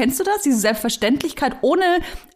Kennst 0.00 0.18
du 0.18 0.24
das? 0.24 0.40
Diese 0.40 0.56
Selbstverständlichkeit 0.56 1.56
ohne 1.60 1.84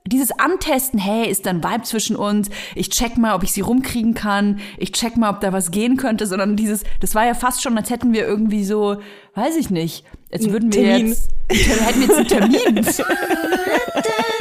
dieses 0.06 0.38
Antesten. 0.38 0.98
Hey, 0.98 1.30
ist 1.30 1.46
da 1.46 1.50
ein 1.50 1.64
Vibe 1.64 1.84
zwischen 1.84 2.14
uns? 2.14 2.50
Ich 2.74 2.90
check 2.90 3.16
mal, 3.16 3.34
ob 3.34 3.42
ich 3.42 3.52
sie 3.52 3.62
rumkriegen 3.62 4.12
kann. 4.12 4.60
Ich 4.76 4.92
check 4.92 5.16
mal, 5.16 5.30
ob 5.30 5.40
da 5.40 5.54
was 5.54 5.70
gehen 5.70 5.96
könnte. 5.96 6.26
Sondern 6.26 6.56
dieses, 6.56 6.84
das 7.00 7.14
war 7.14 7.24
ja 7.24 7.32
fast 7.32 7.62
schon, 7.62 7.78
als 7.78 7.88
hätten 7.88 8.12
wir 8.12 8.26
irgendwie 8.26 8.64
so, 8.64 8.98
weiß 9.34 9.56
ich 9.56 9.70
nicht, 9.70 10.04
als 10.30 10.50
würden 10.50 10.74
wir 10.74 10.82
Termin. 10.82 11.08
jetzt, 11.08 11.30
hätten 11.48 12.00
wir 12.00 12.06
jetzt 12.06 12.34
einen 12.34 12.50
Termin. 12.52 12.84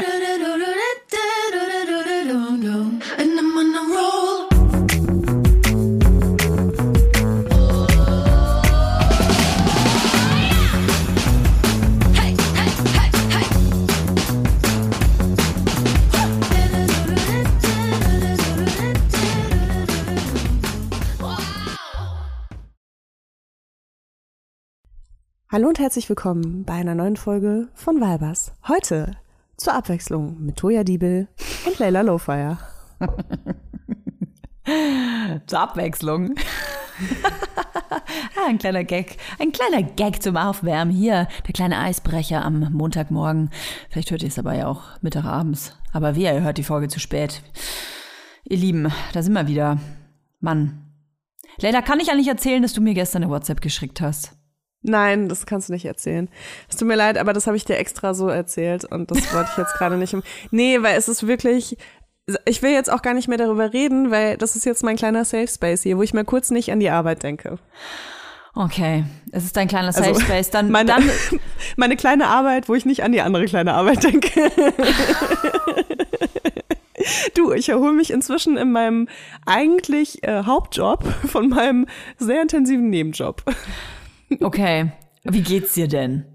Hallo 25.53 25.67
und 25.67 25.77
herzlich 25.77 26.09
willkommen 26.09 26.65
bei 26.65 26.73
einer 26.73 26.95
neuen 26.95 27.15
Folge 27.15 27.67
von 27.75 28.01
Walbers. 28.01 28.53
Heute 28.67 29.17
zur 29.55 29.75
Abwechslung 29.75 30.43
mit 30.43 30.55
Toja 30.55 30.83
Diebel 30.83 31.27
und 31.67 31.77
Leila 31.77 32.01
Lowfire. 32.01 32.57
Zur 35.45 35.59
Abwechslung. 35.59 36.33
ah, 37.91 38.47
ein 38.47 38.57
kleiner 38.57 38.83
Gag. 38.83 39.17
Ein 39.37 39.51
kleiner 39.51 39.83
Gag 39.83 40.23
zum 40.23 40.37
Aufwärmen. 40.37 40.91
Hier, 40.91 41.27
der 41.45 41.53
kleine 41.53 41.77
Eisbrecher 41.77 42.43
am 42.43 42.73
Montagmorgen. 42.73 43.51
Vielleicht 43.91 44.09
hört 44.09 44.23
ihr 44.23 44.29
es 44.29 44.39
aber 44.39 44.55
ja 44.55 44.65
auch 44.65 44.81
Mittag 45.01 45.25
abends. 45.25 45.77
Aber 45.91 46.15
wir, 46.15 46.33
ihr 46.33 46.41
hört 46.41 46.57
die 46.57 46.63
Folge 46.63 46.87
zu 46.87 46.99
spät. 46.99 47.43
Ihr 48.45 48.57
Lieben, 48.57 48.91
da 49.13 49.21
sind 49.21 49.33
wir 49.33 49.47
wieder. 49.47 49.77
Mann. 50.39 50.89
Leila, 51.59 51.83
kann 51.83 51.99
ich 51.99 52.09
eigentlich 52.09 52.27
erzählen, 52.27 52.63
dass 52.63 52.73
du 52.73 52.81
mir 52.81 52.95
gestern 52.95 53.21
eine 53.21 53.31
WhatsApp 53.31 53.61
geschickt 53.61 54.01
hast? 54.01 54.35
Nein, 54.83 55.29
das 55.29 55.45
kannst 55.45 55.69
du 55.69 55.73
nicht 55.73 55.85
erzählen. 55.85 56.29
Es 56.69 56.75
tut 56.75 56.87
mir 56.87 56.95
leid, 56.95 57.17
aber 57.17 57.33
das 57.33 57.47
habe 57.47 57.57
ich 57.57 57.65
dir 57.65 57.77
extra 57.77 58.13
so 58.13 58.27
erzählt 58.27 58.85
und 58.85 59.09
das 59.09 59.33
wollte 59.33 59.49
ich 59.51 59.57
jetzt 59.57 59.73
gerade 59.75 59.97
nicht. 59.97 60.13
Im 60.13 60.23
nee, 60.51 60.81
weil 60.81 60.97
es 60.97 61.07
ist 61.07 61.25
wirklich. 61.25 61.77
Ich 62.45 62.61
will 62.61 62.71
jetzt 62.71 62.89
auch 62.91 63.01
gar 63.01 63.13
nicht 63.13 63.27
mehr 63.27 63.37
darüber 63.37 63.73
reden, 63.73 64.09
weil 64.09 64.37
das 64.37 64.55
ist 64.55 64.65
jetzt 64.65 64.83
mein 64.83 64.95
kleiner 64.95 65.25
Safe 65.25 65.47
Space 65.47 65.83
hier, 65.83 65.97
wo 65.97 66.03
ich 66.03 66.13
mal 66.13 66.23
kurz 66.23 66.51
nicht 66.51 66.71
an 66.71 66.79
die 66.79 66.89
Arbeit 66.89 67.23
denke. 67.23 67.57
Okay, 68.55 69.03
es 69.31 69.43
ist 69.45 69.57
dein 69.57 69.67
kleiner 69.67 69.91
Safe 69.91 70.09
Also, 70.09 70.21
Space. 70.21 70.49
Dann, 70.51 70.69
Meine, 70.69 70.91
dann 70.91 71.09
meine 71.75 71.97
kleine 71.97 72.27
Arbeit, 72.27 72.69
wo 72.69 72.75
ich 72.75 72.85
nicht 72.85 73.03
an 73.03 73.11
die 73.11 73.21
andere 73.21 73.45
kleine 73.45 73.73
Arbeit 73.73 74.03
denke. 74.03 74.51
Du, 77.35 77.51
ich 77.51 77.69
erhole 77.69 77.91
mich 77.93 78.11
inzwischen 78.11 78.55
in 78.55 78.71
meinem 78.71 79.09
eigentlich 79.45 80.23
äh, 80.23 80.43
Hauptjob 80.45 81.03
von 81.27 81.49
meinem 81.49 81.87
sehr 82.17 82.41
intensiven 82.41 82.89
Nebenjob. 82.89 83.43
Okay. 84.41 84.91
Wie 85.23 85.41
geht's 85.41 85.73
dir 85.73 85.87
denn? 85.87 86.25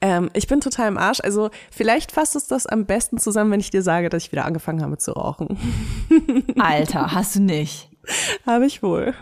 Ähm, 0.00 0.30
ich 0.34 0.46
bin 0.46 0.60
total 0.60 0.88
im 0.88 0.98
Arsch. 0.98 1.20
Also 1.20 1.50
vielleicht 1.70 2.12
fasst 2.12 2.36
es 2.36 2.46
das 2.46 2.66
am 2.66 2.86
besten 2.86 3.18
zusammen, 3.18 3.50
wenn 3.50 3.60
ich 3.60 3.70
dir 3.70 3.82
sage, 3.82 4.08
dass 4.08 4.24
ich 4.24 4.32
wieder 4.32 4.44
angefangen 4.44 4.82
habe 4.82 4.98
zu 4.98 5.12
rauchen. 5.12 5.58
Alter, 6.58 7.12
hast 7.12 7.36
du 7.36 7.40
nicht? 7.40 7.90
habe 8.46 8.66
ich 8.66 8.82
wohl. 8.82 9.14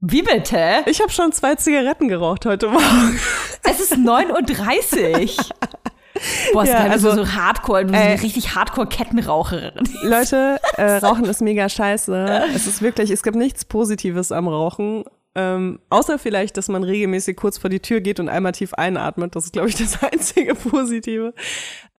Wie 0.00 0.22
bitte? 0.22 0.84
Ich 0.86 1.00
habe 1.00 1.10
schon 1.10 1.32
zwei 1.32 1.56
Zigaretten 1.56 2.08
geraucht 2.08 2.46
heute 2.46 2.68
Morgen. 2.68 3.18
Es 3.64 3.80
ist 3.80 3.94
9.30 3.94 5.36
Uhr. 5.36 5.44
Boah, 6.52 6.62
ist 6.62 6.70
Ja, 6.70 6.86
also, 6.86 7.14
so 7.14 7.32
Hardcore, 7.32 7.84
du 7.84 7.92
bist 7.92 8.02
äh, 8.02 8.06
eine 8.06 8.22
richtig 8.22 8.54
Hardcore-Kettenraucherin. 8.54 9.72
Leute, 10.02 10.60
äh, 10.76 10.96
Rauchen 10.96 11.24
ist 11.24 11.40
mega 11.42 11.68
scheiße. 11.68 12.44
Es 12.54 12.66
ist 12.66 12.82
wirklich, 12.82 13.10
es 13.10 13.22
gibt 13.22 13.36
nichts 13.36 13.64
Positives 13.64 14.32
am 14.32 14.48
Rauchen. 14.48 15.04
Ähm, 15.38 15.78
außer 15.88 16.18
vielleicht, 16.18 16.56
dass 16.56 16.66
man 16.68 16.82
regelmäßig 16.82 17.36
kurz 17.36 17.58
vor 17.58 17.70
die 17.70 17.78
Tür 17.78 18.00
geht 18.00 18.18
und 18.18 18.28
einmal 18.28 18.50
tief 18.52 18.74
einatmet. 18.74 19.36
Das 19.36 19.44
ist, 19.44 19.52
glaube 19.52 19.68
ich, 19.68 19.76
das 19.76 20.02
einzige 20.12 20.56
Positive. 20.56 21.32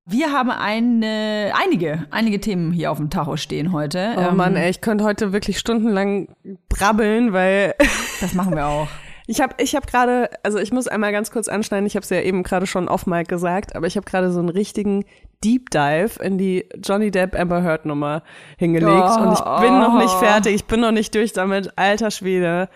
Wir 0.06 0.34
haben 0.34 0.50
eine, 0.50 1.54
einige, 1.56 2.06
einige 2.12 2.42
Themen 2.42 2.74
hier 2.74 2.92
auf 2.92 2.98
dem 2.98 3.10
Tacho 3.10 3.38
stehen 3.38 3.72
heute. 3.72 4.16
Oh 4.18 4.22
Ähm, 4.22 4.36
Mann, 4.36 4.56
ey, 4.58 4.70
ich 4.70 4.82
könnte 4.82 5.06
heute 5.06 5.32
wirklich 5.32 5.58
stundenlang 5.58 6.28
brabbeln, 6.68 7.32
weil 7.32 7.76
Das 8.20 8.34
machen 8.34 8.56
wir 8.56 8.66
auch. 8.66 8.88
ich 9.28 9.40
habe 9.40 9.54
ich 9.60 9.74
hab 9.76 9.88
gerade, 9.88 10.30
also 10.44 10.58
ich 10.58 10.74
muss 10.74 10.88
einmal 10.90 11.12
ganz 11.14 11.32
kurz 11.32 11.48
anschneiden, 11.48 11.86
ich 11.86 11.96
habe 11.96 12.04
es 12.04 12.10
ja 12.10 12.20
eben 12.22 12.44
gerade 12.44 12.66
schon 12.68 12.90
off 12.90 13.06
mic 13.06 13.30
gesagt, 13.30 13.76
aber 13.76 13.88
ich 13.88 13.96
habe 13.96 14.06
gerade 14.10 14.32
so 14.32 14.40
einen 14.40 14.50
richtigen 14.50 15.06
Deep 15.44 15.70
Dive 15.70 16.22
in 16.22 16.38
die 16.38 16.66
Johnny 16.84 17.12
Depp 17.12 17.40
Amber 17.40 17.64
Heard 17.64 17.86
Nummer 17.86 18.24
hingelegt 18.58 18.92
Oh, 18.92 19.22
und 19.22 19.34
ich 19.34 19.62
bin 19.62 19.80
noch 19.80 19.98
nicht 19.98 20.16
oh. 20.16 20.20
fertig, 20.20 20.56
ich 20.56 20.66
bin 20.66 20.82
noch 20.82 20.92
nicht 20.92 21.14
durch 21.16 21.32
damit. 21.32 21.72
Alter 21.78 22.10
Schwede, 22.12 22.68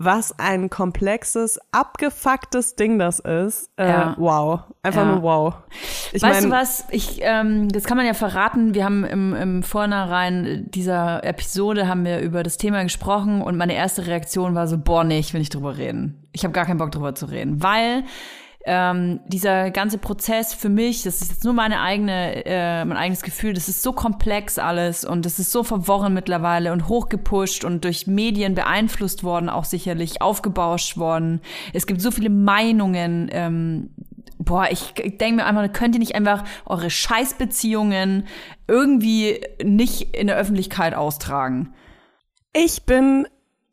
was 0.00 0.38
ein 0.38 0.70
komplexes, 0.70 1.58
abgefucktes 1.72 2.76
Ding 2.76 2.98
das 3.00 3.18
ist. 3.18 3.68
Äh, 3.76 3.88
Ja. 3.88 4.14
Wow, 4.16 4.60
einfach 4.82 5.02
Ja. 5.04 5.12
nur 5.12 5.22
wow. 5.22 5.54
Ich 6.12 6.22
weißt 6.22 6.42
mein, 6.42 6.50
du 6.50 6.56
was? 6.56 6.84
Ich, 6.90 7.18
ähm, 7.22 7.68
das 7.68 7.82
kann 7.84 7.96
man 7.96 8.06
ja 8.06 8.14
verraten. 8.14 8.74
Wir 8.74 8.84
haben 8.84 9.04
im, 9.04 9.34
im 9.34 9.62
Vornherein 9.64 10.66
dieser 10.70 11.24
Episode 11.24 11.88
haben 11.88 12.04
wir 12.04 12.20
über 12.20 12.42
das 12.44 12.58
Thema 12.58 12.82
gesprochen 12.84 13.42
und 13.42 13.56
meine 13.56 13.74
erste 13.74 14.06
Reaktion 14.06 14.54
war 14.54 14.68
so, 14.68 14.78
boah, 14.78 15.02
nee, 15.02 15.18
ich 15.18 15.32
will 15.32 15.40
nicht 15.40 15.54
drüber 15.54 15.76
reden. 15.76 16.28
Ich 16.32 16.44
habe 16.44 16.52
gar 16.52 16.64
keinen 16.64 16.78
Bock 16.78 16.92
drüber 16.92 17.14
zu 17.16 17.26
reden, 17.26 17.60
weil 17.62 18.04
ähm, 18.68 19.20
dieser 19.26 19.70
ganze 19.70 19.96
Prozess 19.96 20.52
für 20.52 20.68
mich, 20.68 21.02
das 21.02 21.22
ist 21.22 21.32
jetzt 21.32 21.44
nur 21.44 21.54
meine 21.54 21.80
eigene, 21.80 22.44
äh, 22.44 22.84
mein 22.84 22.98
eigenes 22.98 23.22
Gefühl, 23.22 23.54
das 23.54 23.68
ist 23.70 23.82
so 23.82 23.92
komplex 23.92 24.58
alles 24.58 25.06
und 25.06 25.24
das 25.24 25.38
ist 25.38 25.50
so 25.50 25.64
verworren 25.64 26.12
mittlerweile 26.12 26.72
und 26.72 26.86
hochgepusht 26.86 27.64
und 27.64 27.84
durch 27.84 28.06
Medien 28.06 28.54
beeinflusst 28.54 29.24
worden, 29.24 29.48
auch 29.48 29.64
sicherlich 29.64 30.20
aufgebauscht 30.20 30.98
worden. 30.98 31.40
Es 31.72 31.86
gibt 31.86 32.02
so 32.02 32.10
viele 32.10 32.28
Meinungen. 32.28 33.30
Ähm, 33.32 33.90
boah, 34.38 34.68
ich, 34.70 34.92
ich 35.02 35.16
denke 35.16 35.36
mir 35.36 35.46
einfach, 35.46 35.72
könnt 35.72 35.94
ihr 35.94 36.00
nicht 36.00 36.14
einfach 36.14 36.44
eure 36.66 36.90
Scheißbeziehungen 36.90 38.26
irgendwie 38.66 39.40
nicht 39.64 40.14
in 40.14 40.26
der 40.26 40.36
Öffentlichkeit 40.36 40.94
austragen? 40.94 41.72
Ich 42.52 42.84
bin 42.84 43.26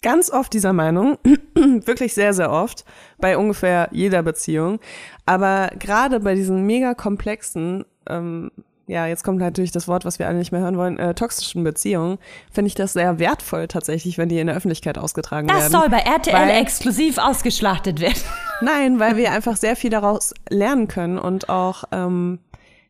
ganz 0.05 0.29
oft 0.29 0.53
dieser 0.53 0.71
Meinung, 0.71 1.17
wirklich 1.55 2.13
sehr, 2.13 2.31
sehr 2.35 2.51
oft, 2.51 2.85
bei 3.17 3.37
ungefähr 3.39 3.89
jeder 3.91 4.21
Beziehung. 4.21 4.79
Aber 5.25 5.71
gerade 5.79 6.19
bei 6.19 6.35
diesen 6.35 6.63
mega 6.67 6.93
komplexen, 6.93 7.85
ähm, 8.07 8.51
ja, 8.85 9.07
jetzt 9.07 9.23
kommt 9.23 9.39
natürlich 9.39 9.71
das 9.71 9.87
Wort, 9.87 10.05
was 10.05 10.19
wir 10.19 10.27
alle 10.27 10.37
nicht 10.37 10.51
mehr 10.51 10.61
hören 10.61 10.77
wollen, 10.77 10.99
äh, 10.99 11.15
toxischen 11.15 11.63
Beziehungen, 11.63 12.19
finde 12.51 12.67
ich 12.67 12.75
das 12.75 12.93
sehr 12.93 13.17
wertvoll 13.17 13.67
tatsächlich, 13.67 14.19
wenn 14.19 14.29
die 14.29 14.37
in 14.37 14.45
der 14.45 14.55
Öffentlichkeit 14.55 14.99
ausgetragen 14.99 15.47
Das 15.47 15.57
werden. 15.57 15.71
soll 15.71 15.89
bei 15.89 15.97
RTL 16.01 16.33
Weil- 16.35 16.61
exklusiv 16.61 17.17
ausgeschlachtet 17.17 17.99
werden. 17.99 18.21
Nein, 18.61 18.99
weil 18.99 19.17
wir 19.17 19.31
einfach 19.31 19.57
sehr 19.57 19.75
viel 19.75 19.89
daraus 19.89 20.35
lernen 20.49 20.87
können 20.87 21.17
und 21.17 21.49
auch 21.49 21.85
ähm, 21.91 22.37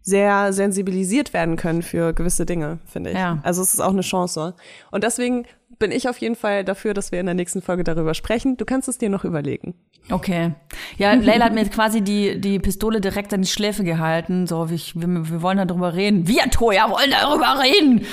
sehr 0.05 0.53
sensibilisiert 0.53 1.33
werden 1.33 1.55
können 1.55 1.81
für 1.81 2.13
gewisse 2.13 2.45
Dinge, 2.45 2.77
finde 2.85 3.09
ich. 3.09 3.17
Ja. 3.17 3.39
Also 3.41 3.63
es 3.63 3.73
ist 3.73 3.79
auch 3.79 3.89
eine 3.89 4.01
Chance. 4.01 4.53
Und 4.91 5.03
deswegen 5.03 5.45
bin 5.79 5.91
ich 5.91 6.07
auf 6.07 6.19
jeden 6.19 6.35
Fall 6.35 6.63
dafür, 6.63 6.93
dass 6.93 7.11
wir 7.11 7.19
in 7.19 7.25
der 7.25 7.33
nächsten 7.33 7.63
Folge 7.63 7.83
darüber 7.83 8.13
sprechen. 8.13 8.55
Du 8.55 8.65
kannst 8.65 8.87
es 8.87 8.99
dir 8.99 9.09
noch 9.09 9.25
überlegen. 9.25 9.73
Okay. 10.11 10.53
Ja, 10.99 11.13
Leila 11.13 11.45
hat 11.45 11.55
mir 11.55 11.65
quasi 11.65 12.01
die, 12.01 12.39
die 12.39 12.59
Pistole 12.59 13.01
direkt 13.01 13.33
an 13.33 13.41
die 13.41 13.47
Schläfe 13.47 13.83
gehalten. 13.83 14.45
So, 14.45 14.67
ich, 14.71 14.93
wir, 14.95 15.07
wir 15.07 15.41
wollen 15.41 15.67
darüber 15.67 15.95
reden. 15.95 16.27
Wir, 16.27 16.51
Toja, 16.51 16.87
wollen 16.91 17.09
darüber 17.09 17.63
reden. 17.63 18.05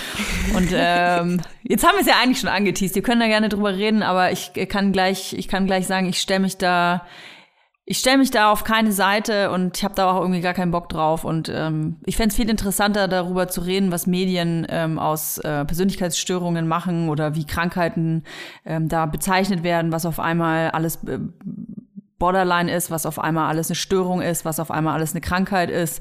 Und 0.56 0.70
ähm, 0.72 1.42
jetzt 1.62 1.86
haben 1.86 1.96
wir 1.96 2.00
es 2.00 2.06
ja 2.06 2.14
eigentlich 2.22 2.40
schon 2.40 2.48
angeteased. 2.48 2.94
Wir 2.94 3.02
können 3.02 3.20
da 3.20 3.26
gerne 3.26 3.50
drüber 3.50 3.76
reden, 3.76 4.02
aber 4.02 4.32
ich 4.32 4.52
kann 4.70 4.92
gleich, 4.92 5.34
ich 5.34 5.46
kann 5.46 5.66
gleich 5.66 5.86
sagen, 5.86 6.08
ich 6.08 6.18
stelle 6.18 6.40
mich 6.40 6.56
da, 6.56 7.04
ich 7.92 7.98
stelle 7.98 8.16
mich 8.16 8.30
da 8.30 8.50
auf 8.50 8.64
keine 8.64 8.90
Seite 8.90 9.50
und 9.50 9.76
ich 9.76 9.84
habe 9.84 9.94
da 9.94 10.10
auch 10.10 10.22
irgendwie 10.22 10.40
gar 10.40 10.54
keinen 10.54 10.70
Bock 10.70 10.88
drauf. 10.88 11.24
Und 11.26 11.52
ähm, 11.54 11.96
ich 12.06 12.16
fänd's 12.16 12.34
viel 12.34 12.48
interessanter, 12.48 13.06
darüber 13.06 13.48
zu 13.48 13.60
reden, 13.60 13.92
was 13.92 14.06
Medien 14.06 14.66
ähm, 14.70 14.98
aus 14.98 15.36
äh, 15.36 15.66
Persönlichkeitsstörungen 15.66 16.66
machen 16.66 17.10
oder 17.10 17.34
wie 17.34 17.44
Krankheiten 17.44 18.24
ähm, 18.64 18.88
da 18.88 19.04
bezeichnet 19.04 19.62
werden, 19.62 19.92
was 19.92 20.06
auf 20.06 20.20
einmal 20.20 20.70
alles 20.70 21.04
äh, 21.04 21.18
Borderline 22.18 22.74
ist, 22.74 22.90
was 22.90 23.04
auf 23.04 23.18
einmal 23.18 23.50
alles 23.50 23.68
eine 23.68 23.74
Störung 23.74 24.22
ist, 24.22 24.46
was 24.46 24.58
auf 24.58 24.70
einmal 24.70 24.94
alles 24.94 25.12
eine 25.12 25.20
Krankheit 25.20 25.68
ist. 25.68 26.00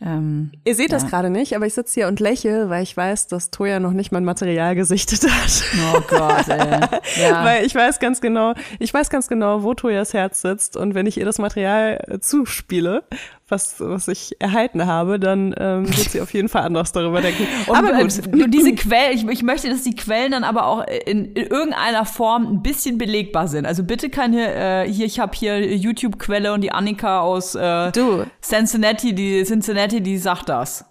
Ähm, 0.00 0.50
Ihr 0.64 0.74
seht 0.74 0.92
das 0.92 1.04
Ja. 1.04 1.08
gerade 1.08 1.30
nicht, 1.30 1.54
aber 1.56 1.66
ich 1.66 1.74
sitze 1.74 1.94
hier 1.94 2.08
und 2.08 2.20
lächle, 2.20 2.68
weil 2.68 2.82
ich 2.82 2.96
weiß, 2.96 3.28
dass 3.28 3.50
Toya 3.50 3.80
noch 3.80 3.92
nicht 3.92 4.12
mein 4.12 4.24
Material 4.24 4.74
gesichtet 4.74 5.22
hat. 5.30 5.62
oh 5.94 6.00
Gott, 6.08 6.48
ey. 6.48 6.80
Ja. 7.22 7.44
Weil 7.44 7.64
ich 7.64 7.74
weiß 7.74 8.00
ganz 8.00 8.20
genau, 8.20 8.54
ich 8.78 8.92
weiß 8.92 9.08
ganz 9.08 9.28
genau, 9.28 9.62
wo 9.62 9.72
Toyas 9.74 10.12
Herz 10.12 10.42
sitzt 10.42 10.76
und 10.76 10.94
wenn 10.94 11.06
ich 11.06 11.16
ihr 11.18 11.24
das 11.24 11.38
Material 11.38 12.18
zuspiele, 12.20 13.04
was, 13.48 13.76
was 13.78 14.08
ich 14.08 14.40
erhalten 14.40 14.86
habe, 14.86 15.20
dann 15.20 15.54
ähm, 15.58 15.86
wird 15.86 16.10
sie 16.10 16.20
auf 16.20 16.32
jeden 16.32 16.48
Fall 16.48 16.62
anders 16.62 16.92
darüber 16.92 17.20
denken. 17.20 17.46
Und, 17.66 17.76
aber 17.76 17.98
äh, 17.98 18.02
gut. 18.02 18.26
und 18.32 18.50
diese 18.50 18.74
Quellen, 18.74 19.12
ich, 19.16 19.26
ich 19.26 19.42
möchte, 19.42 19.68
dass 19.68 19.82
die 19.82 19.94
Quellen 19.94 20.32
dann 20.32 20.44
aber 20.44 20.66
auch 20.66 20.84
in, 21.06 21.32
in 21.32 21.46
irgendeiner 21.46 22.06
Form 22.06 22.46
ein 22.46 22.62
bisschen 22.62 22.98
belegbar 22.98 23.48
sind. 23.48 23.66
Also 23.66 23.84
bitte 23.84 24.08
keine, 24.08 24.84
äh, 24.84 24.90
hier, 24.90 25.06
ich 25.06 25.20
habe 25.20 25.32
hier 25.36 25.74
YouTube-Quelle 25.74 26.52
und 26.52 26.62
die 26.62 26.72
Annika 26.72 27.20
aus 27.20 27.54
äh, 27.54 27.92
Du. 27.92 28.24
Cincinnati, 28.42 29.14
die 29.14 29.44
Cincinnati, 29.44 30.00
die 30.00 30.18
sagt 30.18 30.48
das. 30.48 30.84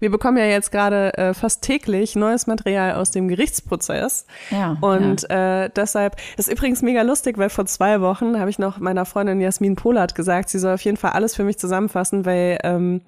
Wir 0.00 0.10
bekommen 0.10 0.36
ja 0.36 0.44
jetzt 0.44 0.70
gerade 0.70 1.12
äh, 1.14 1.34
fast 1.34 1.62
täglich 1.62 2.16
neues 2.16 2.46
Material 2.46 2.94
aus 2.94 3.10
dem 3.10 3.28
Gerichtsprozess. 3.28 4.26
Ja, 4.50 4.76
Und 4.80 5.28
äh, 5.30 5.70
deshalb, 5.74 6.16
das 6.36 6.48
ist 6.48 6.52
übrigens 6.52 6.82
mega 6.82 7.02
lustig, 7.02 7.38
weil 7.38 7.50
vor 7.50 7.66
zwei 7.66 8.00
Wochen 8.00 8.38
habe 8.38 8.50
ich 8.50 8.58
noch 8.58 8.78
meiner 8.78 9.04
Freundin 9.04 9.40
Jasmin 9.40 9.76
Polat 9.76 10.14
gesagt, 10.14 10.50
sie 10.50 10.58
soll 10.58 10.74
auf 10.74 10.82
jeden 10.82 10.96
Fall 10.96 11.12
alles 11.12 11.34
für 11.34 11.44
mich 11.44 11.58
zusammenfassen, 11.58 12.24
weil 12.24 12.58
ähm, 12.62 13.00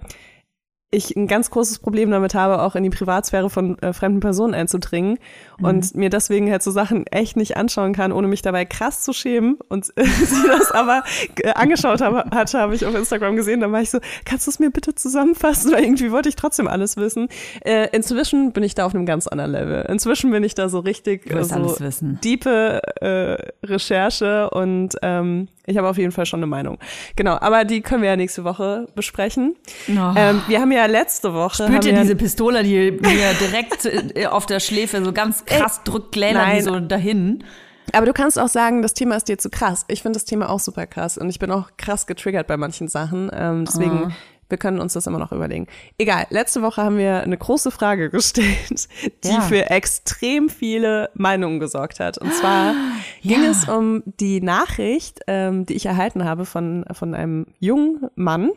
ich 0.92 1.14
ein 1.14 1.28
ganz 1.28 1.50
großes 1.50 1.78
Problem 1.78 2.10
damit 2.10 2.34
habe, 2.34 2.62
auch 2.62 2.74
in 2.74 2.82
die 2.82 2.90
Privatsphäre 2.90 3.48
von 3.48 3.78
äh, 3.78 3.92
fremden 3.92 4.18
Personen 4.20 4.54
einzudringen 4.54 5.18
und 5.62 5.94
mir 5.94 6.10
deswegen 6.10 6.50
halt 6.50 6.62
so 6.62 6.70
Sachen 6.70 7.06
echt 7.06 7.36
nicht 7.36 7.56
anschauen 7.56 7.92
kann, 7.92 8.12
ohne 8.12 8.26
mich 8.26 8.42
dabei 8.42 8.64
krass 8.64 9.02
zu 9.02 9.12
schämen. 9.12 9.58
Und 9.68 9.84
sie 9.96 10.46
das 10.48 10.72
aber 10.72 11.04
äh, 11.36 11.50
angeschaut 11.50 12.00
habe, 12.00 12.24
hatte, 12.34 12.58
habe 12.58 12.74
ich 12.74 12.86
auf 12.86 12.94
Instagram 12.94 13.36
gesehen. 13.36 13.60
Da 13.60 13.70
war 13.70 13.80
ich 13.80 13.90
so, 13.90 14.00
kannst 14.24 14.46
du 14.46 14.50
es 14.50 14.58
mir 14.58 14.70
bitte 14.70 14.94
zusammenfassen? 14.94 15.72
Weil 15.72 15.84
irgendwie 15.84 16.10
wollte 16.10 16.28
ich 16.28 16.36
trotzdem 16.36 16.66
alles 16.66 16.96
wissen. 16.96 17.28
Äh, 17.64 17.88
inzwischen 17.92 18.52
bin 18.52 18.62
ich 18.62 18.74
da 18.74 18.86
auf 18.86 18.94
einem 18.94 19.06
ganz 19.06 19.26
anderen 19.26 19.52
Level. 19.52 19.86
Inzwischen 19.88 20.30
bin 20.30 20.42
ich 20.42 20.54
da 20.54 20.68
so 20.68 20.80
richtig 20.80 21.22
willst 21.26 21.50
so 21.50 21.76
diepe 22.00 22.80
äh, 23.00 23.66
Recherche 23.66 24.50
und 24.50 24.96
ähm, 25.02 25.48
ich 25.66 25.76
habe 25.76 25.88
auf 25.88 25.98
jeden 25.98 26.10
Fall 26.10 26.26
schon 26.26 26.40
eine 26.40 26.46
Meinung. 26.46 26.78
Genau, 27.16 27.36
aber 27.40 27.64
die 27.64 27.80
können 27.80 28.02
wir 28.02 28.10
ja 28.10 28.16
nächste 28.16 28.44
Woche 28.44 28.88
besprechen. 28.94 29.54
Oh. 29.88 30.14
Ähm, 30.16 30.42
wir 30.48 30.60
haben 30.60 30.72
ja 30.72 30.79
letzte 30.88 31.34
Woche. 31.34 31.64
Spürt 31.66 31.84
ihr 31.84 31.92
diese 31.94 32.16
Pistole, 32.16 32.62
die 32.62 32.92
mir 32.92 33.32
direkt 33.40 33.84
äh, 33.84 34.26
auf 34.26 34.46
der 34.46 34.60
Schläfe 34.60 35.04
so 35.04 35.12
ganz 35.12 35.44
krass 35.44 35.82
drückt, 35.84 36.14
die 36.14 36.20
nein. 36.20 36.62
so 36.62 36.80
dahin? 36.80 37.44
Aber 37.92 38.06
du 38.06 38.12
kannst 38.12 38.38
auch 38.38 38.48
sagen, 38.48 38.82
das 38.82 38.94
Thema 38.94 39.16
ist 39.16 39.28
dir 39.28 39.38
zu 39.38 39.50
krass. 39.50 39.84
Ich 39.88 40.02
finde 40.02 40.16
das 40.16 40.24
Thema 40.24 40.48
auch 40.50 40.60
super 40.60 40.86
krass 40.86 41.18
und 41.18 41.28
ich 41.28 41.38
bin 41.38 41.50
auch 41.50 41.70
krass 41.76 42.06
getriggert 42.06 42.46
bei 42.46 42.56
manchen 42.56 42.88
Sachen. 42.88 43.30
Ähm, 43.34 43.64
deswegen, 43.64 44.04
Ah. 44.04 44.12
Wir 44.50 44.58
können 44.58 44.80
uns 44.80 44.92
das 44.92 45.06
immer 45.06 45.18
noch 45.18 45.32
überlegen. 45.32 45.66
Egal, 45.98 46.26
letzte 46.30 46.62
Woche 46.62 46.82
haben 46.82 46.98
wir 46.98 47.22
eine 47.22 47.36
große 47.38 47.70
Frage 47.70 48.10
gestellt, 48.10 48.88
die 49.24 49.28
Ja. 49.28 49.40
für 49.40 49.70
extrem 49.70 50.48
viele 50.48 51.10
Meinungen 51.14 51.60
gesorgt 51.60 52.00
hat. 52.00 52.18
Und 52.18 52.34
zwar 52.34 52.74
ging 53.22 53.42
Ja. 53.44 53.50
es 53.50 53.68
um 53.68 54.02
die 54.20 54.40
Nachricht, 54.40 55.20
ähm, 55.26 55.66
die 55.66 55.74
ich 55.74 55.86
erhalten 55.86 56.24
habe 56.24 56.44
von, 56.44 56.84
von 56.92 57.14
einem 57.14 57.46
jungen 57.60 58.08
Mann, 58.16 58.50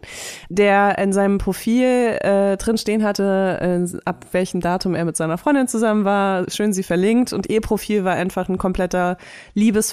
der 0.50 0.98
in 0.98 1.14
seinem 1.14 1.38
Profil 1.38 2.18
äh, 2.22 2.58
drin 2.58 2.78
stehen 2.78 3.04
hatte, 3.04 3.60
äh, 3.62 3.98
ab 4.06 4.26
welchem 4.32 4.60
Datum 4.62 4.96
er 4.96 5.06
mit 5.06 5.16
seiner 5.18 5.38
Freundin 5.38 5.68
zusammen 5.68 6.06
war, 6.06 6.50
schön 6.50 6.74
sie 6.74 6.84
verlinkt 6.84 7.34
und 7.34 7.50
ihr 7.50 7.62
Profil 7.62 8.04
war 8.04 8.16
einfach 8.16 8.50
ein 8.50 8.58
kompletter 8.58 9.18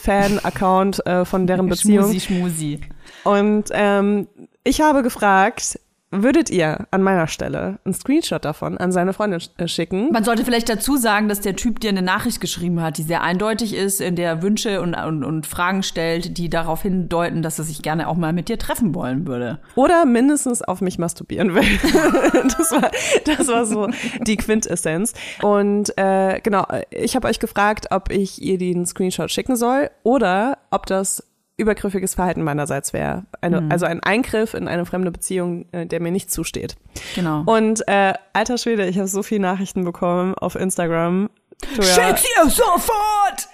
Liebesfan-Account 0.05 1.07
äh, 1.07 1.25
von 1.25 1.47
deren 1.47 1.69
Beziehung. 1.69 2.05
Schmusi, 2.05 2.21
schmusi. 2.21 2.81
Und 3.25 3.65
ähm, 3.73 4.29
ich 4.65 4.81
habe 4.81 5.03
gefragt, 5.03 5.79
würdet 6.11 6.51
ihr 6.51 6.87
an 6.91 7.03
meiner 7.03 7.29
Stelle 7.29 7.79
einen 7.85 7.95
Screenshot 7.95 8.45
davon 8.45 8.79
an 8.79 8.91
seine 8.91 9.13
Freundin 9.13 9.41
äh, 9.59 9.69
schicken? 9.69 10.11
Man 10.13 10.25
sollte 10.25 10.45
vielleicht 10.45 10.69
dazu 10.69 10.97
sagen, 10.97 11.29
dass 11.29 11.41
der 11.41 11.57
Typ 11.57 11.81
dir 11.81 11.91
eine 11.91 12.03
Nachricht 12.03 12.41
geschrieben 12.41 12.83
hat, 12.83 12.99
die 12.99 13.03
sehr 13.03 13.23
eindeutig 13.23 13.75
ist, 13.75 14.01
in 14.01 14.17
der 14.17 14.31
er 14.31 14.43
Wünsche 14.43 14.81
und, 14.81 14.95
und, 14.95 15.25
und 15.25 15.47
Fragen 15.47 15.83
stellt, 15.83 16.37
die 16.37 16.51
darauf 16.51 16.83
hindeuten, 16.83 17.43
dass 17.43 17.59
er 17.59 17.65
sich 17.65 17.83
gerne 17.83 18.09
auch 18.09 18.17
mal 18.17 18.33
mit 18.33 18.49
dir 18.49 18.59
treffen 18.59 18.95
wollen 18.95 19.27
würde. 19.27 19.61
Oder 19.77 20.05
mindestens 20.05 20.63
auf 20.63 20.81
mich 20.81 20.99
masturbieren 20.99 21.55
will. 21.55 21.63
das, 22.59 22.73
war, 22.73 22.91
das 23.25 23.49
war 23.49 23.67
so 23.67 23.89
die 24.27 24.37
Quintessenz. 24.37 25.15
Und 25.43 25.97
äh, 25.97 26.41
genau, 26.43 26.67
ich 26.91 27.15
habe 27.17 27.29
euch 27.29 27.39
gefragt, 27.39 27.87
ob 27.91 28.11
ich 28.11 28.43
ihr 28.43 28.59
den 28.59 28.85
Screenshot 28.87 29.31
schicken 29.31 29.57
soll 29.57 29.91
oder 30.03 30.59
ob 30.71 30.87
das 30.87 31.30
übergriffiges 31.61 32.15
Verhalten 32.15 32.43
meinerseits 32.43 32.93
wäre. 32.93 33.25
Eine, 33.41 33.69
Also 33.71 33.87
ein 33.87 34.03
Eingriff 34.03 34.55
in 34.55 34.67
eine 34.69 34.85
fremde 34.87 35.11
Beziehung, 35.11 35.67
äh, 35.73 35.87
der 35.87 36.01
mir 36.01 36.11
nicht 36.11 36.31
zusteht. 36.33 36.77
Genau. 37.15 37.43
Und 37.47 37.87
äh, 37.89 38.15
alter 38.33 38.59
Schwede, 38.59 38.87
ich 38.87 38.97
habe 38.99 39.07
so 39.09 39.23
viele 39.23 39.43
Nachrichten 39.43 39.85
bekommen 39.85 40.35
auf 40.35 40.57
Instagram. 40.57 41.31
Toja, 41.77 41.83
Schick's 42.09 42.25
ihr 42.39 42.51
sofort! 42.51 43.49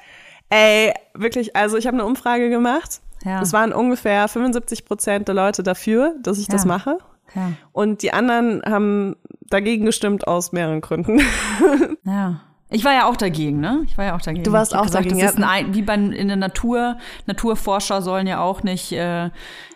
Ey, 0.48 0.94
wirklich, 1.14 1.56
also 1.56 1.76
ich 1.76 1.86
habe 1.86 1.96
eine 1.96 2.04
Umfrage 2.06 2.48
gemacht. 2.50 3.00
Ja. 3.24 3.42
Es 3.42 3.52
waren 3.52 3.72
ungefähr 3.72 4.28
75 4.28 4.84
Prozent 4.84 5.26
der 5.28 5.34
Leute 5.34 5.62
dafür, 5.64 6.14
dass 6.22 6.38
ich 6.38 6.46
das 6.46 6.62
Ja. 6.62 6.68
mache. 6.68 6.98
Ja. 7.34 7.52
Und 7.72 8.02
die 8.02 8.12
anderen 8.12 8.62
haben 8.64 9.16
dagegen 9.50 9.84
gestimmt 9.84 10.26
aus 10.28 10.52
mehreren 10.52 10.80
Gründen. 10.80 11.20
Ja. 12.04 12.40
Ich 12.68 12.84
war 12.84 12.92
ja 12.92 13.06
auch 13.08 13.16
dagegen, 13.16 13.60
ne? 13.60 13.82
Ich 13.86 13.96
war 13.96 14.06
ja 14.06 14.16
auch 14.16 14.20
dagegen. 14.20 14.42
Du 14.42 14.50
warst 14.52 14.74
auch 14.74 14.90
dagegen, 14.90 15.18
Das 15.20 15.32
ist 15.32 15.36
ein, 15.38 15.44
Ei- 15.44 15.66
wie 15.70 15.82
bei, 15.82 15.94
in 15.94 16.26
der 16.26 16.36
Natur. 16.36 16.96
Naturforscher 17.26 18.02
sollen 18.02 18.26
ja 18.26 18.40
auch 18.40 18.62
nicht 18.64 18.90
äh, 18.92 19.26
in 19.26 19.30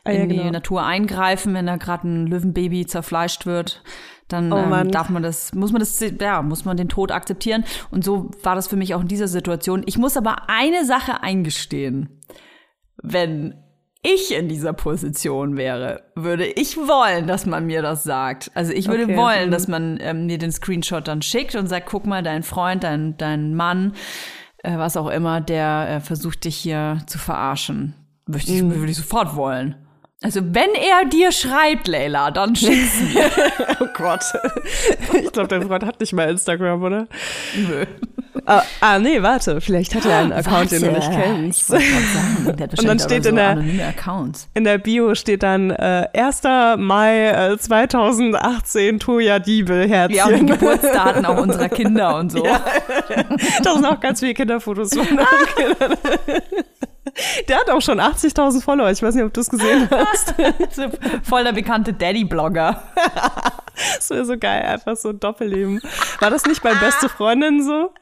Ah, 0.04 0.10
ja, 0.10 0.26
die 0.26 0.36
genau. 0.36 0.50
Natur 0.50 0.84
eingreifen, 0.84 1.54
wenn 1.54 1.66
da 1.66 1.76
gerade 1.76 2.08
ein 2.08 2.26
Löwenbaby 2.26 2.86
zerfleischt 2.86 3.46
wird. 3.46 3.82
Dann 4.26 4.52
Oh 4.52 4.56
ähm, 4.56 4.90
darf 4.90 5.08
man 5.08 5.22
das, 5.22 5.54
muss 5.54 5.70
man 5.72 5.80
das, 5.80 6.00
ja, 6.20 6.42
muss 6.42 6.64
man 6.64 6.76
den 6.76 6.88
Tod 6.88 7.12
akzeptieren. 7.12 7.64
Und 7.90 8.04
so 8.04 8.30
war 8.42 8.54
das 8.56 8.66
für 8.68 8.76
mich 8.76 8.94
auch 8.94 9.02
in 9.02 9.08
dieser 9.08 9.28
Situation. 9.28 9.82
Ich 9.86 9.96
muss 9.98 10.16
aber 10.16 10.48
eine 10.48 10.84
Sache 10.84 11.22
eingestehen. 11.22 12.20
Wenn 13.02 13.54
ich 14.02 14.34
in 14.34 14.48
dieser 14.48 14.72
Position 14.72 15.56
wäre, 15.56 16.02
würde 16.14 16.46
ich 16.46 16.76
wollen, 16.76 17.26
dass 17.26 17.44
man 17.46 17.66
mir 17.66 17.82
das 17.82 18.02
sagt. 18.02 18.50
Also 18.54 18.72
ich 18.72 18.88
würde 18.88 19.04
Okay, 19.04 19.16
wollen, 19.16 19.48
mhm. 19.48 19.50
dass 19.52 19.68
man 19.68 19.98
ähm, 20.00 20.26
mir 20.26 20.38
den 20.38 20.52
Screenshot 20.52 21.06
dann 21.06 21.22
schickt 21.22 21.54
und 21.54 21.66
sagt, 21.66 21.86
guck 21.86 22.06
mal, 22.06 22.22
dein 22.22 22.42
Freund, 22.42 22.82
dein, 22.82 23.16
dein 23.18 23.54
Mann, 23.54 23.92
äh, 24.62 24.78
was 24.78 24.96
auch 24.96 25.08
immer, 25.08 25.40
der 25.40 25.86
äh, 25.88 26.00
versucht 26.00 26.44
dich 26.44 26.56
hier 26.56 27.02
zu 27.06 27.18
verarschen. 27.18 27.94
Würde 28.26 28.44
ich, 28.46 28.62
Mhm. 28.62 28.74
würde 28.76 28.90
ich 28.92 28.96
sofort 28.96 29.36
wollen. 29.36 29.74
Also 30.22 30.40
wenn 30.44 30.74
er 30.74 31.06
dir 31.08 31.32
schreibt, 31.32 31.88
Leila, 31.88 32.30
dann 32.30 32.54
schick's 32.54 33.00
mir. 33.14 33.30
oh 33.80 33.86
Gott. 33.96 34.20
Ich 35.14 35.32
glaube, 35.32 35.48
dein 35.48 35.66
Freund 35.66 35.84
hat 35.86 35.98
nicht 35.98 36.12
mal 36.12 36.28
Instagram, 36.28 36.82
oder? 36.82 37.06
Nö. 37.56 37.86
Ah, 38.44 38.62
ah, 38.80 38.98
nee, 38.98 39.22
warte. 39.22 39.60
Vielleicht 39.62 39.94
hat 39.94 40.04
er 40.04 40.18
einen 40.18 40.32
Account, 40.32 40.72
den 40.72 40.82
du 40.82 40.92
nicht 40.92 41.08
Warte. 41.08 41.22
kennst. 41.22 41.66
Sagen, 41.68 42.56
der 42.58 42.68
Und 42.68 42.84
dann 42.86 42.98
steht 42.98 43.24
so 43.24 43.30
in 43.30 43.36
der-. 43.36 43.56
In 44.54 44.64
der 44.64 44.78
Bio 44.78 45.14
steht 45.14 45.42
dann 45.42 45.70
äh, 45.70 46.08
1. 46.14 46.42
Mai 46.78 47.28
äh, 47.52 47.58
2018 47.58 48.98
Toja 48.98 49.38
Diebel, 49.38 49.88
Herzchen. 49.88 50.16
Ja, 50.16 50.26
und 50.26 50.36
die 50.40 50.46
Geburtsdaten 50.46 51.24
auch 51.24 51.38
unserer 51.38 51.68
Kinder 51.70 52.16
und 52.16 52.30
so. 52.32 52.42
Da 52.42 53.72
sind 53.74 53.86
auch 53.86 54.00
ganz 54.00 54.20
viele 54.20 54.34
Kinderfotos 54.34 54.94
von 54.94 55.06
den 55.06 55.18
Kindern. 55.56 55.98
Der 57.48 57.58
hat 57.58 57.70
auch 57.70 57.80
schon 57.82 58.00
80.000 58.00 58.62
Follower. 58.62 58.90
Ich 58.90 59.02
weiß 59.02 59.14
nicht, 59.14 59.24
ob 59.24 59.32
du 59.32 59.40
es 59.40 59.48
gesehen 59.50 59.88
hast. 59.90 60.34
Voll 61.22 61.44
der 61.44 61.52
bekannte 61.52 61.92
Daddy-Blogger. 61.92 62.82
Das 63.96 64.10
wäre 64.10 64.26
so 64.26 64.36
geil, 64.36 64.62
einfach 64.62 64.94
so 64.94 65.08
ein 65.08 65.20
Doppelleben. 65.20 65.80
War 66.18 66.28
das 66.28 66.44
nicht 66.44 66.62
bei 66.62 66.74
Beste 66.74 67.08
Freundin 67.08 67.62
so? 67.64 67.94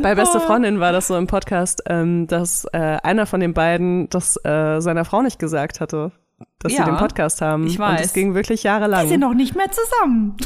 Bei 0.00 0.14
Beste 0.14 0.40
Freundin 0.40 0.80
war 0.80 0.92
das 0.92 1.08
so 1.08 1.16
im 1.18 1.26
Podcast, 1.26 1.82
ähm, 1.90 2.26
dass 2.26 2.64
äh, 2.72 2.78
einer 3.02 3.26
von 3.26 3.40
den 3.40 3.52
beiden 3.52 4.08
das 4.08 4.42
äh, 4.46 4.80
seiner 4.80 5.04
Frau 5.04 5.20
nicht 5.20 5.38
gesagt 5.38 5.80
hatte, 5.80 6.12
dass 6.60 6.72
Ja, 6.72 6.84
sie 6.86 6.90
den 6.92 6.96
Podcast 6.96 7.42
haben. 7.42 7.66
ich 7.66 7.78
Und 7.78 7.84
weiß. 7.84 8.00
das 8.00 8.12
ging 8.14 8.32
wirklich 8.34 8.62
jahrelang. 8.62 9.02
Die 9.02 9.08
sind 9.10 9.20
noch 9.20 9.34
nicht 9.34 9.54
mehr 9.56 9.70
zusammen. 9.70 10.38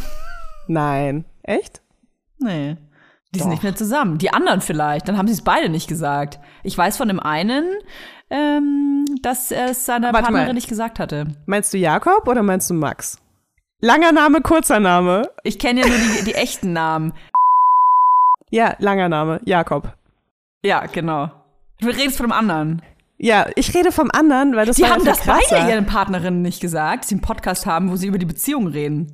Nein. 0.66 1.24
Echt? 1.44 1.80
Nee. 2.38 2.76
Die 3.34 3.40
sind 3.40 3.48
Doch. 3.48 3.52
nicht 3.54 3.62
mehr 3.62 3.74
zusammen. 3.74 4.18
Die 4.18 4.32
anderen 4.32 4.60
vielleicht. 4.60 5.08
Dann 5.08 5.18
haben 5.18 5.26
sie 5.28 5.34
es 5.34 5.42
beide 5.42 5.68
nicht 5.68 5.88
gesagt. 5.88 6.38
Ich 6.62 6.76
weiß 6.78 6.96
von 6.96 7.08
dem 7.08 7.20
einen, 7.20 7.64
ähm, 8.30 9.04
dass 9.22 9.50
er 9.50 9.70
es 9.70 9.84
seiner 9.84 10.08
Warte 10.12 10.22
Partnerin 10.24 10.46
mal. 10.48 10.52
nicht 10.54 10.68
gesagt 10.68 10.98
hatte. 10.98 11.26
Meinst 11.46 11.72
du 11.74 11.78
Jakob 11.78 12.26
oder 12.28 12.42
meinst 12.42 12.70
du 12.70 12.74
Max? 12.74 13.18
Langer 13.80 14.12
Name, 14.12 14.40
kurzer 14.40 14.80
Name. 14.80 15.28
Ich 15.42 15.58
kenne 15.58 15.80
ja 15.82 15.86
nur 15.88 15.96
die, 15.98 16.24
die 16.24 16.34
echten 16.34 16.72
Namen. 16.72 17.12
Ja, 18.50 18.76
langer 18.78 19.08
Name, 19.08 19.40
Jakob. 19.44 19.94
Ja, 20.62 20.86
genau. 20.86 21.28
Du 21.80 21.88
redest 21.88 22.18
von 22.18 22.26
dem 22.26 22.32
anderen. 22.32 22.82
Ja, 23.18 23.46
ich 23.56 23.74
rede 23.74 23.90
vom 23.90 24.10
anderen, 24.12 24.54
weil 24.54 24.66
das 24.66 24.76
Die 24.76 24.86
haben 24.86 25.04
das 25.04 25.20
krasser. 25.20 25.56
beide 25.56 25.72
ihren 25.72 25.86
Partnerinnen 25.86 26.42
nicht 26.42 26.60
gesagt, 26.60 27.00
dass 27.04 27.08
sie 27.08 27.16
einen 27.16 27.22
Podcast 27.22 27.66
haben, 27.66 27.90
wo 27.90 27.96
sie 27.96 28.06
über 28.06 28.18
die 28.18 28.26
Beziehung 28.26 28.68
reden. 28.68 29.12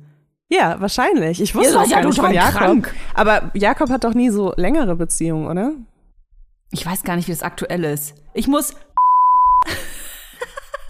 Ja, 0.51 0.81
wahrscheinlich. 0.81 1.41
Ich 1.41 1.55
wusste 1.55 1.75
Ihr 1.75 1.85
ja 1.85 2.01
gar 2.01 2.05
nicht 2.07 2.19
von 2.19 2.33
Jakob. 2.33 2.57
krank. 2.59 2.93
Aber 3.13 3.51
Jakob 3.53 3.89
hat 3.89 4.03
doch 4.03 4.13
nie 4.13 4.29
so 4.29 4.53
längere 4.57 4.97
Beziehungen, 4.97 5.47
oder? 5.47 5.71
Ich 6.71 6.85
weiß 6.85 7.03
gar 7.03 7.15
nicht, 7.15 7.27
wie 7.29 7.31
das 7.31 7.41
aktuell 7.43 7.85
ist. 7.85 8.15
Ich 8.33 8.47
muss. 8.47 8.75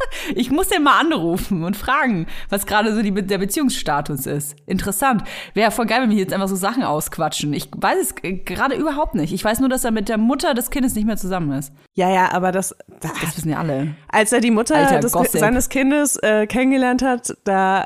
Ich 0.36 0.52
muss 0.52 0.68
den 0.68 0.84
mal 0.84 1.00
anrufen 1.00 1.64
und 1.64 1.76
fragen, 1.76 2.28
was 2.50 2.66
gerade 2.66 2.94
so 2.94 3.02
die, 3.02 3.12
der 3.12 3.38
Beziehungsstatus 3.38 4.26
ist. 4.26 4.56
Interessant. 4.66 5.24
Wäre 5.54 5.72
voll 5.72 5.86
geil, 5.86 6.02
wenn 6.02 6.10
wir 6.12 6.18
jetzt 6.18 6.34
einfach 6.34 6.48
so 6.48 6.56
Sachen 6.56 6.84
ausquatschen. 6.84 7.54
Ich 7.54 7.70
weiß 7.76 7.98
es 8.00 8.16
gerade 8.16 8.76
überhaupt 8.76 9.16
nicht. 9.16 9.34
Ich 9.34 9.44
weiß 9.44 9.60
nur, 9.60 9.70
dass 9.70 9.84
er 9.84 9.92
mit 9.92 10.10
der 10.10 10.18
Mutter 10.18 10.54
des 10.54 10.70
Kindes 10.70 10.96
nicht 10.96 11.06
mehr 11.06 11.18
zusammen 11.18 11.52
ist. 11.58 11.74
Ja, 11.94 12.10
ja, 12.10 12.32
aber 12.32 12.52
das, 12.52 12.76
Das 13.02 13.38
wissen 13.38 13.50
ja 13.50 13.58
alle. 13.60 13.96
als 14.10 14.32
er 14.32 14.40
die 14.42 14.52
Mutter 14.52 14.76
Alter, 14.76 15.00
des, 15.00 15.12
seines 15.32 15.70
Kindes 15.70 16.18
äh, 16.18 16.48
kennengelernt 16.48 17.02
hat, 17.02 17.36
da 17.44 17.84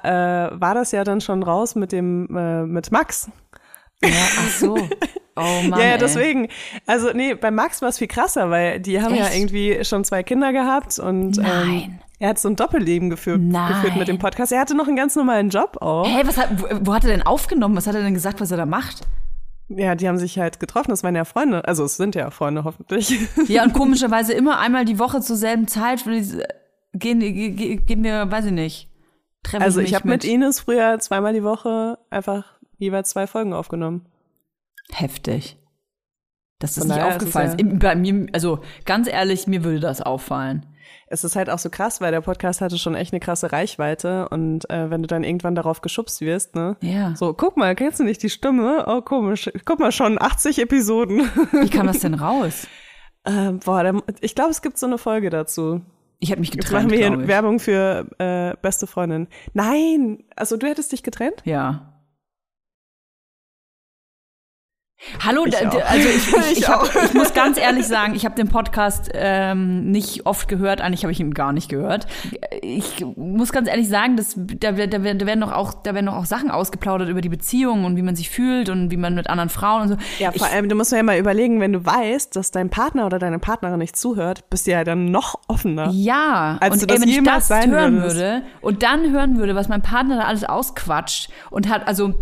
äh, 0.52 0.60
war 0.60 0.76
das 0.76 0.92
ja 0.92 1.04
dann 1.04 1.22
schon 1.22 1.42
raus 1.44 1.76
mit 1.76 1.92
dem 1.92 2.28
äh, 2.36 2.64
mit 2.64 2.92
Max. 2.92 3.30
Ja, 4.04 4.10
ach 4.40 4.50
so. 4.50 4.78
Oh 5.38 5.42
Mann. 5.68 5.80
ja, 5.82 5.86
ja, 5.88 5.92
ey. 5.94 5.98
deswegen. 5.98 6.48
Also 6.86 7.12
nee, 7.14 7.34
bei 7.34 7.52
Max 7.52 7.82
war 7.82 7.90
es 7.90 7.98
viel 7.98 8.08
krasser, 8.08 8.50
weil 8.50 8.80
die 8.80 9.02
haben 9.02 9.14
ja 9.14 9.26
Echt? 9.26 9.38
irgendwie 9.38 9.84
schon 9.84 10.06
zwei 10.06 10.24
Kinder 10.24 10.54
gehabt 10.54 10.98
und 10.98 11.38
ähm, 11.40 11.44
Nein. 11.44 12.02
Er 12.20 12.30
hat 12.30 12.40
so 12.40 12.48
ein 12.50 12.56
Doppelleben 12.56 13.10
geführt, 13.10 13.42
geführt 13.42 13.96
mit 13.98 14.08
dem 14.08 14.20
Podcast. 14.20 14.52
Er 14.52 14.60
hatte 14.62 14.76
noch 14.76 14.88
einen 14.88 14.96
ganz 14.96 15.16
normalen 15.16 15.50
Job 15.50 15.78
auch. 15.82 16.08
Hey, 16.08 16.26
was 16.26 16.38
hat, 16.38 16.50
wo, 16.86 16.94
hat 16.94 17.04
er 17.04 17.10
denn 17.12 17.22
aufgenommen? 17.24 17.76
Was 17.76 17.88
hat 17.88 17.96
er 17.96 18.02
denn 18.04 18.14
gesagt, 18.14 18.40
was 18.42 18.52
er 18.52 18.58
da 18.58 18.66
macht? 18.66 19.02
Ja, 19.68 19.96
die 19.96 20.08
haben 20.08 20.18
sich 20.18 20.38
halt 20.38 20.60
getroffen. 20.60 20.92
Das 20.92 21.04
waren 21.04 21.16
ja 21.16 21.26
Freunde. 21.26 21.66
Also 21.68 21.84
es 21.84 21.98
sind 21.98 22.16
ja 22.16 22.30
Freunde 22.30 22.64
hoffentlich. 22.64 23.20
Ja, 23.48 23.64
und 23.64 23.74
komischerweise 23.74 24.34
immer 24.34 24.60
einmal 24.60 24.86
die 24.86 25.00
Woche 25.00 25.22
zur 25.22 25.36
selben 25.36 25.68
Zeit 25.68 26.06
die- 26.06 26.44
gehen, 26.94 27.20
ge- 27.20 27.50
ge- 27.52 27.76
gehen 27.78 28.04
wir, 28.04 28.30
weiß 28.32 28.46
ich 28.46 28.52
nicht. 28.52 28.90
Also 29.54 29.82
ich 29.82 29.94
habe 29.94 30.08
mit 30.08 30.24
Ines 30.24 30.62
früher 30.62 30.98
zweimal 31.00 31.34
die 31.34 31.44
Woche 31.44 31.98
einfach 32.10 32.46
jeweils 32.78 33.10
zwei 33.10 33.28
Folgen 33.28 33.54
aufgenommen. 33.54 34.06
Heftig. 34.92 35.58
Das 36.60 36.72
ist 36.72 36.80
Von 36.80 36.88
nicht 36.88 36.98
daher 37.00 37.10
ist 37.10 37.16
aufgefallen. 37.18 37.58
ja- 37.60 37.78
Bei 37.78 37.96
mir, 37.96 38.28
also 38.34 38.60
ganz 38.86 39.08
ehrlich, 39.08 39.46
mir 39.48 39.64
würde 39.64 39.80
das 39.80 40.02
auffallen. 40.02 40.66
Es 41.08 41.24
ist 41.24 41.36
halt 41.36 41.50
auch 41.50 41.60
so 41.60 41.70
krass, 41.70 42.02
weil 42.02 42.12
der 42.12 42.22
Podcast 42.22 42.62
hatte 42.62 42.78
schon 42.78 42.96
echt 42.96 43.14
eine 43.14 43.20
krasse 43.20 43.52
Reichweite 43.52 44.30
und 44.30 44.70
äh, 44.70 44.90
wenn 44.90 45.02
du 45.02 45.08
dann 45.08 45.24
irgendwann 45.24 45.56
darauf 45.56 45.82
geschubst 45.82 46.22
wirst, 46.22 46.56
ne? 46.56 46.78
Ja. 46.82 47.16
So, 47.16 47.34
guck 47.34 47.58
mal, 47.58 47.76
kennst 47.76 48.00
du 48.00 48.04
nicht 48.04 48.24
die 48.24 48.30
Stimme? 48.30 48.86
Oh, 48.88 49.02
komisch. 49.02 49.50
Guck 49.66 49.80
mal, 49.80 49.92
schon 49.92 50.22
80 50.22 50.60
Episoden. 50.60 51.30
Wie 51.52 51.70
kam 51.70 51.88
das 51.88 52.00
denn 52.02 52.14
raus? 52.16 52.68
äh, 53.26 53.52
boah, 53.52 53.84
da, 53.84 54.02
ich 54.22 54.36
glaube, 54.36 54.52
es 54.52 54.62
gibt 54.62 54.78
so 54.78 54.86
eine 54.86 54.98
Folge 54.98 55.30
dazu. 55.30 55.82
Ich 56.20 56.32
habe 56.32 56.40
mich 56.40 56.54
Jetzt 56.54 56.66
getrennt, 56.66 56.92
machen 56.92 56.98
wir 56.98 57.08
hier. 57.10 57.28
Werbung 57.28 57.60
für 57.60 58.08
äh, 58.20 58.56
beste 58.62 58.88
Freundin. 58.88 59.28
Nein, 59.54 60.24
also 60.36 60.58
du 60.58 60.68
hättest 60.68 60.92
dich 60.92 61.04
getrennt? 61.04 61.42
Ja. 61.44 61.95
Hallo, 65.24 65.46
Ich 65.46 65.56
also 65.58 65.78
ich, 66.10 66.28
ich, 66.52 66.52
Ich 66.60 66.70
hab, 66.70 66.84
ich 67.04 67.14
muss 67.14 67.34
ganz 67.34 67.58
ehrlich 67.60 67.86
sagen, 67.86 68.16
ich 68.16 68.26
habe 68.26 68.36
den 68.36 68.48
Podcast 68.48 69.12
ähm, 69.14 69.92
nicht 69.92 70.26
oft 70.26 70.48
gehört, 70.48 70.82
eigentlich 70.82 71.04
habe 71.04 71.12
ich 71.12 71.20
ihn 71.20 71.34
gar 71.34 71.52
nicht 71.52 71.70
gehört. 71.70 72.08
Ich 72.62 73.06
muss 73.16 73.52
ganz 73.52 73.68
ehrlich 73.68 73.90
sagen, 73.90 74.16
dass, 74.16 74.34
da, 74.36 74.72
da, 74.72 74.88
da 74.88 75.04
werden 75.04 75.40
noch 75.40 75.52
auch, 75.52 75.74
da 75.84 75.94
werden 75.94 76.06
noch 76.06 76.16
auch 76.16 76.26
Sachen 76.26 76.50
ausgeplaudert 76.50 77.10
über 77.10 77.22
die 77.22 77.30
Beziehung 77.30 77.84
und 77.86 77.98
wie 77.98 78.02
man 78.02 78.16
sich 78.16 78.30
fühlt 78.30 78.70
und 78.70 78.90
wie 78.90 78.98
man 78.98 79.16
mit 79.16 79.30
anderen 79.30 79.50
Frauen 79.50 79.82
und 79.84 79.88
so. 79.90 79.98
Ja, 80.18 80.32
vor 80.32 80.48
allem, 80.48 80.70
du 80.70 80.76
musst 80.76 80.92
ja 80.92 81.04
mal 81.04 81.20
überlegen, 81.20 81.60
wenn 81.60 81.74
du 81.74 81.86
weißt, 81.86 82.36
dass 82.36 82.52
dein 82.52 82.70
Partner 82.70 83.06
oder 83.06 83.20
deine 83.20 83.38
Partnerin 83.40 83.80
nicht 83.80 83.98
zuhört, 83.98 84.50
bist 84.50 84.66
du 84.66 84.72
ja 84.72 84.84
dann 84.86 85.12
noch 85.12 85.36
offener. 85.48 85.90
Ja, 85.92 86.58
Als 86.62 86.74
und 86.76 86.82
du 86.84 86.88
das 86.88 87.02
ey, 87.02 87.02
wenn 87.04 87.10
ich 87.10 87.24
das 87.24 87.50
hören 87.50 87.98
würdest. 87.98 88.16
würde 88.16 88.42
und 88.62 88.82
dann 88.82 89.12
hören 89.12 89.38
würde, 89.38 89.56
was 89.56 89.68
mein 89.68 89.82
Partner 89.82 90.18
da 90.18 90.24
alles 90.24 90.46
ausquatscht 90.46 91.30
und 91.52 91.70
hat, 91.70 91.88
also 91.88 92.14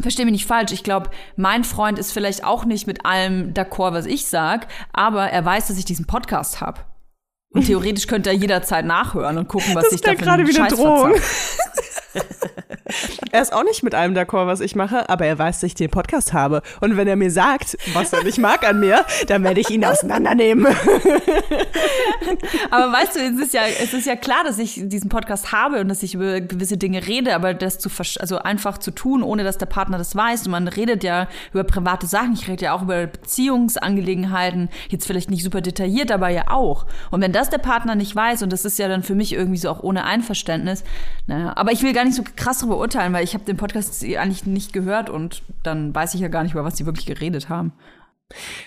Versteh 0.00 0.24
mich 0.24 0.32
nicht 0.32 0.46
falsch, 0.46 0.72
ich 0.72 0.84
glaube, 0.84 1.10
mein 1.36 1.64
Freund 1.64 1.98
ist 1.98 2.12
vielleicht 2.12 2.44
auch 2.44 2.64
nicht 2.64 2.86
mit 2.86 3.06
allem 3.06 3.54
d'accord, 3.54 3.92
was 3.92 4.06
ich 4.06 4.26
sag, 4.26 4.68
aber 4.92 5.30
er 5.30 5.44
weiß, 5.44 5.68
dass 5.68 5.78
ich 5.78 5.84
diesen 5.84 6.06
Podcast 6.06 6.60
habe. 6.60 6.80
Und 7.50 7.66
theoretisch 7.66 8.06
könnte 8.06 8.28
er 8.28 8.36
jederzeit 8.36 8.84
nachhören 8.84 9.38
und 9.38 9.48
gucken, 9.48 9.74
was 9.74 9.84
Das 9.84 9.94
ich 9.94 10.00
da 10.02 10.10
für 10.10 10.16
gerade 10.16 10.46
wieder 10.46 10.68
Scheiß 10.68 10.74
Drohung. 10.74 11.14
Er 13.32 13.42
ist 13.42 13.52
auch 13.52 13.64
nicht 13.64 13.82
mit 13.82 13.94
allem 13.94 14.14
d'accord, 14.14 14.46
was 14.46 14.60
ich 14.60 14.76
mache, 14.76 15.08
aber 15.08 15.26
er 15.26 15.38
weiß, 15.38 15.60
dass 15.60 15.64
ich 15.64 15.74
den 15.74 15.90
Podcast 15.90 16.32
habe. 16.32 16.62
Und 16.80 16.96
wenn 16.96 17.08
er 17.08 17.16
mir 17.16 17.30
sagt, 17.30 17.76
was 17.92 18.12
er 18.12 18.22
nicht 18.22 18.38
mag 18.38 18.66
an 18.66 18.80
mir, 18.80 19.04
dann 19.26 19.42
werde 19.44 19.60
ich 19.60 19.68
ihn 19.70 19.84
auseinandernehmen. 19.84 20.66
Aber 22.70 22.92
weißt 22.92 23.16
du, 23.16 23.20
es 23.20 23.38
ist 23.40 23.54
ja, 23.54 23.62
es 23.66 23.92
ist 23.92 24.06
ja 24.06 24.16
klar, 24.16 24.44
dass 24.44 24.58
ich 24.58 24.80
diesen 24.84 25.08
Podcast 25.08 25.52
habe 25.52 25.80
und 25.80 25.88
dass 25.88 26.02
ich 26.02 26.14
über 26.14 26.40
gewisse 26.40 26.76
Dinge 26.76 27.06
rede, 27.06 27.34
aber 27.34 27.54
das 27.54 27.78
zu 27.78 27.90
also 28.20 28.38
einfach 28.38 28.78
zu 28.78 28.90
tun, 28.90 29.22
ohne 29.22 29.44
dass 29.44 29.58
der 29.58 29.66
Partner 29.66 29.98
das 29.98 30.14
weiß. 30.14 30.46
Und 30.46 30.52
man 30.52 30.68
redet 30.68 31.04
ja 31.04 31.28
über 31.52 31.64
private 31.64 32.06
Sachen. 32.06 32.34
Ich 32.34 32.48
rede 32.48 32.66
ja 32.66 32.72
auch 32.72 32.82
über 32.82 33.06
Beziehungsangelegenheiten. 33.06 34.68
Jetzt 34.88 35.06
vielleicht 35.06 35.30
nicht 35.30 35.42
super 35.42 35.60
detailliert, 35.60 36.10
aber 36.12 36.28
ja 36.28 36.50
auch. 36.50 36.86
Und 37.10 37.20
wenn 37.20 37.32
das 37.32 37.50
der 37.50 37.58
Partner 37.58 37.94
nicht 37.94 38.14
weiß, 38.14 38.42
und 38.42 38.52
das 38.52 38.64
ist 38.64 38.78
ja 38.78 38.88
dann 38.88 39.02
für 39.02 39.14
mich 39.14 39.32
irgendwie 39.32 39.58
so 39.58 39.70
auch 39.70 39.82
ohne 39.82 40.04
Einverständnis, 40.04 40.84
naja, 41.26 41.52
aber 41.56 41.72
ich 41.72 41.82
will 41.82 41.92
gar 41.92 42.04
nicht 42.06 42.16
so 42.16 42.24
krass 42.36 42.58
darüber 42.58 42.78
urteilen, 42.78 43.12
weil 43.12 43.24
ich 43.24 43.34
habe 43.34 43.44
den 43.44 43.56
Podcast 43.56 44.02
eigentlich 44.02 44.46
nicht 44.46 44.72
gehört 44.72 45.10
und 45.10 45.42
dann 45.62 45.94
weiß 45.94 46.14
ich 46.14 46.20
ja 46.20 46.28
gar 46.28 46.42
nicht, 46.42 46.52
über 46.52 46.64
was 46.64 46.74
die 46.74 46.86
wirklich 46.86 47.06
geredet 47.06 47.48
haben. 47.48 47.72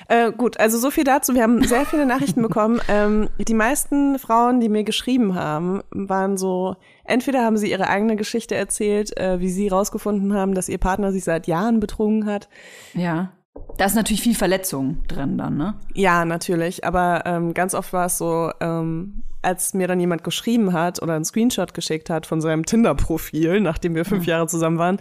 Äh, 0.07 0.31
gut, 0.31 0.57
also 0.59 0.77
so 0.77 0.89
viel 0.89 1.03
dazu. 1.03 1.35
Wir 1.35 1.43
haben 1.43 1.63
sehr 1.63 1.85
viele 1.85 2.05
Nachrichten 2.05 2.41
bekommen. 2.47 2.79
Ähm, 2.87 3.29
die 3.37 3.53
meisten 3.53 4.17
Frauen, 4.17 4.59
die 4.59 4.69
mir 4.69 4.83
geschrieben 4.83 5.35
haben, 5.35 5.81
waren 5.91 6.37
so, 6.37 6.75
entweder 7.03 7.43
haben 7.43 7.57
sie 7.57 7.69
ihre 7.69 7.87
eigene 7.87 8.15
Geschichte 8.15 8.55
erzählt, 8.55 9.17
äh, 9.17 9.39
wie 9.39 9.49
sie 9.49 9.67
rausgefunden 9.67 10.33
haben, 10.33 10.53
dass 10.53 10.69
ihr 10.69 10.77
Partner 10.77 11.11
sich 11.11 11.23
seit 11.23 11.47
Jahren 11.47 11.79
betrogen 11.79 12.25
hat. 12.25 12.47
Ja. 12.93 13.33
Da 13.77 13.85
ist 13.85 13.95
natürlich 13.95 14.21
viel 14.21 14.35
Verletzung 14.35 15.03
drin 15.07 15.37
dann, 15.37 15.57
ne? 15.57 15.75
Ja, 15.93 16.25
natürlich. 16.25 16.83
Aber 16.83 17.23
ähm, 17.25 17.53
ganz 17.53 17.73
oft 17.73 17.93
war 17.93 18.07
es 18.07 18.17
so, 18.17 18.51
ähm, 18.59 19.23
als 19.41 19.73
mir 19.73 19.87
dann 19.87 19.99
jemand 19.99 20.23
geschrieben 20.23 20.73
hat 20.73 21.01
oder 21.01 21.13
einen 21.13 21.25
Screenshot 21.25 21.73
geschickt 21.73 22.09
hat 22.09 22.25
von 22.25 22.41
seinem 22.41 22.65
Tinder-Profil, 22.65 23.61
nachdem 23.61 23.95
wir 23.95 24.05
fünf 24.05 24.25
Jahre 24.25 24.47
zusammen 24.47 24.77
waren, 24.77 24.99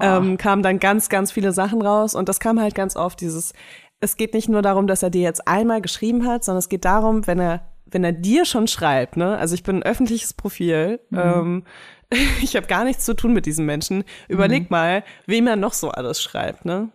ähm, 0.00 0.36
kamen 0.36 0.62
dann 0.62 0.78
ganz, 0.78 1.08
ganz 1.08 1.32
viele 1.32 1.52
Sachen 1.52 1.82
raus. 1.82 2.14
Und 2.14 2.28
das 2.28 2.40
kam 2.40 2.60
halt 2.60 2.74
ganz 2.74 2.96
oft 2.96 3.20
dieses, 3.20 3.52
es 4.00 4.16
geht 4.16 4.34
nicht 4.34 4.48
nur 4.48 4.62
darum, 4.62 4.86
dass 4.86 5.02
er 5.02 5.10
dir 5.10 5.22
jetzt 5.22 5.46
einmal 5.48 5.80
geschrieben 5.80 6.26
hat, 6.26 6.44
sondern 6.44 6.60
es 6.60 6.68
geht 6.68 6.84
darum, 6.84 7.26
wenn 7.26 7.40
er, 7.40 7.68
wenn 7.86 8.04
er 8.04 8.12
dir 8.12 8.44
schon 8.44 8.68
schreibt, 8.68 9.16
ne? 9.16 9.36
Also 9.36 9.54
ich 9.54 9.64
bin 9.64 9.76
ein 9.76 9.82
öffentliches 9.82 10.34
Profil, 10.34 11.00
ähm, 11.12 11.64
ich 12.42 12.54
habe 12.56 12.66
gar 12.66 12.84
nichts 12.84 13.04
zu 13.04 13.14
tun 13.14 13.32
mit 13.32 13.46
diesem 13.46 13.66
Menschen. 13.66 14.04
Überleg 14.28 14.70
mal, 14.70 15.02
wem 15.26 15.46
er 15.46 15.56
noch 15.56 15.72
so 15.72 15.90
alles 15.90 16.22
schreibt, 16.22 16.64
ne? 16.64 16.90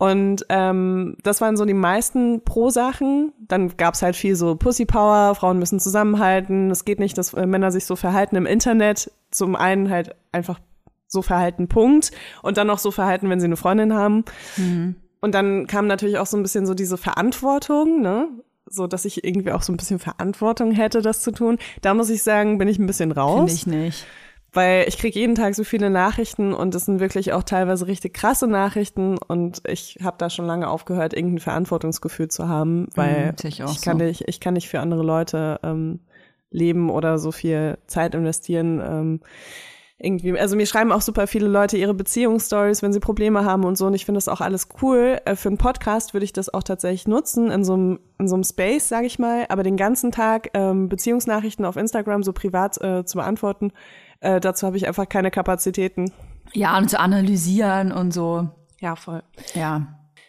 Und 0.00 0.46
ähm, 0.48 1.18
das 1.22 1.42
waren 1.42 1.58
so 1.58 1.66
die 1.66 1.74
meisten 1.74 2.42
Pro-Sachen. 2.42 3.34
Dann 3.38 3.76
gab's 3.76 4.00
halt 4.00 4.16
viel 4.16 4.34
so 4.34 4.56
Pussy 4.56 4.86
Power, 4.86 5.34
Frauen 5.34 5.58
müssen 5.58 5.78
zusammenhalten. 5.78 6.70
Es 6.70 6.86
geht 6.86 6.98
nicht, 6.98 7.18
dass 7.18 7.34
äh, 7.34 7.44
Männer 7.44 7.70
sich 7.70 7.84
so 7.84 7.96
verhalten 7.96 8.34
im 8.36 8.46
Internet. 8.46 9.12
Zum 9.30 9.56
einen 9.56 9.90
halt 9.90 10.16
einfach 10.32 10.58
so 11.06 11.20
verhalten, 11.20 11.68
Punkt. 11.68 12.12
Und 12.40 12.56
dann 12.56 12.68
noch 12.68 12.78
so 12.78 12.90
verhalten, 12.90 13.28
wenn 13.28 13.40
sie 13.40 13.44
eine 13.44 13.58
Freundin 13.58 13.92
haben. 13.92 14.24
Und 15.20 15.34
dann 15.34 15.66
kam 15.66 15.86
natürlich 15.86 16.16
auch 16.16 16.24
so 16.24 16.38
ein 16.38 16.42
bisschen 16.42 16.64
so 16.64 16.72
diese 16.72 16.96
Verantwortung, 16.96 18.00
ne? 18.00 18.26
So, 18.64 18.86
dass 18.86 19.04
ich 19.04 19.22
irgendwie 19.22 19.52
auch 19.52 19.60
so 19.60 19.70
ein 19.70 19.76
bisschen 19.76 19.98
Verantwortung 19.98 20.72
hätte, 20.72 21.02
das 21.02 21.20
zu 21.20 21.30
tun. 21.30 21.58
Da 21.82 21.92
muss 21.92 22.08
ich 22.08 22.22
sagen, 22.22 22.56
bin 22.56 22.68
ich 22.68 22.78
ein 22.78 22.86
bisschen 22.86 23.12
raus 23.12 23.36
Finde 23.36 23.52
ich 23.52 23.66
nicht. 23.66 24.06
Weil 24.52 24.86
ich 24.88 24.98
kriege 24.98 25.18
jeden 25.18 25.34
Tag 25.34 25.54
so 25.54 25.64
viele 25.64 25.90
Nachrichten 25.90 26.52
und 26.52 26.74
es 26.74 26.86
sind 26.86 27.00
wirklich 27.00 27.32
auch 27.32 27.42
teilweise 27.42 27.86
richtig 27.86 28.14
krasse 28.14 28.46
Nachrichten 28.46 29.16
und 29.18 29.62
ich 29.68 29.98
habe 30.02 30.16
da 30.18 30.30
schon 30.30 30.46
lange 30.46 30.68
aufgehört, 30.68 31.14
irgendein 31.14 31.38
Verantwortungsgefühl 31.40 32.28
zu 32.28 32.48
haben, 32.48 32.88
weil 32.94 33.32
Mhm, 33.32 33.36
sehe 33.38 33.48
ich 33.48 33.62
auch 33.62 33.72
ich 33.72 33.80
kann 33.80 33.98
so. 33.98 34.04
nicht, 34.04 34.28
ich 34.28 34.40
kann 34.40 34.54
nicht 34.54 34.68
für 34.68 34.80
andere 34.80 35.02
Leute 35.02 35.60
ähm, 35.62 36.00
leben 36.50 36.90
oder 36.90 37.18
so 37.18 37.32
viel 37.32 37.78
Zeit 37.86 38.14
investieren. 38.14 38.80
Ähm, 38.80 39.20
irgendwie, 40.02 40.38
also 40.38 40.56
mir 40.56 40.64
schreiben 40.66 40.92
auch 40.92 41.02
super 41.02 41.26
viele 41.26 41.46
Leute 41.46 41.76
ihre 41.76 41.92
Beziehungsstories, 41.92 42.82
wenn 42.82 42.92
sie 42.92 43.00
Probleme 43.00 43.44
haben 43.44 43.64
und 43.64 43.76
so. 43.76 43.86
Und 43.86 43.92
ich 43.94 44.06
finde 44.06 44.16
das 44.16 44.28
auch 44.28 44.40
alles 44.40 44.68
cool. 44.80 45.20
Äh, 45.26 45.36
für 45.36 45.48
einen 45.48 45.58
Podcast 45.58 46.14
würde 46.14 46.24
ich 46.24 46.32
das 46.32 46.52
auch 46.52 46.62
tatsächlich 46.62 47.06
nutzen 47.06 47.50
in 47.50 47.64
so 47.64 47.74
einem 47.74 48.00
in 48.18 48.26
so 48.26 48.34
einem 48.34 48.44
Space, 48.44 48.88
sage 48.88 49.06
ich 49.06 49.18
mal. 49.18 49.44
Aber 49.50 49.62
den 49.62 49.76
ganzen 49.76 50.10
Tag 50.10 50.48
ähm, 50.54 50.88
Beziehungsnachrichten 50.88 51.66
auf 51.66 51.76
Instagram 51.76 52.22
so 52.22 52.32
privat 52.32 52.80
äh, 52.80 53.04
zu 53.04 53.18
beantworten, 53.18 53.72
äh, 54.20 54.40
dazu 54.40 54.66
habe 54.66 54.76
ich 54.76 54.86
einfach 54.86 55.08
keine 55.08 55.30
Kapazitäten. 55.30 56.12
Ja, 56.52 56.76
und 56.78 56.88
zu 56.90 56.98
analysieren 56.98 57.92
und 57.92 58.12
so. 58.12 58.48
Ja, 58.80 58.96
voll. 58.96 59.22
Ja. 59.54 59.82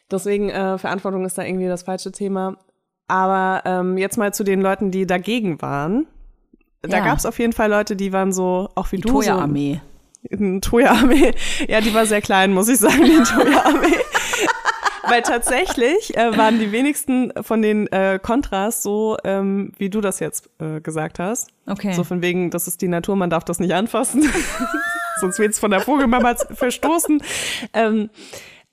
Deswegen 0.09 0.49
äh, 0.49 0.77
Verantwortung 0.77 1.25
ist 1.25 1.37
da 1.37 1.43
irgendwie 1.43 1.67
das 1.67 1.83
falsche 1.83 2.11
Thema. 2.11 2.57
Aber 3.07 3.61
ähm, 3.65 3.97
jetzt 3.97 4.17
mal 4.17 4.33
zu 4.33 4.43
den 4.43 4.61
Leuten, 4.61 4.91
die 4.91 5.05
dagegen 5.07 5.61
waren. 5.61 6.07
Da 6.81 6.97
Ja. 6.97 7.03
gab 7.05 7.17
es 7.17 7.25
auf 7.25 7.39
jeden 7.39 7.53
Fall 7.53 7.69
Leute, 7.69 7.95
die 7.95 8.11
waren 8.13 8.31
so, 8.33 8.69
auch 8.75 8.91
wie 8.91 8.97
Die 8.97 9.01
du, 9.03 9.09
so 9.09 9.13
Toya-Armee. 9.21 9.81
Eine 10.31 10.61
Toya-Armee. 10.61 11.33
Ja, 11.67 11.81
die 11.81 11.93
war 11.93 12.05
sehr 12.05 12.21
klein, 12.21 12.53
muss 12.53 12.67
ich 12.69 12.79
sagen, 12.79 13.03
die 13.03 13.21
Toya-Armee. 13.23 13.95
Weil 15.07 15.21
tatsächlich 15.21 16.15
äh, 16.15 16.37
waren 16.37 16.59
die 16.59 16.71
wenigsten 16.71 17.33
von 17.41 17.61
den 17.61 17.87
äh, 17.87 18.19
Kontras 18.21 18.83
so, 18.83 19.17
ähm, 19.23 19.71
wie 19.77 19.89
du 19.89 20.01
das 20.01 20.19
jetzt 20.19 20.49
äh, 20.59 20.79
gesagt 20.81 21.19
hast. 21.19 21.49
Okay. 21.65 21.93
So 21.93 22.03
von 22.03 22.21
wegen, 22.21 22.51
das 22.51 22.67
ist 22.67 22.81
die 22.81 22.87
Natur, 22.87 23.15
man 23.15 23.29
darf 23.29 23.43
das 23.43 23.59
nicht 23.59 23.73
anfassen. 23.73 24.29
Sonst 25.19 25.39
wird's 25.39 25.59
von 25.59 25.71
der 25.71 25.81
Vogelmama 25.81 26.35
verstoßen. 26.35 27.21
Ähm, 27.73 28.09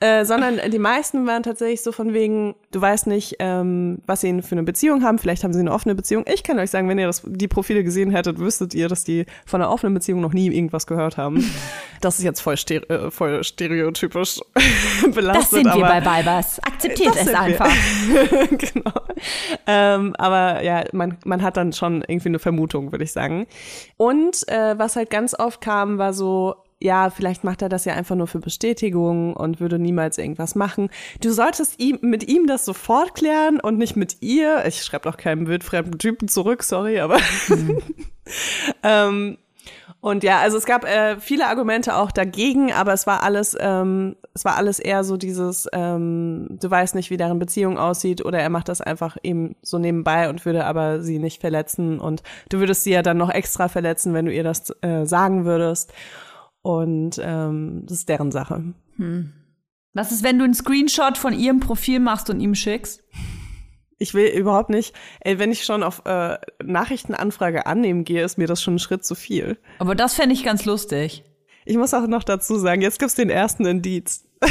Äh, 0.01 0.25
sondern 0.25 0.61
die 0.71 0.79
meisten 0.79 1.27
waren 1.27 1.43
tatsächlich 1.43 1.83
so 1.83 1.91
von 1.91 2.15
wegen, 2.15 2.55
du 2.71 2.81
weißt 2.81 3.09
nicht, 3.09 3.35
ähm, 3.41 3.99
was 4.07 4.21
sie 4.21 4.43
für 4.43 4.53
eine 4.53 4.63
Beziehung 4.63 5.03
haben. 5.03 5.19
Vielleicht 5.19 5.43
haben 5.43 5.53
sie 5.53 5.59
eine 5.59 5.73
offene 5.73 5.97
Beziehung. 5.97 6.25
Ich 6.33 6.45
kann 6.45 6.57
euch 6.61 6.71
sagen, 6.71 6.89
wenn 6.89 7.01
ihr 7.01 7.09
das, 7.09 7.23
die 7.27 7.49
Profile 7.49 7.83
gesehen 7.83 8.13
hättet, 8.13 8.39
wüsstet 8.39 8.75
ihr, 8.75 8.87
dass 8.87 9.03
die 9.03 9.27
von 9.45 9.61
einer 9.61 9.73
offenen 9.73 9.95
Beziehung 9.95 10.21
noch 10.21 10.33
nie 10.33 10.55
irgendwas 10.55 10.87
gehört 10.87 11.17
haben. 11.17 11.45
Das 12.01 12.17
ist 12.17 12.25
jetzt 12.25 12.41
voll, 12.41 12.57
stere 12.57 13.07
äh, 13.07 13.11
voll 13.11 13.43
stereotypisch 13.43 14.39
belastet. 15.13 15.43
Das 15.43 15.51
sind 15.51 15.65
wir 15.65 15.85
aber 15.85 16.01
bei 16.01 16.07
Weibers. 16.07 16.61
Akzeptiert 16.61 17.17
es 17.17 17.35
einfach. 17.35 17.69
genau. 18.51 18.93
Ähm, 19.67 20.15
aber 20.17 20.63
ja, 20.63 20.85
man, 20.93 21.19
man 21.25 21.43
hat 21.43 21.57
dann 21.57 21.73
schon 21.73 22.05
irgendwie 22.07 22.29
eine 22.29 22.39
Vermutung, 22.39 22.93
würde 22.93 23.03
ich 23.03 23.11
sagen. 23.11 23.49
Und 23.97 24.47
äh, 24.47 24.79
was 24.79 24.95
halt 24.95 25.11
ganz 25.11 25.35
oft 25.37 25.61
kam, 25.61 25.99
war 25.99 26.13
so, 26.13 26.55
ja, 26.81 27.11
vielleicht 27.11 27.45
macht 27.45 27.63
er 27.63 27.69
das 27.69 27.85
ja 27.85 27.95
einfach 27.95 28.15
nur 28.15 28.29
für 28.29 28.39
Bestätigung 28.39 29.35
und 29.35 29.61
würde 29.61 29.79
niemals 29.79 30.19
irgendwas 30.19 30.55
machen. 30.55 30.91
Du 31.21 31.33
solltest 31.33 31.81
ihm, 31.81 31.99
mit 32.03 32.29
ihm 32.29 32.47
das 32.47 32.65
sofort 32.65 33.15
klären 33.15 33.59
und 33.61 33.79
nicht 33.79 33.97
mit 33.97 34.19
ihr. 34.21 34.65
Ich 34.67 34.83
schreibe 34.83 35.11
doch 35.11 35.17
keinem 35.17 35.49
wildfremden 35.49 35.99
Typen 35.99 36.29
zurück, 36.29 36.63
sorry, 36.63 37.01
aber 37.01 37.19
ähm, 38.83 39.39
und 40.01 40.23
ja, 40.23 40.39
also 40.39 40.57
es 40.57 40.65
gab 40.65 40.85
äh, 40.85 41.19
viele 41.19 41.49
Argumente 41.49 41.97
auch 41.97 42.13
dagegen, 42.13 42.73
aber 42.73 42.93
es 42.93 43.09
war 43.09 43.25
alles, 43.25 43.57
ähm, 43.59 44.15
es 44.33 44.45
war 44.45 44.57
alles 44.57 44.79
eher 44.79 45.03
so 45.03 45.17
dieses, 45.17 45.67
ähm, 45.73 46.47
du 46.51 46.71
weißt 46.71 46.95
nicht, 46.95 47.11
wie 47.11 47.17
deren 47.17 47.41
Beziehung 47.41 47.79
aussieht, 47.79 48.25
oder 48.25 48.39
er 48.39 48.51
macht 48.51 48.69
das 48.69 48.81
einfach 48.81 49.17
eben 49.25 49.57
so 49.63 49.79
nebenbei 49.79 50.29
und 50.29 50.47
würde 50.47 50.67
aber 50.67 51.03
sie 51.03 51.19
nicht 51.19 51.41
verletzen 51.41 51.99
und 51.99 52.23
du 52.49 52.61
würdest 52.61 52.85
sie 52.85 52.93
ja 52.93 53.03
dann 53.03 53.17
noch 53.17 53.31
extra 53.31 53.67
verletzen, 53.67 54.15
wenn 54.15 54.27
du 54.27 54.33
ihr 54.33 54.45
das 54.45 54.71
äh, 54.83 55.05
sagen 55.05 55.45
würdest. 55.45 55.93
Und 56.63 57.21
ähm, 57.23 57.85
das 57.87 57.99
ist 57.99 58.09
deren 58.09 58.31
Sache. 58.31 58.75
Was 59.95 60.13
ist, 60.13 60.23
wenn 60.23 60.39
du 60.39 60.45
einen 60.45 60.55
Screenshot 60.55 61.17
von 61.17 61.33
ihrem 61.33 61.61
Profil 61.61 62.01
machst 62.01 62.31
und 62.31 62.41
ihm 62.41 62.55
schickst? 62.55 63.03
Ich 63.99 64.15
will 64.15 64.27
überhaupt 64.27 64.71
nicht, 64.71 64.95
ey, 65.21 65.39
wenn 65.39 65.51
ich 65.51 65.65
schon 65.65 65.83
auf 65.83 66.03
äh, 66.05 66.39
Nachrichtenanfrage 66.63 67.67
annehmen 67.67 68.05
gehe, 68.05 68.23
ist 68.23 68.39
mir 68.39 68.47
das 68.47 68.63
schon 68.63 68.77
ein 68.77 68.79
Schritt 68.79 69.05
zu 69.05 69.15
viel. 69.15 69.59
Aber 69.79 69.95
das 69.95 70.15
fände 70.15 70.35
ich 70.35 70.45
ganz 70.45 70.65
lustig. 70.65 71.25
Ich 71.65 71.77
muss 71.77 71.95
auch 71.95 72.07
noch 72.07 72.23
dazu 72.23 72.59
sagen, 72.59 72.81
jetzt 72.81 72.99
gibt's 72.99 73.17
den 73.17 73.31
ersten 73.31 73.67
Indiz. 73.67 74.25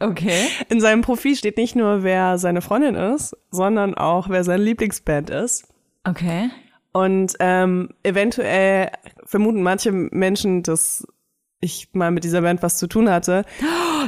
Okay. 0.00 0.46
In 0.68 0.80
seinem 0.80 1.02
Profil 1.02 1.34
steht 1.34 1.56
nicht 1.56 1.74
nur, 1.74 2.02
wer 2.02 2.38
seine 2.38 2.62
Freundin 2.62 2.94
ist, 2.94 3.36
sondern 3.50 3.94
auch, 3.94 4.28
wer 4.28 4.44
seine 4.44 4.62
Lieblingsband 4.62 5.30
ist. 5.30 5.66
Okay. 6.04 6.50
Und 6.98 7.34
ähm, 7.38 7.90
eventuell 8.02 8.90
vermuten 9.24 9.62
manche 9.62 9.92
Menschen, 9.92 10.64
dass 10.64 11.06
ich 11.60 11.90
mal 11.92 12.10
mit 12.10 12.24
dieser 12.24 12.42
Band 12.42 12.60
was 12.62 12.76
zu 12.76 12.88
tun 12.88 13.08
hatte. 13.08 13.44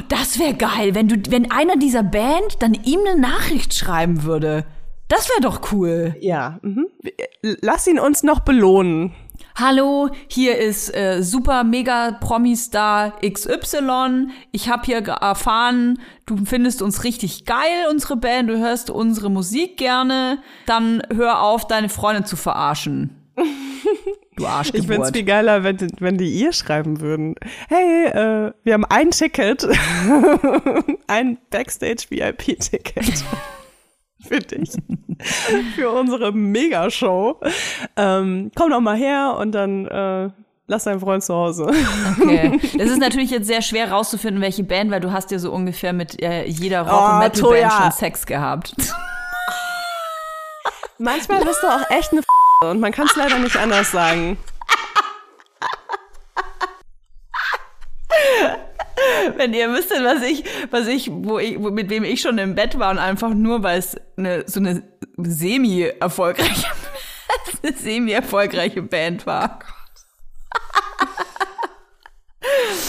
Das 0.09 0.39
wäre 0.39 0.55
geil, 0.55 0.93
wenn 0.93 1.07
du, 1.07 1.15
wenn 1.31 1.51
einer 1.51 1.77
dieser 1.77 2.03
Band 2.03 2.57
dann 2.59 2.73
ihm 2.73 2.99
eine 3.05 3.19
Nachricht 3.19 3.73
schreiben 3.73 4.23
würde. 4.23 4.65
Das 5.07 5.29
wäre 5.29 5.41
doch 5.41 5.71
cool. 5.71 6.17
Ja, 6.19 6.59
mhm. 6.63 6.87
lass 7.41 7.87
ihn 7.87 7.99
uns 7.99 8.23
noch 8.23 8.41
belohnen. 8.41 9.13
Hallo, 9.55 10.09
hier 10.27 10.57
ist 10.57 10.95
äh, 10.95 11.21
super 11.21 11.63
mega 11.63 12.11
Promi-Star 12.19 13.13
XY. 13.21 14.27
Ich 14.51 14.69
habe 14.69 14.83
hier 14.85 14.99
erfahren, 15.07 15.99
du 16.25 16.45
findest 16.45 16.81
uns 16.81 17.03
richtig 17.03 17.45
geil, 17.45 17.87
unsere 17.89 18.15
Band, 18.15 18.49
du 18.49 18.57
hörst 18.57 18.89
unsere 18.89 19.29
Musik 19.29 19.77
gerne. 19.77 20.39
Dann 20.65 21.01
hör 21.13 21.41
auf, 21.41 21.67
deine 21.67 21.89
Freundin 21.89 22.25
zu 22.25 22.35
verarschen. 22.35 23.15
Du 24.37 24.43
Ich 24.43 24.49
Arschgeburt. 24.49 24.87
find's 24.87 25.11
viel 25.11 25.23
geiler, 25.25 25.63
wenn, 25.65 25.75
die- 25.75 25.87
wenn 25.99 26.17
die 26.17 26.31
ihr 26.31 26.53
schreiben 26.53 27.01
würden. 27.01 27.35
Hey, 27.67 28.05
äh, 28.07 28.53
wir 28.63 28.73
haben 28.73 28.85
ein 28.85 29.11
Ticket, 29.11 29.67
ein 31.07 31.37
Backstage-VIP-Ticket 31.49 33.25
für 34.31 34.39
dich, 34.39 34.71
für 35.75 35.89
unsere 35.91 36.31
Megashow. 36.31 37.39
Ähm, 37.97 38.51
komm 38.55 38.69
doch 38.69 38.79
mal 38.79 38.95
her 38.95 39.35
und 39.39 39.51
dann 39.51 39.85
äh, 39.87 40.29
lass 40.67 40.85
deinen 40.85 41.01
Freund 41.01 41.23
zu 41.23 41.33
Hause. 41.33 41.69
Okay. 42.19 42.59
Das 42.77 42.89
ist 42.89 42.99
natürlich 42.99 43.31
jetzt 43.31 43.47
sehr 43.47 43.61
schwer 43.61 43.91
rauszufinden, 43.91 44.41
welche 44.41 44.63
Band, 44.63 44.89
weil 44.91 45.01
du 45.01 45.11
hast 45.11 45.31
ja 45.31 45.39
so 45.39 45.51
ungefähr 45.51 45.93
mit 45.93 46.21
äh, 46.21 46.45
jeder 46.45 46.81
Rock- 46.87 47.13
und 47.13 47.19
Metal-Band 47.19 47.39
Toja. 47.39 47.69
schon 47.69 47.91
Sex 47.91 48.25
gehabt. 48.25 48.73
Manchmal 50.97 51.43
bist 51.43 51.61
du 51.61 51.67
auch 51.67 51.89
echt 51.89 52.11
eine 52.11 52.21
und 52.63 52.79
man 52.79 52.91
kann 52.91 53.07
es 53.07 53.15
leider 53.15 53.39
nicht 53.39 53.57
anders 53.57 53.91
sagen. 53.91 54.37
Wenn 59.37 59.53
ihr 59.53 59.69
wüsstet, 59.69 60.03
was 60.03 60.23
ich, 60.23 60.43
was 60.69 60.87
ich, 60.87 61.09
wo 61.11 61.39
ich, 61.39 61.59
wo, 61.59 61.69
mit 61.69 61.89
wem 61.89 62.03
ich 62.03 62.21
schon 62.21 62.37
im 62.37 62.55
Bett 62.55 62.77
war 62.79 62.91
und 62.91 62.99
einfach 62.99 63.33
nur, 63.33 63.63
weil 63.63 63.79
es 63.79 63.97
eine, 64.17 64.43
so 64.47 64.59
eine 64.59 64.83
semi-erfolgreiche, 65.17 66.67
eine 67.63 67.77
semi-erfolgreiche 67.77 68.81
Band 68.81 69.25
war. 69.25 69.59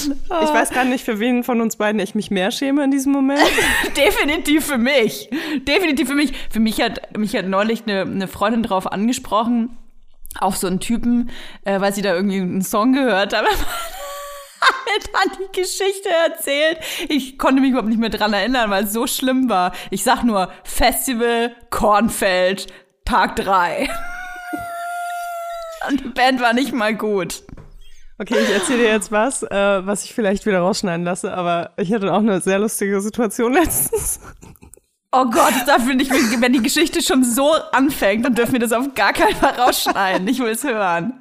Ich 0.04 0.30
weiß 0.30 0.70
gar 0.70 0.84
nicht, 0.84 1.04
für 1.04 1.20
wen 1.20 1.44
von 1.44 1.60
uns 1.60 1.76
beiden 1.76 2.00
ich 2.00 2.14
mich 2.14 2.30
mehr 2.30 2.50
schäme 2.50 2.84
in 2.84 2.90
diesem 2.90 3.12
Moment. 3.12 3.42
Definitiv 3.96 4.66
für 4.66 4.78
mich. 4.78 5.30
Definitiv 5.68 6.08
für 6.08 6.14
mich. 6.14 6.32
Für 6.50 6.60
mich 6.60 6.80
hat, 6.80 7.16
mich 7.16 7.36
hat 7.36 7.46
neulich 7.46 7.82
eine, 7.86 8.02
eine 8.02 8.28
Freundin 8.28 8.62
drauf 8.62 8.90
angesprochen, 8.90 9.76
auf 10.40 10.56
so 10.56 10.66
einen 10.66 10.80
Typen, 10.80 11.30
äh, 11.64 11.80
weil 11.80 11.92
sie 11.92 12.02
da 12.02 12.14
irgendwie 12.14 12.40
einen 12.40 12.62
Song 12.62 12.92
gehört 12.92 13.36
hat. 13.36 13.44
Hat 14.72 15.10
dann 15.12 15.38
die 15.38 15.60
Geschichte 15.60 16.08
erzählt. 16.08 16.78
Ich 17.08 17.38
konnte 17.38 17.60
mich 17.60 17.70
überhaupt 17.70 17.88
nicht 17.88 18.00
mehr 18.00 18.10
dran 18.10 18.32
erinnern, 18.32 18.70
weil 18.70 18.84
es 18.84 18.92
so 18.92 19.06
schlimm 19.06 19.48
war. 19.48 19.72
Ich 19.90 20.02
sag 20.04 20.22
nur 20.24 20.50
Festival 20.64 21.54
Kornfeld, 21.70 22.66
Tag 23.04 23.36
drei. 23.36 23.88
Und 25.88 26.00
die 26.00 26.08
Band 26.08 26.40
war 26.40 26.52
nicht 26.52 26.72
mal 26.72 26.94
gut. 26.94 27.42
Okay, 28.18 28.36
ich 28.40 28.50
erzähle 28.50 28.84
dir 28.84 28.88
jetzt 28.90 29.10
was, 29.10 29.42
äh, 29.42 29.86
was 29.86 30.04
ich 30.04 30.14
vielleicht 30.14 30.46
wieder 30.46 30.60
rausschneiden 30.60 31.04
lasse, 31.04 31.34
aber 31.34 31.72
ich 31.76 31.92
hatte 31.92 32.12
auch 32.12 32.18
eine 32.18 32.40
sehr 32.40 32.60
lustige 32.60 33.00
Situation 33.00 33.52
letztens. 33.54 34.20
Oh 35.10 35.26
Gott, 35.26 35.52
da 35.66 35.78
finde 35.78 36.04
ich, 36.04 36.10
wenn 36.10 36.52
die 36.52 36.62
Geschichte 36.62 37.02
schon 37.02 37.22
so 37.22 37.52
anfängt, 37.72 38.24
dann 38.24 38.34
dürfen 38.34 38.52
wir 38.52 38.60
das 38.60 38.72
auf 38.72 38.94
gar 38.94 39.12
keinen 39.12 39.36
Fall 39.36 39.54
rausschneiden. 39.60 40.26
Ich 40.28 40.38
will 40.38 40.48
es 40.52 40.64
hören. 40.64 41.14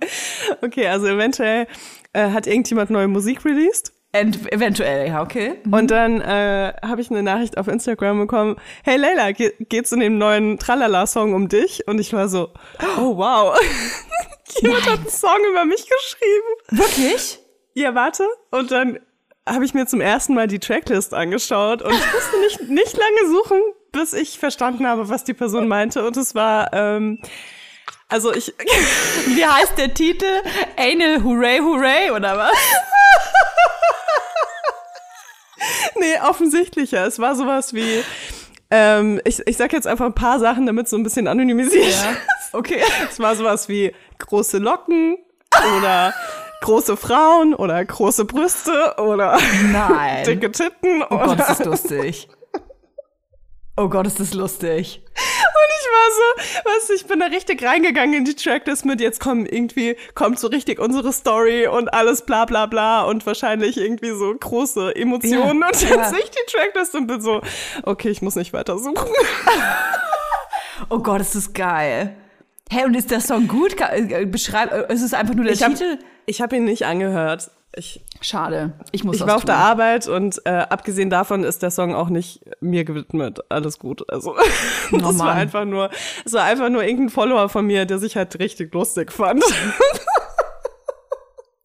Okay, 0.61 0.87
also 0.87 1.07
eventuell 1.07 1.67
äh, 2.13 2.29
hat 2.29 2.47
irgendjemand 2.47 2.89
neue 2.89 3.07
Musik 3.07 3.45
released. 3.45 3.93
Ent 4.13 4.51
eventuell, 4.51 5.07
ja, 5.07 5.21
okay. 5.21 5.61
Und 5.71 5.89
dann 5.89 6.19
äh, 6.19 6.73
habe 6.81 6.99
ich 6.99 7.09
eine 7.09 7.23
Nachricht 7.23 7.57
auf 7.57 7.69
Instagram 7.69 8.19
bekommen, 8.19 8.57
hey 8.83 8.97
Leila, 8.97 9.31
ge 9.31 9.53
geht's 9.59 9.93
in 9.93 10.01
dem 10.01 10.17
neuen 10.17 10.59
Tralala-Song 10.59 11.33
um 11.33 11.47
dich? 11.47 11.87
Und 11.87 11.97
ich 11.99 12.11
war 12.11 12.27
so, 12.27 12.49
oh 12.97 13.15
wow, 13.15 13.57
jemand 14.61 14.85
hat 14.85 14.99
einen 14.99 15.09
Song 15.09 15.39
über 15.49 15.63
mich 15.63 15.87
geschrieben. 15.87 16.81
Wirklich? 16.81 17.39
Ja, 17.73 17.95
warte. 17.95 18.27
Und 18.49 18.71
dann 18.71 18.99
habe 19.47 19.63
ich 19.63 19.73
mir 19.73 19.85
zum 19.87 20.01
ersten 20.01 20.33
Mal 20.33 20.47
die 20.47 20.59
Tracklist 20.59 21.13
angeschaut 21.13 21.81
und 21.81 21.93
ich 21.93 22.13
musste 22.13 22.39
nicht, 22.39 22.69
nicht 22.69 22.97
lange 22.97 23.29
suchen, 23.31 23.61
bis 23.93 24.11
ich 24.11 24.39
verstanden 24.39 24.85
habe, 24.87 25.07
was 25.07 25.23
die 25.23 25.33
Person 25.33 25.69
meinte. 25.69 26.05
Und 26.05 26.17
es 26.17 26.35
war, 26.35 26.73
ähm, 26.73 27.19
also 28.11 28.33
ich, 28.33 28.53
Wie 29.27 29.45
heißt 29.45 29.77
der 29.77 29.93
Titel? 29.93 30.41
Anal 30.77 31.23
Hooray 31.23 31.59
Hooray 31.59 32.11
oder 32.11 32.37
was? 32.37 32.51
nee, 35.99 36.19
offensichtlicher. 36.21 37.07
Es 37.07 37.19
war 37.19 37.35
sowas 37.35 37.73
wie, 37.73 38.03
ähm, 38.69 39.21
ich, 39.23 39.39
ich 39.47 39.55
sag 39.55 39.71
jetzt 39.71 39.87
einfach 39.87 40.05
ein 40.05 40.13
paar 40.13 40.39
Sachen, 40.39 40.65
damit 40.65 40.85
es 40.85 40.91
so 40.91 40.97
ein 40.97 41.03
bisschen 41.03 41.27
anonymisiert 41.27 41.87
ist. 41.87 42.05
Okay. 42.51 42.83
Es 43.09 43.19
war 43.19 43.35
sowas 43.35 43.69
wie 43.69 43.93
große 44.19 44.57
Locken 44.57 45.17
oder 45.77 46.13
große 46.61 46.97
Frauen 46.97 47.53
oder 47.53 47.83
große 47.83 48.25
Brüste 48.25 48.95
oder 48.97 49.39
Nein. 49.71 50.23
dicke 50.25 50.51
Titten 50.51 51.03
Oh 51.09 51.17
Gott, 51.17 51.39
ist 51.39 51.47
das 51.47 51.65
lustig. 51.65 52.27
Oh 53.77 53.87
Gott, 53.89 54.05
ist 54.05 54.19
das 54.19 54.33
lustig. 54.33 55.01
Und 55.05 55.69
ich 55.79 55.87
war 55.87 56.11
so, 56.11 56.61
was, 56.65 56.89
ich 56.89 57.05
bin 57.07 57.19
da 57.19 57.27
richtig 57.27 57.63
reingegangen 57.63 58.13
in 58.13 58.25
die 58.25 58.35
Tracklist 58.35 58.85
mit, 58.85 58.99
jetzt 59.01 59.19
kommen 59.19 59.45
irgendwie, 59.45 59.95
kommt 60.13 60.39
so 60.39 60.47
richtig 60.47 60.79
unsere 60.79 61.11
Story 61.13 61.67
und 61.67 61.93
alles 61.93 62.25
bla 62.25 62.45
bla 62.45 62.65
bla 62.65 63.03
und 63.03 63.25
wahrscheinlich 63.25 63.77
irgendwie 63.77 64.11
so 64.11 64.33
große 64.37 64.95
Emotionen 64.95 65.33
Ja, 65.33 65.49
und 65.51 65.61
dann 65.61 65.71
ja. 65.99 66.09
sehe 66.09 66.19
ich 66.19 66.29
die 66.31 66.51
Tracklist 66.51 66.95
und 66.95 67.07
bin 67.07 67.21
so, 67.21 67.41
okay, 67.83 68.09
ich 68.09 68.21
muss 68.21 68.35
nicht 68.35 68.53
weiter 68.53 68.77
suchen. 68.77 69.09
Oh 70.89 70.99
Gott, 70.99 71.21
ist 71.21 71.35
das 71.35 71.53
geil. 71.53 72.15
Hä, 72.69 72.85
und 72.85 72.95
ist 72.95 73.11
der 73.11 73.21
Song 73.21 73.47
gut? 73.47 73.75
Äh, 73.79 74.25
Beschreib, 74.25 74.71
äh, 74.71 74.93
ist 74.93 75.01
es 75.01 75.13
einfach 75.13 75.33
nur 75.33 75.45
der 75.45 75.53
Ich 75.53 75.63
hab- 75.63 75.71
Titel? 75.75 75.99
Ich 76.25 76.41
habe 76.41 76.55
ihn 76.57 76.63
nicht 76.65 76.85
angehört. 76.85 77.51
Ich, 77.73 78.03
Schade. 78.19 78.73
Ich 78.91 79.05
muss 79.05 79.15
ich 79.15 79.25
war 79.25 79.35
auf 79.35 79.41
tun. 79.43 79.47
der 79.47 79.57
Arbeit 79.57 80.07
und 80.07 80.41
äh, 80.45 80.49
abgesehen 80.49 81.09
davon 81.09 81.45
ist 81.45 81.63
der 81.63 81.71
Song 81.71 81.95
auch 81.95 82.09
nicht 82.09 82.41
mir 82.59 82.83
gewidmet. 82.83 83.39
Alles 83.49 83.79
gut. 83.79 84.03
Also 84.11 84.35
das 84.91 85.19
war 85.19 85.31
einfach 85.33 85.63
nur, 85.63 85.89
es 86.25 86.33
war 86.33 86.43
einfach 86.43 86.69
nur 86.69 86.83
irgendein 86.83 87.09
Follower 87.09 87.47
von 87.47 87.65
mir, 87.65 87.85
der 87.85 87.97
sich 87.99 88.17
halt 88.17 88.37
richtig 88.39 88.73
lustig 88.73 89.11
fand. 89.11 89.43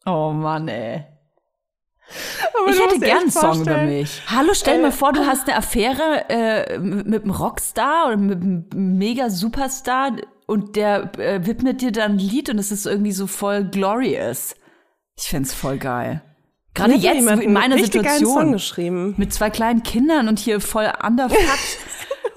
Oh 0.09 0.31
Mann, 0.31 0.69
ey. 0.69 1.05
Aber 2.55 2.71
ich 2.71 2.81
hätte 2.81 3.01
gern 3.01 3.19
einen 3.23 3.31
Song 3.33 3.62
über 3.62 3.83
mich. 3.83 4.23
Hallo, 4.29 4.51
stell 4.53 4.79
Äh, 4.79 4.83
mir 4.83 4.92
vor, 4.92 5.12
du 5.12 5.27
hast 5.27 5.49
eine 5.49 5.57
Affäre 5.59 6.25
äh, 6.29 6.79
mit 6.79 7.07
mit 7.09 7.23
einem 7.25 7.33
Rockstar 7.33 8.07
oder 8.07 8.16
mit 8.16 8.40
einem 8.40 8.66
mega 8.73 9.29
Superstar 9.31 10.12
und 10.47 10.77
der 10.77 11.11
äh, 11.19 11.45
widmet 11.45 11.81
dir 11.81 11.90
dann 11.90 12.12
ein 12.12 12.19
Lied 12.19 12.49
und 12.51 12.59
es 12.61 12.71
ist 12.71 12.87
irgendwie 12.87 13.11
so 13.11 13.27
voll 13.27 13.64
glorious. 13.64 14.55
Ich 15.18 15.24
find's 15.24 15.55
voll 15.55 15.79
geil. 15.79 16.22
Gerade 16.74 16.94
jetzt 16.94 17.26
in 17.26 17.52
meiner 17.52 17.79
Situation 17.79 18.52
geschrieben. 18.52 19.14
mit 19.16 19.33
zwei 19.33 19.48
kleinen 19.48 19.83
Kindern 19.83 20.29
und 20.29 20.38
hier 20.38 20.61
voll 20.61 20.92
underfucked. 21.02 21.79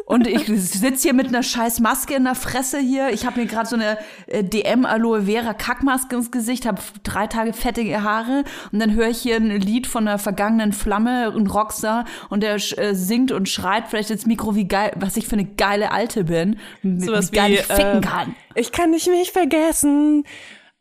Und 0.10 0.26
ich 0.26 0.48
sitze 0.48 1.04
hier 1.04 1.14
mit 1.14 1.28
einer 1.28 1.44
scheiß 1.44 1.82
Maske 1.82 2.16
in 2.16 2.24
der 2.24 2.34
Fresse 2.34 2.80
hier. 2.80 3.12
Ich 3.12 3.28
habe 3.28 3.42
mir 3.42 3.46
gerade 3.46 3.70
so 3.70 3.76
eine 3.76 4.00
äh, 4.26 4.44
DM 4.44 4.84
Aloe 4.84 5.26
Vera 5.26 5.54
Kackmaske 5.54 6.16
ins 6.16 6.32
Gesicht, 6.32 6.66
habe 6.66 6.82
drei 7.04 7.28
Tage 7.28 7.54
fettige 7.54 8.02
Haare 8.02 8.44
und 8.72 8.80
dann 8.80 8.96
höre 8.96 9.10
ich 9.10 9.20
hier 9.20 9.36
ein 9.36 9.52
Lied 9.62 9.86
von 9.86 10.08
einer 10.08 10.18
vergangenen 10.18 10.74
Flamme, 10.74 11.32
ein 11.32 11.46
Rockstar 11.46 12.06
und 12.30 12.42
der 12.42 12.56
äh, 12.56 12.96
singt 12.96 13.32
und 13.32 13.50
schreit 13.50 13.88
vielleicht 13.88 14.10
ins 14.10 14.26
Mikro, 14.26 14.56
wie 14.56 14.68
geil, 14.68 14.94
was 14.96 15.16
ich 15.16 15.28
für 15.28 15.34
eine 15.34 15.46
geile 15.46 15.92
Alte 15.92 16.24
bin, 16.24 16.58
Sowas 16.82 17.32
wie 17.32 17.36
geil 17.36 17.52
wie, 17.52 17.56
ich 17.58 17.66
ficken 17.66 18.00
äh, 18.00 18.02
kann. 18.02 18.36
Ich 18.56 18.72
kann 18.72 18.92
dich 18.92 19.06
nicht 19.06 19.32
vergessen. 19.32 20.24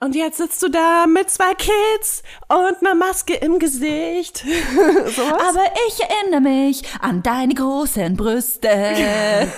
Und 0.01 0.15
jetzt 0.15 0.39
sitzt 0.39 0.63
du 0.63 0.69
da 0.69 1.09
mit 1.09 1.29
zwei 1.29 1.55
Kids 1.55 2.23
und 2.47 2.77
einer 2.81 2.95
Maske 2.95 3.35
im 3.35 3.59
Gesicht. 3.59 4.39
Sowas? 5.07 5.43
Aber 5.43 5.65
ich 5.89 6.01
erinnere 6.01 6.41
mich 6.41 6.83
an 7.01 7.25
deine 7.25 7.53
großen 7.53 8.17
Brüste. 8.17 9.49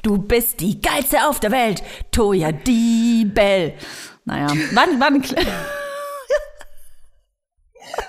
Du 0.00 0.16
bist 0.16 0.60
die 0.60 0.80
geilste 0.80 1.26
auf 1.26 1.38
der 1.38 1.50
Welt, 1.50 1.82
Toya 2.12 2.52
Diebel. 2.52 3.74
Naja, 4.24 4.46
wann, 4.72 5.00
wann, 5.00 5.22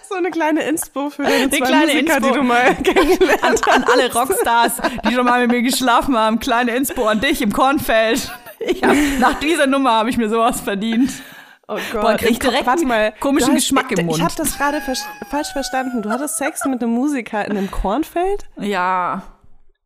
so 0.08 0.16
eine 0.16 0.32
kleine 0.32 0.64
Inspo 0.64 1.10
für 1.10 1.24
deine 1.24 1.50
zwei 1.50 1.66
kleine 1.66 1.94
Musiker, 1.94 2.16
Inspo. 2.16 2.28
die 2.30 2.34
du 2.36 2.44
mal 2.44 2.76
kennengelernt 2.84 3.44
an, 3.44 3.52
hast. 3.52 3.68
an 3.70 3.84
alle 3.84 4.14
Rockstars, 4.14 4.74
die 5.06 5.14
schon 5.14 5.26
mal 5.26 5.42
mit 5.42 5.52
mir 5.52 5.62
geschlafen 5.62 6.18
haben, 6.18 6.40
kleine 6.40 6.74
Inspo 6.74 7.06
an 7.06 7.20
dich 7.20 7.42
im 7.42 7.52
Kornfeld. 7.52 8.32
Hab, 8.82 8.96
nach 9.20 9.40
dieser 9.42 9.68
Nummer 9.68 9.92
habe 9.92 10.10
ich 10.10 10.16
mir 10.16 10.30
sowas 10.30 10.62
verdient. 10.62 11.12
Oh 11.68 11.78
Gott. 11.92 12.02
Boah, 12.02 12.16
krieg 12.16 12.32
ich 12.32 12.40
direkt 12.40 12.66
Warte 12.68 12.82
einen 12.82 12.88
mal, 12.90 13.14
komischen 13.20 13.50
hast- 13.54 13.56
Geschmack 13.64 13.92
im 13.92 14.06
Mund. 14.06 14.18
Ich 14.18 14.24
habe 14.24 14.34
das 14.38 14.58
gerade 14.58 14.82
vers 14.82 15.04
falsch 15.30 15.52
verstanden. 15.52 16.02
Du 16.02 16.10
hattest 16.10 16.38
Sex 16.38 16.64
mit 16.66 16.82
einem 16.84 16.92
Musiker 16.94 17.44
in 17.46 17.58
einem 17.58 17.72
Kornfeld? 17.72 18.46
Ja, 18.60 19.24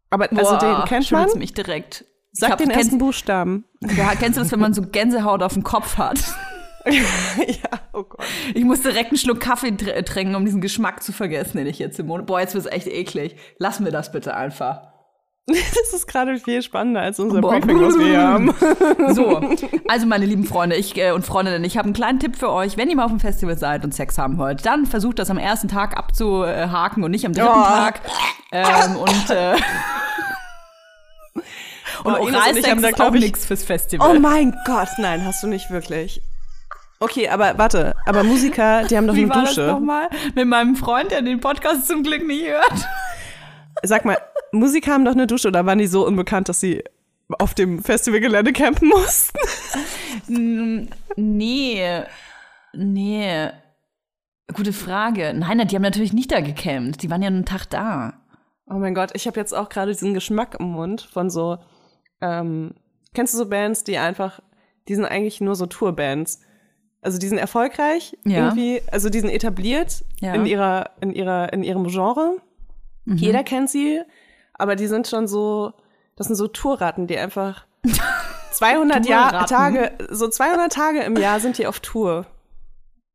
Aber 0.10 0.30
also 0.32 0.58
boah, 0.58 0.58
den 0.58 0.86
kennt 0.90 1.12
man? 1.12 1.28
mich 1.38 1.54
direkt. 1.54 2.06
Sag 2.32 2.52
hab- 2.52 2.58
den 2.60 2.70
ersten 2.70 2.98
Buchstaben. 2.98 3.66
ja, 3.82 4.14
kennst 4.16 4.38
du 4.38 4.42
das, 4.42 4.52
wenn 4.52 4.60
man 4.60 4.74
so 4.74 4.82
Gänsehaut 4.82 5.42
auf 5.42 5.54
dem 5.54 5.64
Kopf 5.64 5.98
hat? 5.98 6.20
ja, 6.86 7.80
oh 7.94 8.04
Gott. 8.04 8.26
Ich 8.54 8.64
muss 8.64 8.82
direkt 8.82 9.10
einen 9.12 9.18
Schluck 9.18 9.40
Kaffee 9.40 9.72
tr 9.72 10.04
trinken, 10.06 10.36
um 10.36 10.46
diesen 10.46 10.62
Geschmack 10.62 11.02
zu 11.04 11.12
vergessen, 11.12 11.58
den 11.58 11.68
ich 11.68 11.80
jetzt 11.80 12.00
im 12.00 12.08
Mund. 12.08 12.26
Boah, 12.26 12.40
jetzt 12.40 12.54
wird's 12.56 12.68
echt 12.68 12.88
eklig. 12.88 13.36
Lass 13.58 13.80
mir 13.80 13.92
das 13.92 14.12
bitte 14.12 14.36
einfach. 14.36 14.89
Das 15.84 15.94
ist 15.94 16.08
gerade 16.08 16.38
viel 16.38 16.62
spannender 16.62 17.02
als 17.02 17.20
unser 17.20 17.42
Boah. 17.42 17.60
Briefing, 17.60 17.82
was 17.82 17.98
wir 17.98 18.06
hier 18.06 18.22
haben. 18.28 18.54
So, 19.16 19.42
also 19.88 20.06
meine 20.06 20.26
lieben 20.26 20.44
Freunde 20.46 20.76
ich, 20.76 20.96
äh, 20.98 21.12
und 21.12 21.26
Freundinnen, 21.26 21.64
ich 21.64 21.78
habe 21.78 21.86
einen 21.86 21.94
kleinen 21.94 22.20
Tipp 22.20 22.36
für 22.38 22.52
euch. 22.52 22.78
Wenn 22.78 22.90
ihr 22.90 22.96
mal 22.96 23.06
auf 23.06 23.12
dem 23.12 23.20
Festival 23.20 23.58
seid 23.58 23.84
und 23.84 23.94
Sex 23.94 24.18
haben 24.18 24.38
wollt, 24.38 24.66
dann 24.66 24.86
versucht 24.86 25.20
das 25.20 25.30
am 25.30 25.38
ersten 25.38 25.68
Tag 25.68 25.98
abzuhaken 25.98 27.04
und 27.04 27.12
nicht 27.12 27.26
am 27.26 27.34
dritten 27.34 27.50
Oh. 27.50 27.64
Tag. 27.64 28.02
Ähm, 28.52 28.96
und 28.98 29.30
äh, 29.30 29.56
und 31.34 31.44
Oh, 32.06 32.10
und 32.10 32.36
Oralsex 32.36 32.70
haben 32.70 32.82
da, 32.82 32.90
ist 32.90 33.02
auch 33.02 33.12
nichts 33.12 33.46
fürs 33.46 33.64
Festival. 33.64 34.16
Oh 34.16 34.20
mein 34.20 34.56
Gott, 34.66 34.88
nein, 35.00 35.26
hast 35.26 35.44
du 35.44 35.48
nicht 35.48 35.70
wirklich. 35.70 36.22
Okay, 37.02 37.30
aber 37.30 37.58
warte, 37.58 37.96
aber 38.06 38.24
Musiker, 38.24 38.84
die 38.84 38.98
haben 38.98 39.08
doch 39.08 39.16
Wie 39.16 39.22
eine 39.24 39.30
war 39.30 39.42
das 39.44 39.56
Dusche. 39.56 39.68
nochmal? 39.68 40.10
Mit 40.36 40.48
meinem 40.48 40.76
Freund, 40.76 41.12
der 41.12 41.22
den 41.22 41.40
Podcast 41.40 41.88
zum 41.88 42.04
Glück 42.04 42.26
nicht 42.28 42.46
hört. 42.48 42.88
Sag 43.84 44.06
mal, 44.06 44.18
Musiker 44.52 44.92
haben 44.94 45.06
doch 45.06 45.14
eine 45.14 45.28
Dusche 45.28 45.48
oder 45.48 45.66
waren 45.66 45.78
die 45.80 45.88
so 45.88 46.06
unbekannt, 46.06 46.50
dass 46.50 46.60
sie 46.60 46.84
auf 47.38 47.54
dem 47.54 47.84
Festivalgelände 47.84 48.54
campen 48.54 48.90
mussten? 48.90 49.38
Nee, 51.16 52.04
nee. 52.74 53.50
Gute 54.54 54.74
Frage. 54.74 55.34
Nein, 55.36 55.68
die 55.68 55.76
haben 55.76 55.82
natürlich 55.84 56.14
nicht 56.14 56.32
da 56.32 56.40
gecampt. 56.42 57.04
Die 57.04 57.10
waren 57.10 57.22
ja 57.22 57.28
einen 57.28 57.46
Tag 57.46 57.66
da. 57.70 58.14
Oh 58.68 58.76
mein 58.76 58.96
Gott, 58.96 59.12
ich 59.14 59.28
habe 59.28 59.40
jetzt 59.40 59.54
auch 59.54 59.70
gerade 59.70 59.92
diesen 59.92 60.14
Geschmack 60.14 60.56
im 60.60 60.68
Mund 60.72 61.02
von 61.02 61.30
so, 61.30 61.58
ähm, 62.22 62.74
kennst 63.14 63.34
du 63.34 63.38
so 63.38 63.48
Bands, 63.50 63.84
die 63.84 63.98
einfach, 63.98 64.40
die 64.88 64.96
sind 64.96 65.06
eigentlich 65.06 65.42
nur 65.42 65.56
so 65.56 65.66
Tourbands. 65.66 66.42
Also 67.02 67.18
die 67.18 67.28
sind 67.28 67.38
erfolgreich, 67.38 68.18
Ja. 68.26 68.46
irgendwie, 68.48 68.82
also 68.92 69.10
die 69.10 69.20
sind 69.20 69.30
etabliert 69.30 70.04
Ja. 70.20 70.34
in 70.34 70.46
ihrer, 70.46 70.92
in 71.02 71.12
ihrer, 71.14 71.54
in 71.54 71.64
ihrem 71.64 71.88
Genre. 71.88 72.38
Mhm. 73.10 73.18
Jeder 73.18 73.44
kennt 73.44 73.70
sie, 73.70 74.02
aber 74.54 74.76
die 74.76 74.88
sind 74.88 75.08
schon 75.08 75.28
so, 75.28 75.74
das 76.16 76.28
sind 76.28 76.36
so 76.36 76.48
Tourratten, 76.48 77.08
die 77.08 77.18
einfach 77.18 77.66
200 78.52 79.08
Jahr. 79.08 79.46
Tage, 79.48 79.92
so 80.10 80.28
200 80.28 80.72
Tage 80.72 81.02
im 81.02 81.18
Jahr 81.18 81.40
sind 81.40 81.58
die 81.58 81.68
auf 81.68 81.80
Tour. 81.80 82.28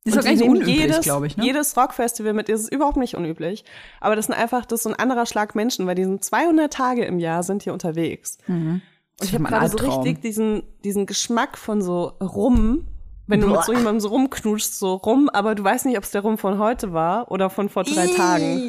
Das 0.05 0.15
ist 0.15 0.19
doch 0.19 0.25
gar 0.25 0.33
nicht 0.33 0.43
unüblich, 0.43 0.77
jedes, 0.77 1.01
glaube 1.01 1.27
ich. 1.27 1.37
Ne? 1.37 1.45
Jedes 1.45 1.77
Rockfestival 1.77 2.35
mit, 2.35 2.51
das 2.51 2.63
ist 2.63 2.73
überhaupt 2.73 2.99
nicht 2.99 3.15
unüblich. 3.15 3.65
Aber 4.01 4.17
das 4.17 4.27
sind 4.27 4.35
einfach, 4.35 4.67
das 4.67 4.81
ist 4.81 4.83
so 4.83 4.91
ein 4.91 4.99
anderer 4.99 5.25
Schlag 5.25 5.55
Menschen, 5.55 5.87
weil 5.87 5.95
die 5.95 6.05
sind 6.05 6.23
200 6.23 6.71
Tage 6.71 7.05
im 7.05 7.19
Jahr 7.19 7.43
sind 7.43 7.63
hier 7.63 7.73
unterwegs. 7.73 8.37
Und 9.21 9.29
ich 9.29 9.35
habe 9.35 9.45
gerade 9.45 9.69
so 9.69 9.79
richtig 9.79 10.21
diesen, 10.21 10.63
diesen 10.83 11.07
Geschmack 11.07 11.57
von 11.57 11.81
so 11.81 12.13
Rum, 12.21 12.87
wenn 13.27 13.41
du 13.41 13.47
Boah. 13.47 13.57
mit 13.57 13.65
so 13.65 13.73
jemandem 13.73 14.01
so 14.01 14.09
rumknutschst, 14.09 14.79
so 14.79 14.95
Rum, 14.97 15.31
aber 15.31 15.55
du 15.55 15.65
weißt 15.65 15.87
nicht, 15.87 15.97
ob 15.97 16.05
es 16.05 16.11
der 16.11 16.21
Rum 16.21 16.37
von 16.37 16.59
heute 16.59 16.93
war 16.93 17.31
oder 17.31 17.49
von 17.49 17.71
vor 17.71 17.85
drei 17.85 18.07
Tagen. 18.09 18.61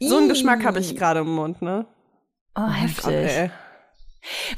So 0.00 0.16
einen 0.18 0.28
Geschmack 0.28 0.64
habe 0.64 0.80
ich 0.80 0.96
gerade 0.96 1.20
im 1.20 1.34
Mund, 1.34 1.62
ne? 1.62 1.86
Oh, 2.56 2.68
heftig. 2.68 3.12
Ey. 3.12 3.50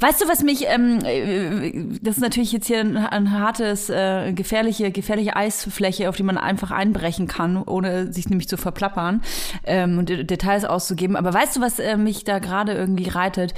Weißt 0.01 0.21
du, 0.21 0.29
was 0.29 0.43
mich, 0.43 0.67
ähm, 0.67 0.99
äh, 1.05 1.99
das 2.03 2.17
ist 2.17 2.23
natürlich 2.23 2.51
jetzt 2.53 2.67
hier 2.67 2.81
ein, 2.81 2.97
ein 2.97 3.31
hartes, 3.31 3.91
äh, 3.91 4.33
gefährliche, 4.33 4.91
gefährliche 4.91 5.37
Eisfläche, 5.37 6.09
auf 6.09 6.17
die 6.17 6.25
man 6.25 6.37
einfach 6.37 6.73
einbrechen 6.73 7.29
kann, 7.29 7.57
ohne 7.63 8.13
sich 8.13 8.29
nämlich 8.29 8.49
zu 8.49 8.57
verplappern 8.57 9.23
ähm, 9.65 9.99
und 9.99 10.09
De- 10.09 10.25
Details 10.25 10.65
auszugeben. 10.65 11.15
Aber 11.17 11.33
weißt 11.33 11.57
du, 11.57 11.61
was 11.61 11.79
äh, 11.79 11.97
mich 11.97 12.25
da 12.25 12.41
gerade 12.41 12.73
irgendwie 12.73 13.09
reitet? 13.09 13.55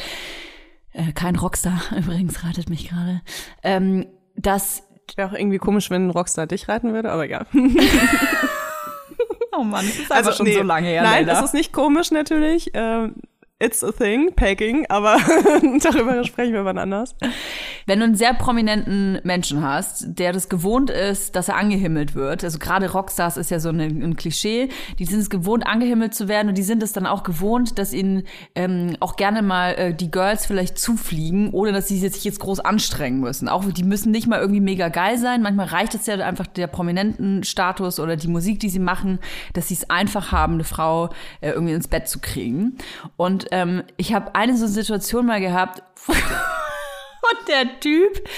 Äh, 0.92 1.12
kein 1.12 1.36
Rockstar 1.36 1.80
übrigens 1.96 2.44
reitet 2.44 2.68
mich 2.68 2.88
gerade. 2.88 3.22
Ähm, 3.62 4.06
dass 4.36 4.82
Wäre 5.16 5.28
auch 5.28 5.34
irgendwie 5.34 5.58
komisch, 5.58 5.90
wenn 5.90 6.06
ein 6.06 6.10
Rockstar 6.10 6.46
dich 6.46 6.66
reiten 6.68 6.94
würde, 6.94 7.12
aber 7.12 7.26
ja. 7.28 7.44
Oh 9.56 9.62
Mann, 9.62 9.84
es 9.86 9.98
ist 9.98 10.12
einfach 10.12 10.34
schon 10.34 10.46
nee. 10.46 10.54
so 10.54 10.62
lange 10.62 10.88
her. 10.88 11.02
Nein, 11.02 11.26
leider. 11.26 11.40
das 11.40 11.44
ist 11.44 11.54
nicht 11.54 11.72
komisch 11.72 12.10
natürlich. 12.10 12.70
Ähm, 12.74 13.14
it's 13.60 13.84
a 13.84 13.92
thing, 13.92 14.34
Pegging, 14.34 14.84
aber 14.88 15.16
darüber 15.82 16.24
sprechen 16.24 16.54
wir 16.54 16.64
wann 16.64 16.76
anders. 16.76 17.14
Wenn 17.86 18.00
du 18.00 18.04
einen 18.04 18.16
sehr 18.16 18.34
prominenten 18.34 19.20
Menschen 19.22 19.62
hast, 19.62 20.18
der 20.18 20.32
das 20.32 20.48
gewohnt 20.48 20.90
ist, 20.90 21.36
dass 21.36 21.48
er 21.48 21.56
angehimmelt 21.56 22.16
wird, 22.16 22.42
also 22.42 22.58
gerade 22.58 22.90
Rockstars 22.90 23.36
ist 23.36 23.50
ja 23.50 23.60
so 23.60 23.68
ein, 23.68 23.80
ein 23.80 24.16
Klischee, 24.16 24.70
die 24.98 25.04
sind 25.04 25.20
es 25.20 25.30
gewohnt, 25.30 25.66
angehimmelt 25.66 26.14
zu 26.14 26.26
werden 26.26 26.48
und 26.48 26.58
die 26.58 26.64
sind 26.64 26.82
es 26.82 26.92
dann 26.92 27.06
auch 27.06 27.22
gewohnt, 27.22 27.78
dass 27.78 27.92
ihnen 27.92 28.24
ähm, 28.56 28.96
auch 28.98 29.14
gerne 29.14 29.40
mal 29.40 29.74
äh, 29.74 29.94
die 29.94 30.10
Girls 30.10 30.46
vielleicht 30.46 30.76
zufliegen, 30.76 31.50
ohne 31.50 31.72
dass 31.72 31.86
sie 31.86 31.98
sich 31.98 32.24
jetzt 32.24 32.40
groß 32.40 32.58
anstrengen 32.58 33.20
müssen. 33.20 33.48
Auch 33.48 33.64
die 33.64 33.84
müssen 33.84 34.10
nicht 34.10 34.26
mal 34.26 34.40
irgendwie 34.40 34.60
mega 34.60 34.88
geil 34.88 35.16
sein, 35.16 35.42
manchmal 35.42 35.66
reicht 35.66 35.94
es 35.94 36.06
ja 36.06 36.16
einfach 36.16 36.48
der 36.48 36.66
prominenten 36.66 37.44
Status 37.44 38.00
oder 38.00 38.16
die 38.16 38.28
Musik, 38.28 38.58
die 38.58 38.68
sie 38.68 38.80
machen, 38.80 39.20
dass 39.52 39.68
sie 39.68 39.74
es 39.74 39.88
einfach 39.90 40.32
haben, 40.32 40.54
eine 40.54 40.64
Frau 40.64 41.10
äh, 41.40 41.50
irgendwie 41.50 41.74
ins 41.74 41.86
Bett 41.86 42.08
zu 42.08 42.18
kriegen. 42.18 42.78
Und 43.16 43.43
ähm, 43.50 43.84
ich 43.96 44.14
habe 44.14 44.34
eine 44.34 44.56
so 44.56 44.66
Situation 44.66 45.26
mal 45.26 45.40
gehabt, 45.40 45.82
und 46.06 47.48
der 47.48 47.80
Typ 47.80 48.28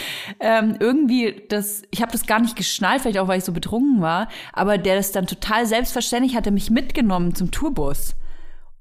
ähm, 0.41 0.77
irgendwie 0.79 1.45
das, 1.49 1.83
ich 1.91 2.03
habe 2.03 2.13
das 2.13 2.27
gar 2.27 2.41
nicht 2.41 2.57
geschnallt, 2.57 3.03
vielleicht 3.03 3.19
auch 3.19 3.29
weil 3.29 3.39
ich 3.39 3.45
so 3.45 3.53
betrunken 3.53 4.01
war, 4.01 4.29
aber 4.53 4.79
der 4.79 4.97
das 4.97 5.13
dann 5.13 5.27
total 5.27 5.67
selbstverständlich 5.67 6.37
hat 6.37 6.47
er 6.47 6.53
mich 6.53 6.71
mitgenommen 6.71 7.35
zum 7.35 7.51
Tourbus. 7.51 8.15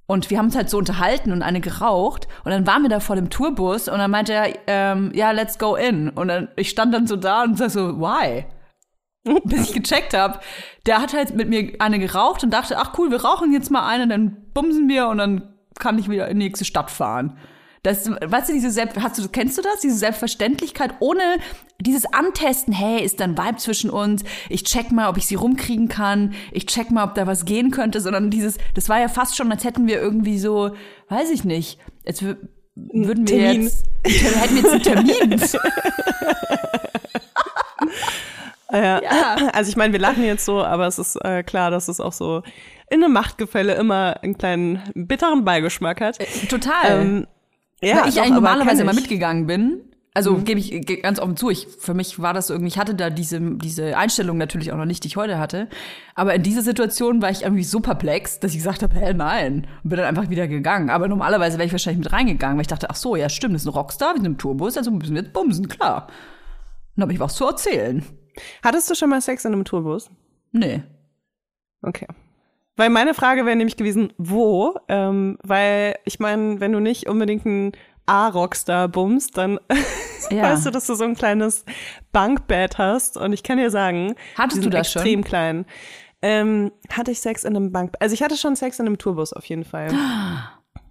Und 0.07 0.29
wir 0.29 0.37
haben 0.37 0.45
uns 0.45 0.55
halt 0.55 0.69
so 0.69 0.77
unterhalten 0.77 1.31
und 1.31 1.41
eine 1.41 1.61
geraucht. 1.61 2.27
Und 2.43 2.51
dann 2.51 2.67
waren 2.67 2.83
wir 2.83 2.89
da 2.89 2.99
vor 2.99 3.15
dem 3.15 3.31
Tourbus 3.31 3.87
und 3.87 3.97
dann 3.97 4.11
meinte 4.11 4.33
er, 4.33 4.53
ähm, 4.67 5.11
ja, 5.15 5.31
let's 5.31 5.57
go 5.57 5.75
in. 5.75 6.09
Und 6.09 6.27
dann, 6.27 6.49
ich 6.57 6.69
stand 6.69 6.93
dann 6.93 7.07
so 7.07 7.15
da 7.15 7.43
und 7.43 7.57
sag 7.57 7.71
so, 7.71 7.99
why? 7.99 8.45
Bis 9.45 9.69
ich 9.69 9.73
gecheckt 9.73 10.13
habe, 10.13 10.39
der 10.85 11.01
hat 11.01 11.15
halt 11.15 11.33
mit 11.33 11.49
mir 11.49 11.73
eine 11.79 11.97
geraucht 11.97 12.43
und 12.43 12.51
dachte, 12.51 12.77
ach 12.77 12.95
cool, 12.99 13.09
wir 13.09 13.23
rauchen 13.23 13.51
jetzt 13.51 13.71
mal 13.71 13.87
eine, 13.87 14.07
dann 14.07 14.51
bumsen 14.53 14.87
wir 14.87 15.07
und 15.07 15.17
dann 15.17 15.54
kann 15.79 15.97
ich 15.99 16.09
wieder 16.09 16.27
in 16.27 16.39
die 16.39 16.45
nächste 16.47 16.65
Stadt 16.65 16.91
fahren. 16.91 17.37
Das, 17.83 18.09
weißt 18.09 18.49
du, 18.49 18.53
diese 18.53 18.71
Selbst, 18.71 18.99
hast 18.99 19.19
du, 19.19 19.29
kennst 19.29 19.59
du 19.59 19.61
das? 19.61 19.79
Diese 19.81 19.95
Selbstverständlichkeit 19.97 20.95
ohne 21.01 21.21
dieses 21.79 22.05
Antesten, 22.11 22.73
hey, 22.73 23.03
ist 23.03 23.19
da 23.19 23.25
ein 23.25 23.37
Vibe 23.37 23.57
zwischen 23.57 23.91
uns? 23.91 24.23
Ich 24.49 24.63
check 24.63 24.91
mal, 24.91 25.07
ob 25.07 25.17
ich 25.17 25.27
sie 25.27 25.35
rumkriegen 25.35 25.87
kann. 25.87 26.33
Ich 26.51 26.65
check 26.65 26.89
mal, 26.89 27.03
ob 27.03 27.13
da 27.13 27.27
was 27.27 27.45
gehen 27.45 27.69
könnte, 27.69 28.01
sondern 28.01 28.31
dieses, 28.31 28.57
das 28.73 28.89
war 28.89 28.99
ja 28.99 29.07
fast 29.07 29.35
schon, 29.37 29.51
als 29.51 29.63
hätten 29.65 29.85
wir 29.85 30.01
irgendwie 30.01 30.39
so, 30.39 30.71
weiß 31.09 31.29
ich 31.29 31.43
nicht, 31.43 31.79
als 32.07 32.23
wür- 32.23 32.37
würden 32.75 33.27
wir 33.27 33.37
Termin. 33.37 33.63
jetzt, 33.63 33.85
hätten 34.03 34.55
wir 34.55 34.61
jetzt 34.63 34.87
einen 34.89 35.05
Termin. 35.05 35.39
Ja. 38.71 39.01
Ja. 39.01 39.35
Also 39.53 39.69
ich 39.69 39.75
meine, 39.77 39.93
wir 39.93 39.99
lachen 39.99 40.23
jetzt 40.23 40.43
so, 40.43 40.63
aber 40.63 40.87
es 40.87 40.97
ist 40.99 41.15
äh, 41.23 41.43
klar, 41.43 41.71
dass 41.71 41.87
es 41.87 41.99
auch 42.01 42.11
so 42.13 42.41
in 42.89 43.03
einem 43.03 43.13
Machtgefälle 43.13 43.75
immer 43.75 44.21
einen 44.23 44.37
kleinen 44.37 44.79
bitteren 44.93 45.43
Beigeschmack 45.45 46.01
hat. 46.01 46.17
Total. 46.49 47.01
Ähm, 47.01 47.27
ja, 47.81 48.01
Weil 48.01 48.09
ich 48.09 48.15
doch, 48.15 48.21
eigentlich 48.21 48.33
normalerweise 48.35 48.81
immer 48.83 48.93
mitgegangen 48.93 49.47
bin. 49.47 49.81
Also 50.17 50.37
gebe 50.37 50.61
ich 50.61 50.69
ge- 50.85 51.01
ganz 51.01 51.19
offen 51.19 51.35
zu, 51.35 51.49
ich, 51.49 51.67
für 51.77 51.93
mich 51.93 52.21
war 52.21 52.33
das 52.33 52.49
irgendwie, 52.49 52.69
ich 52.69 52.77
hatte 52.77 52.95
da 52.95 53.09
diese, 53.09 53.41
diese 53.57 53.97
Einstellung 53.97 54.37
natürlich 54.37 54.71
auch 54.71 54.77
noch 54.77 54.85
nicht, 54.85 55.03
die 55.03 55.09
ich 55.09 55.17
heute 55.17 55.37
hatte. 55.39 55.67
Aber 56.13 56.33
in 56.33 56.41
dieser 56.41 56.61
Situation 56.61 57.21
war 57.21 57.31
ich 57.31 57.41
irgendwie 57.41 57.65
so 57.65 57.81
perplex, 57.81 58.39
dass 58.39 58.51
ich 58.51 58.57
gesagt 58.59 58.81
habe, 58.81 58.95
hä, 58.95 59.13
nein. 59.13 59.67
Und 59.83 59.89
bin 59.89 59.97
dann 59.97 60.05
einfach 60.07 60.29
wieder 60.29 60.47
gegangen. 60.47 60.89
Aber 60.89 61.09
normalerweise 61.09 61.57
wäre 61.57 61.65
ich 61.65 61.73
wahrscheinlich 61.73 62.01
mit 62.05 62.13
reingegangen, 62.13 62.55
weil 62.55 62.61
ich 62.61 62.67
dachte, 62.69 62.89
ach 62.89 62.95
so, 62.95 63.17
ja 63.17 63.27
stimmt, 63.27 63.55
das 63.55 63.63
ist 63.63 63.67
ein 63.67 63.73
Rockstar, 63.73 64.13
wir 64.13 64.17
sind 64.21 64.25
im 64.27 64.37
Tourbus, 64.37 64.77
also 64.77 64.89
müssen 64.89 65.15
wir 65.15 65.21
jetzt 65.23 65.33
bumsen, 65.33 65.67
klar. 65.67 66.07
Dann 66.95 67.01
habe 67.01 67.11
ich 67.11 67.19
was 67.19 67.35
zu 67.35 67.45
erzählen. 67.45 68.05
Hattest 68.63 68.89
du 68.89 68.95
schon 68.95 69.09
mal 69.09 69.19
Sex 69.19 69.43
in 69.43 69.51
einem 69.51 69.65
Tourbus? 69.65 70.09
Nee. 70.53 70.81
Okay. 71.81 72.07
Weil 72.77 72.89
meine 72.89 73.13
Frage 73.13 73.45
wäre 73.45 73.55
nämlich 73.55 73.77
gewesen, 73.77 74.11
wo? 74.17 74.75
Ähm, 74.87 75.37
weil 75.43 75.95
ich 76.05 76.19
meine, 76.19 76.59
wenn 76.59 76.71
du 76.73 76.79
nicht 76.79 77.07
unbedingt 77.07 77.45
einen 77.45 77.71
A-Rockstar 78.05 78.87
bummst, 78.87 79.37
dann 79.37 79.59
Ja. 80.31 80.43
weißt 80.43 80.65
du, 80.65 80.71
dass 80.71 80.87
du 80.87 80.95
so 80.95 81.03
ein 81.03 81.15
kleines 81.15 81.65
Bankbett 82.11 82.77
hast. 82.77 83.15
Und 83.17 83.31
ich 83.33 83.43
kann 83.43 83.57
dir 83.57 83.69
sagen, 83.69 84.15
Hattest 84.37 84.65
du 84.65 84.69
das 84.69 84.91
schon? 84.91 85.01
extrem 85.03 85.23
klein. 85.23 85.65
Ähm, 86.21 86.71
hatte 86.91 87.11
ich 87.11 87.19
Sex 87.19 87.43
in 87.43 87.55
einem 87.55 87.71
Bank? 87.71 87.93
Also 87.99 88.13
ich 88.13 88.23
hatte 88.23 88.35
schon 88.35 88.55
Sex 88.55 88.79
in 88.79 88.87
einem 88.87 88.97
Tourbus 88.97 89.33
auf 89.33 89.45
jeden 89.45 89.63
Fall. 89.65 89.89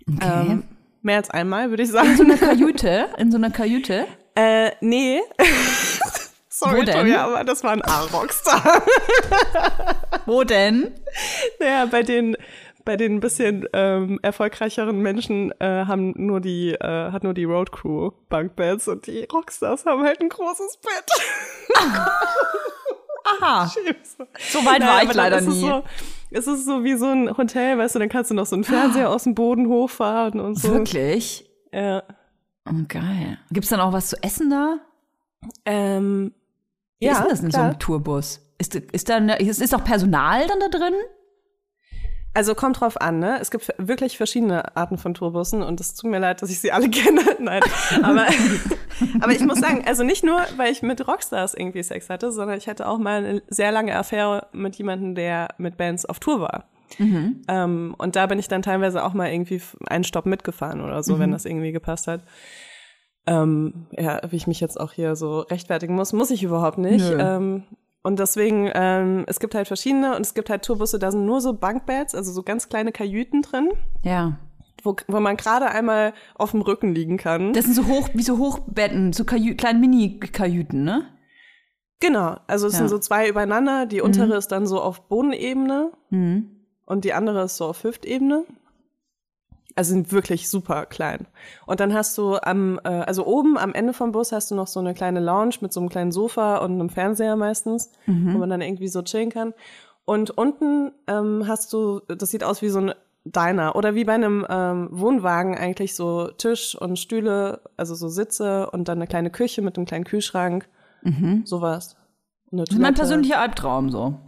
Okay. 0.06 0.50
Ähm, 0.50 0.64
mehr 1.00 1.16
als 1.16 1.30
einmal, 1.30 1.70
würde 1.70 1.82
ich 1.82 1.88
in 1.88 1.94
so 1.94 1.98
sagen. 1.98 2.20
einer 2.30 2.36
Kajüte, 2.36 3.06
in 3.18 3.30
so 3.30 3.38
einer 3.38 3.50
Kajüte. 3.50 4.06
Äh, 4.34 4.72
nee. 4.82 5.18
Sorry, 6.56 6.78
Wo 6.78 6.82
denn? 6.84 7.00
Toja, 7.00 7.24
aber 7.26 7.42
das 7.42 7.64
war 7.64 7.72
ein 7.72 7.82
A-Rockstar. 7.82 8.84
Wo 10.26 10.44
denn? 10.44 10.94
Naja, 11.58 11.86
bei 11.86 12.04
den 12.04 12.36
bei 12.84 12.96
den 12.96 13.16
ein 13.16 13.20
bisschen 13.20 13.66
ähm, 13.72 14.20
erfolgreicheren 14.22 15.00
Menschen 15.00 15.50
äh, 15.58 15.86
haben 15.86 16.14
nur 16.16 16.40
die 16.40 16.70
äh, 16.74 17.10
hat 17.10 17.24
nur 17.24 17.34
die 17.34 17.42
Road 17.42 17.72
Crew 17.72 18.12
Bunkbeds 18.28 18.86
und 18.86 19.08
die 19.08 19.26
Rockstars 19.32 19.84
haben 19.84 20.04
halt 20.04 20.20
ein 20.20 20.28
großes 20.28 20.76
Bett. 20.76 21.10
Aha. 23.40 23.66
So 24.38 24.64
weit 24.64 24.78
Naja, 24.78 24.92
war 24.92 25.02
ich 25.02 25.14
leider 25.14 25.38
es 25.38 25.46
nie. 25.46 25.60
So, 25.60 25.82
es 26.30 26.46
ist 26.46 26.66
so 26.66 26.84
wie 26.84 26.94
so 26.94 27.06
ein 27.06 27.36
Hotel, 27.36 27.78
weißt 27.78 27.96
du, 27.96 27.98
dann 27.98 28.08
kannst 28.08 28.30
du 28.30 28.34
noch 28.34 28.46
so 28.46 28.54
einen 28.54 28.64
Fernseher 28.64 29.10
aus 29.10 29.24
dem 29.24 29.34
Boden 29.34 29.66
hochfahren 29.66 30.38
und 30.38 30.54
so. 30.54 30.72
Wirklich? 30.72 31.50
Ja. 31.72 32.04
Oh, 32.64 32.84
geil. 32.86 33.38
Gibt's 33.50 33.70
dann 33.70 33.80
auch 33.80 33.92
was 33.92 34.10
zu 34.10 34.22
essen 34.22 34.50
da? 34.50 34.78
Ähm, 35.64 36.32
Wie 37.04 37.08
ja, 37.08 37.12
ist 37.12 37.20
denn 37.20 37.28
das 37.28 37.40
in 37.40 37.50
so 37.50 37.56
klar. 37.58 37.64
einem 37.66 37.78
Tourbus? 37.78 38.40
Ist, 38.56 38.74
ist 38.74 39.10
da 39.10 39.16
eine, 39.16 39.36
ist, 39.38 39.60
ist 39.60 39.74
auch 39.74 39.84
Personal 39.84 40.46
dann 40.46 40.58
da 40.58 40.68
drin? 40.68 40.94
Also 42.32 42.54
kommt 42.54 42.80
drauf 42.80 42.98
an, 42.98 43.18
ne? 43.18 43.38
Es 43.40 43.50
gibt 43.50 43.72
wirklich 43.76 44.16
verschiedene 44.16 44.74
Arten 44.74 44.96
von 44.96 45.12
Tourbussen 45.12 45.62
und 45.62 45.80
es 45.80 45.94
tut 45.94 46.10
mir 46.10 46.18
leid, 46.18 46.40
dass 46.40 46.50
ich 46.50 46.60
sie 46.60 46.72
alle 46.72 46.88
kenne. 46.90 47.20
Nein, 47.38 47.62
aber, 48.02 48.26
aber 49.20 49.32
ich 49.32 49.40
muss 49.40 49.60
sagen, 49.60 49.84
also 49.86 50.02
nicht 50.02 50.24
nur, 50.24 50.40
weil 50.56 50.72
ich 50.72 50.82
mit 50.82 51.06
Rockstars 51.06 51.52
irgendwie 51.52 51.82
Sex 51.82 52.08
hatte, 52.08 52.32
sondern 52.32 52.56
ich 52.56 52.68
hatte 52.68 52.88
auch 52.88 52.98
mal 52.98 53.24
eine 53.24 53.42
sehr 53.48 53.70
lange 53.70 53.94
Affäre 53.94 54.46
mit 54.52 54.76
jemandem, 54.76 55.14
der 55.14 55.48
mit 55.58 55.76
Bands 55.76 56.06
auf 56.06 56.18
Tour 56.18 56.40
war. 56.40 56.64
Ähm, 57.48 57.94
und 57.98 58.16
da 58.16 58.26
bin 58.26 58.38
ich 58.38 58.48
dann 58.48 58.62
teilweise 58.62 59.04
auch 59.04 59.12
mal 59.12 59.30
irgendwie 59.30 59.60
einen 59.86 60.04
Stopp 60.04 60.26
mitgefahren 60.26 60.80
oder 60.80 61.02
so, 61.02 61.18
wenn 61.18 61.32
das 61.32 61.44
irgendwie 61.44 61.72
gepasst 61.72 62.06
hat. 62.06 62.22
Ähm, 63.26 63.86
ja, 63.92 64.20
wie 64.28 64.36
ich 64.36 64.46
mich 64.46 64.60
jetzt 64.60 64.78
auch 64.78 64.92
hier 64.92 65.16
so 65.16 65.40
rechtfertigen 65.40 65.94
muss, 65.94 66.12
muss 66.12 66.30
ich 66.30 66.42
überhaupt 66.42 66.78
nicht. 66.78 67.08
Nö. 67.10 67.16
Ähm, 67.18 67.62
und 68.02 68.18
deswegen, 68.18 68.70
ähm, 68.74 69.24
es 69.26 69.40
gibt 69.40 69.54
halt 69.54 69.66
verschiedene 69.66 70.14
und 70.14 70.20
es 70.20 70.34
gibt 70.34 70.50
halt 70.50 70.62
Tourbusse, 70.62 70.98
da 70.98 71.10
sind 71.10 71.24
nur 71.24 71.40
so 71.40 71.54
Bankbeds, 71.54 72.14
also 72.14 72.32
so 72.32 72.42
ganz 72.42 72.68
kleine 72.68 72.92
Kajüten 72.92 73.40
drin, 73.40 73.70
Ja. 74.02 74.38
wo, 74.82 74.94
wo 75.08 75.20
man 75.20 75.38
gerade 75.38 75.70
einmal 75.70 76.12
auf 76.34 76.50
dem 76.50 76.60
Rücken 76.60 76.94
liegen 76.94 77.16
kann. 77.16 77.54
Das 77.54 77.64
sind 77.64 77.74
so 77.74 77.86
hoch, 77.86 78.10
wie 78.12 78.22
so 78.22 78.36
Hochbetten, 78.36 79.14
so 79.14 79.24
Kajü 79.24 79.54
kleine 79.54 79.78
Mini-Kajüten, 79.78 80.84
ne? 80.84 81.06
genau, 82.00 82.36
also 82.46 82.66
es 82.66 82.74
Ja. 82.74 82.80
sind 82.80 82.88
so 82.88 82.98
zwei 82.98 83.26
übereinander, 83.30 83.86
die 83.86 84.02
untere 84.02 84.36
ist 84.36 84.48
dann 84.48 84.66
so 84.66 84.82
auf 84.82 85.08
Bodenebene 85.08 85.90
Mhm. 86.10 86.50
und 86.84 87.04
die 87.06 87.14
andere 87.14 87.44
ist 87.44 87.56
so 87.56 87.64
auf 87.64 87.82
Hüftebene. 87.84 88.44
Also 89.76 89.92
sind 89.92 90.12
wirklich 90.12 90.48
super 90.48 90.86
klein. 90.86 91.26
Und 91.66 91.80
dann 91.80 91.92
hast 91.92 92.16
du 92.16 92.36
am, 92.36 92.78
äh, 92.84 92.88
also 92.88 93.26
oben 93.26 93.58
am 93.58 93.74
Ende 93.74 93.92
vom 93.92 94.12
Bus 94.12 94.30
hast 94.30 94.50
du 94.50 94.54
noch 94.54 94.68
so 94.68 94.78
eine 94.80 94.94
kleine 94.94 95.20
Lounge 95.20 95.56
mit 95.60 95.72
so 95.72 95.80
einem 95.80 95.88
kleinen 95.88 96.12
Sofa 96.12 96.58
und 96.58 96.72
einem 96.72 96.90
Fernseher 96.90 97.34
meistens, 97.36 97.90
wo 98.06 98.38
man 98.38 98.50
dann 98.50 98.60
irgendwie 98.60 98.88
so 98.88 99.02
chillen 99.02 99.30
kann. 99.30 99.52
Und 100.04 100.30
unten 100.30 100.92
ähm, 101.08 101.44
hast 101.48 101.72
du, 101.72 102.00
das 102.06 102.30
sieht 102.30 102.44
aus 102.44 102.62
wie 102.62 102.68
so 102.68 102.78
ein 102.80 102.94
Diner 103.24 103.74
oder 103.74 103.94
wie 103.94 104.04
bei 104.04 104.12
einem 104.12 104.46
ähm, 104.50 104.88
Wohnwagen 104.90 105.56
eigentlich 105.56 105.94
so 105.94 106.28
Tisch 106.28 106.76
und 106.78 106.98
Stühle, 106.98 107.62
also 107.76 107.94
so 107.94 108.08
Sitze 108.08 108.68
und 108.70 108.86
dann 108.88 108.98
eine 108.98 109.06
kleine 109.06 109.30
Küche 109.30 109.62
mit 109.62 109.76
einem 109.78 109.86
kleinen 109.86 110.04
Kühlschrank, 110.04 110.68
sowas. 111.46 111.96
Und 112.50 112.58
eine 112.58 112.64
Das 112.64 112.74
ist 112.74 112.80
mein 112.82 112.94
persönlicher 112.94 113.40
Albtraum 113.40 113.90
so. 113.90 114.20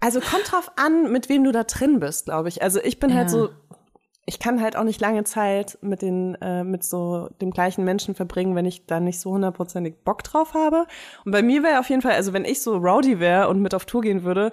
Also 0.00 0.20
kommt 0.20 0.50
drauf 0.52 0.70
an, 0.76 1.10
mit 1.10 1.28
wem 1.28 1.44
du 1.44 1.52
da 1.52 1.64
drin 1.64 1.98
bist, 2.00 2.26
glaube 2.26 2.48
ich. 2.48 2.62
Also 2.62 2.80
ich 2.82 3.00
bin 3.00 3.14
halt 3.14 3.24
Ja. 3.26 3.28
so, 3.30 3.48
ich 4.26 4.38
kann 4.38 4.60
halt 4.62 4.76
auch 4.76 4.84
nicht 4.84 5.00
lange 5.00 5.24
Zeit 5.24 5.78
mit 5.80 6.02
den, 6.02 6.34
äh, 6.42 6.62
mit 6.62 6.84
so 6.84 7.28
dem 7.40 7.50
gleichen 7.50 7.84
Menschen 7.84 8.14
verbringen, 8.14 8.54
wenn 8.54 8.66
ich 8.66 8.86
da 8.86 9.00
nicht 9.00 9.18
so 9.20 9.30
hundertprozentig 9.32 9.94
Bock 10.04 10.22
drauf 10.22 10.54
habe. 10.54 10.86
Und 11.24 11.32
bei 11.32 11.42
mir 11.42 11.62
wäre 11.62 11.80
auf 11.80 11.88
jeden 11.90 12.02
Fall, 12.02 12.12
also 12.12 12.32
wenn 12.32 12.44
ich 12.44 12.60
so 12.62 12.76
rowdy 12.76 13.18
wäre 13.20 13.48
und 13.48 13.60
mit 13.60 13.74
auf 13.74 13.86
Tour 13.86 14.02
gehen 14.02 14.22
würde, 14.24 14.52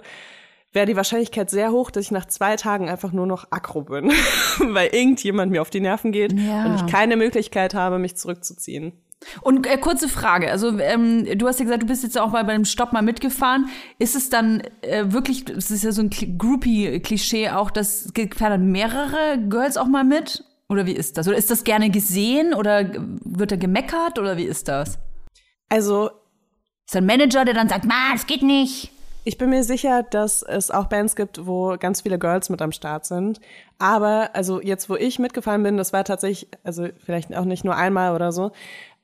wäre 0.72 0.86
die 0.86 0.96
Wahrscheinlichkeit 0.96 1.48
sehr 1.48 1.70
hoch, 1.72 1.90
dass 1.90 2.04
ich 2.04 2.10
nach 2.10 2.26
zwei 2.26 2.56
Tagen 2.56 2.88
einfach 2.88 3.12
nur 3.12 3.26
noch 3.26 3.46
aggro 3.50 3.82
bin, 3.82 4.10
weil 4.58 4.88
irgendjemand 4.94 5.52
mir 5.52 5.62
auf 5.62 5.70
die 5.70 5.80
Nerven 5.80 6.10
geht 6.12 6.32
Ja. 6.32 6.64
und 6.66 6.74
ich 6.74 6.86
keine 6.86 7.16
Möglichkeit 7.16 7.72
habe, 7.72 7.98
mich 7.98 8.16
zurückzuziehen. 8.16 8.92
Und 9.40 9.66
äh, 9.66 9.78
kurze 9.78 10.08
Frage, 10.08 10.50
also 10.50 10.78
ähm, 10.78 11.26
du 11.38 11.48
hast 11.48 11.58
ja 11.58 11.64
gesagt, 11.64 11.82
du 11.82 11.86
bist 11.86 12.02
jetzt 12.02 12.18
auch 12.18 12.30
mal 12.30 12.44
beim 12.44 12.64
Stopp 12.64 12.92
mal 12.92 13.02
mitgefahren. 13.02 13.68
Ist 13.98 14.14
es 14.14 14.28
dann 14.30 14.62
äh, 14.82 15.06
wirklich, 15.08 15.48
es 15.48 15.70
ist 15.70 15.84
ja 15.84 15.92
so 15.92 16.02
ein 16.02 16.10
Kli- 16.10 16.36
Groupie-Klischee 16.36 17.50
auch, 17.50 17.70
dass 17.70 18.12
fahren 18.36 18.70
mehrere 18.70 19.38
Girls 19.48 19.76
auch 19.76 19.86
mal 19.86 20.04
mit? 20.04 20.44
Oder 20.68 20.86
wie 20.86 20.92
ist 20.92 21.16
das? 21.16 21.28
Oder 21.28 21.36
ist 21.36 21.50
das 21.50 21.64
gerne 21.64 21.90
gesehen 21.90 22.52
oder 22.52 22.90
wird 23.24 23.52
da 23.52 23.56
gemeckert 23.56 24.18
oder 24.18 24.36
wie 24.36 24.44
ist 24.44 24.68
das? 24.68 24.98
Also 25.68 26.10
Ist 26.86 26.94
da 26.94 27.00
ein 27.00 27.06
Manager, 27.06 27.44
der 27.44 27.54
dann 27.54 27.68
sagt, 27.68 27.84
ma, 27.84 28.12
es 28.14 28.26
geht 28.26 28.42
nicht? 28.42 28.92
Ich 29.24 29.38
bin 29.38 29.50
mir 29.50 29.64
sicher, 29.64 30.04
dass 30.04 30.42
es 30.44 30.70
auch 30.70 30.86
Bands 30.86 31.16
gibt, 31.16 31.44
wo 31.44 31.76
ganz 31.80 32.02
viele 32.02 32.16
Girls 32.16 32.48
mit 32.48 32.62
am 32.62 32.70
Start 32.70 33.06
sind. 33.06 33.40
Aber, 33.80 34.30
also 34.34 34.60
jetzt, 34.62 34.88
wo 34.88 34.94
ich 34.94 35.18
mitgefahren 35.18 35.64
bin, 35.64 35.76
das 35.76 35.92
war 35.92 36.04
tatsächlich, 36.04 36.48
also 36.62 36.86
vielleicht 37.04 37.36
auch 37.36 37.44
nicht 37.44 37.64
nur 37.64 37.74
einmal 37.74 38.14
oder 38.14 38.30
so, 38.30 38.52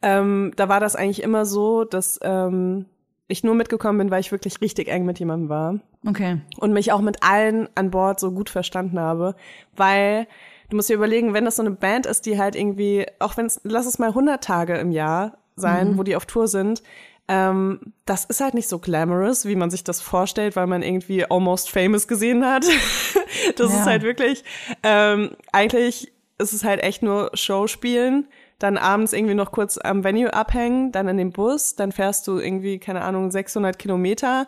ähm, 0.02 0.52
da 0.56 0.68
war 0.68 0.80
das 0.80 0.96
eigentlich 0.96 1.22
immer 1.22 1.46
so, 1.46 1.84
dass 1.84 2.18
ähm, 2.22 2.86
ich 3.28 3.44
nur 3.44 3.54
mitgekommen 3.54 3.98
bin, 3.98 4.10
weil 4.10 4.20
ich 4.20 4.32
wirklich 4.32 4.60
richtig 4.60 4.88
eng 4.88 5.04
mit 5.06 5.18
jemandem 5.18 5.48
war 5.48 5.78
Okay. 6.06 6.40
und 6.58 6.72
mich 6.72 6.92
auch 6.92 7.00
mit 7.00 7.22
allen 7.22 7.68
an 7.74 7.90
Bord 7.90 8.20
so 8.20 8.30
gut 8.32 8.50
verstanden 8.50 8.98
habe, 8.98 9.34
weil 9.76 10.26
du 10.68 10.76
musst 10.76 10.88
dir 10.88 10.94
überlegen, 10.96 11.32
wenn 11.34 11.44
das 11.44 11.56
so 11.56 11.62
eine 11.62 11.70
Band 11.70 12.06
ist, 12.06 12.26
die 12.26 12.38
halt 12.38 12.56
irgendwie, 12.56 13.06
auch 13.20 13.36
wenn 13.36 13.46
es, 13.46 13.60
lass 13.64 13.86
es 13.86 13.98
mal 13.98 14.08
100 14.08 14.42
Tage 14.42 14.76
im 14.76 14.90
Jahr 14.90 15.38
sein, 15.56 15.96
wo 15.98 16.02
die 16.02 16.16
auf 16.16 16.26
Tour 16.26 16.48
sind, 16.48 16.82
ähm, 17.28 17.92
das 18.04 18.24
ist 18.24 18.40
halt 18.40 18.54
nicht 18.54 18.68
so 18.68 18.78
glamorous, 18.80 19.46
wie 19.46 19.54
man 19.54 19.70
sich 19.70 19.84
das 19.84 20.00
vorstellt, 20.00 20.56
weil 20.56 20.66
man 20.66 20.82
irgendwie 20.82 21.24
Almost 21.30 21.70
Famous 21.70 22.08
gesehen 22.08 22.44
hat. 22.44 22.64
das 23.56 23.70
Ja. 23.72 23.80
ist 23.80 23.86
halt 23.86 24.02
wirklich, 24.02 24.42
ähm, 24.82 25.30
eigentlich 25.52 26.12
ist 26.38 26.52
es 26.52 26.64
halt 26.64 26.82
echt 26.82 27.02
nur 27.02 27.30
Showspielen, 27.34 28.26
dann 28.62 28.78
abends 28.78 29.12
irgendwie 29.12 29.34
noch 29.34 29.50
kurz 29.50 29.78
am 29.78 30.04
Venue 30.04 30.32
abhängen, 30.32 30.92
dann 30.92 31.08
in 31.08 31.16
den 31.16 31.32
Bus, 31.32 31.74
dann 31.74 31.92
fährst 31.92 32.26
du 32.28 32.38
irgendwie, 32.38 32.78
keine 32.78 33.02
Ahnung, 33.02 33.30
600 33.30 33.78
Kilometer, 33.78 34.46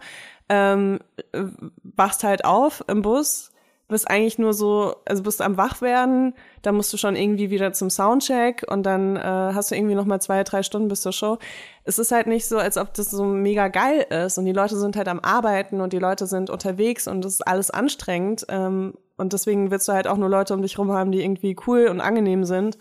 ähm, 0.49 1.01
äh, 1.33 1.45
wachst 1.83 2.23
halt 2.23 2.45
auf 2.45 2.85
im 2.87 3.03
Bus, 3.03 3.51
bist 3.89 4.09
eigentlich 4.09 4.39
nur 4.39 4.55
so, 4.55 4.97
also 5.05 5.23
bist 5.23 5.43
am 5.43 5.57
Wachwerden, 5.57 6.35
dann 6.63 6.77
musst 6.77 6.93
du 6.93 6.97
schon 6.97 7.17
irgendwie 7.17 7.51
wieder 7.51 7.73
zum 7.73 7.91
Soundcheck 7.91 8.65
und 8.69 8.85
dann 8.85 9.17
äh, 9.17 9.21
hast 9.21 9.71
du 9.71 9.75
irgendwie 9.75 9.95
noch 9.95 10.07
mal 10.07 10.21
zwei, 10.21 10.43
drei 10.45 10.63
Stunden 10.63 10.89
bis 10.89 11.03
zur 11.03 11.13
Show. 11.13 11.39
Es 11.85 11.99
ist 11.99 12.13
halt 12.13 12.27
nicht 12.27 12.47
so, 12.47 12.59
als 12.59 12.79
ob 12.79 12.95
das 12.95 13.11
so 13.11 13.25
mega 13.25 13.69
geil 13.69 14.07
ist 14.11 14.39
und 14.39 14.47
die 14.47 14.53
Leute 14.53 14.77
sind 14.77 14.97
halt 14.97 15.09
am 15.09 15.21
Arbeiten 15.21 15.81
und 15.81 15.93
die 15.93 15.99
Leute 15.99 16.27
sind 16.27 16.51
unterwegs 16.51 17.09
und 17.09 17.25
das 17.25 17.35
ist 17.35 17.47
alles 17.47 17.71
anstrengend 17.71 18.47
ähm, 18.49 18.95
und 19.17 19.33
deswegen 19.33 19.71
willst 19.71 19.89
du 19.89 19.93
halt 19.93 20.07
auch 20.07 20.17
nur 20.17 20.29
Leute 20.31 20.55
um 20.55 20.63
dich 20.63 20.79
rum 20.79 20.93
haben, 20.93 21.13
die 21.13 21.23
irgendwie 21.23 21.57
cool 21.67 21.87
und 21.89 22.01
angenehm 22.01 22.45
sind. 22.45 22.79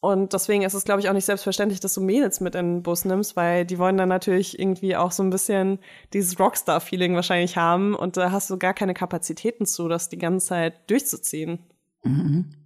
Und 0.00 0.32
deswegen 0.32 0.62
ist 0.62 0.72
es, 0.72 0.84
glaube 0.84 1.00
ich, 1.00 1.10
auch 1.10 1.12
nicht 1.12 1.26
selbstverständlich, 1.26 1.78
dass 1.80 1.92
du 1.92 2.00
Mädels 2.00 2.40
mit 2.40 2.54
in 2.54 2.76
den 2.76 2.82
Bus 2.82 3.04
nimmst, 3.04 3.36
weil 3.36 3.66
die 3.66 3.78
wollen 3.78 3.98
dann 3.98 4.08
natürlich 4.08 4.58
irgendwie 4.58 4.96
auch 4.96 5.12
so 5.12 5.22
ein 5.22 5.28
bisschen 5.28 5.78
dieses 6.14 6.40
Rockstar-Feeling 6.40 7.14
wahrscheinlich 7.14 7.58
haben 7.58 7.94
und 7.94 8.16
da 8.16 8.32
hast 8.32 8.48
du 8.48 8.56
gar 8.56 8.72
keine 8.72 8.94
Kapazitäten 8.94 9.66
zu, 9.66 9.88
das 9.88 10.08
die 10.08 10.18
ganze 10.18 10.46
Zeit 10.46 10.90
durchzuziehen. 10.90 11.58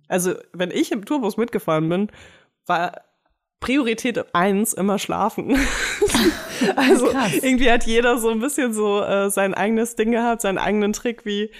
Also, 0.06 0.34
wenn 0.52 0.70
ich 0.70 0.92
im 0.92 1.04
Tourbus 1.04 1.36
mitgefahren 1.36 1.88
bin, 1.88 2.08
war 2.66 3.00
Priorität 3.58 4.34
eins 4.34 4.72
immer 4.72 4.98
schlafen. 4.98 5.56
also 6.76 7.06
Krass. 7.06 7.32
irgendwie 7.34 7.70
hat 7.70 7.84
jeder 7.84 8.18
so 8.18 8.30
ein 8.30 8.38
bisschen 8.38 8.72
so 8.72 9.00
äh, 9.00 9.30
sein 9.30 9.54
eigenes 9.54 9.96
Ding 9.96 10.12
gehabt, 10.12 10.42
seinen 10.42 10.58
eigenen 10.58 10.92
Trick, 10.92 11.24
wie, 11.24 11.50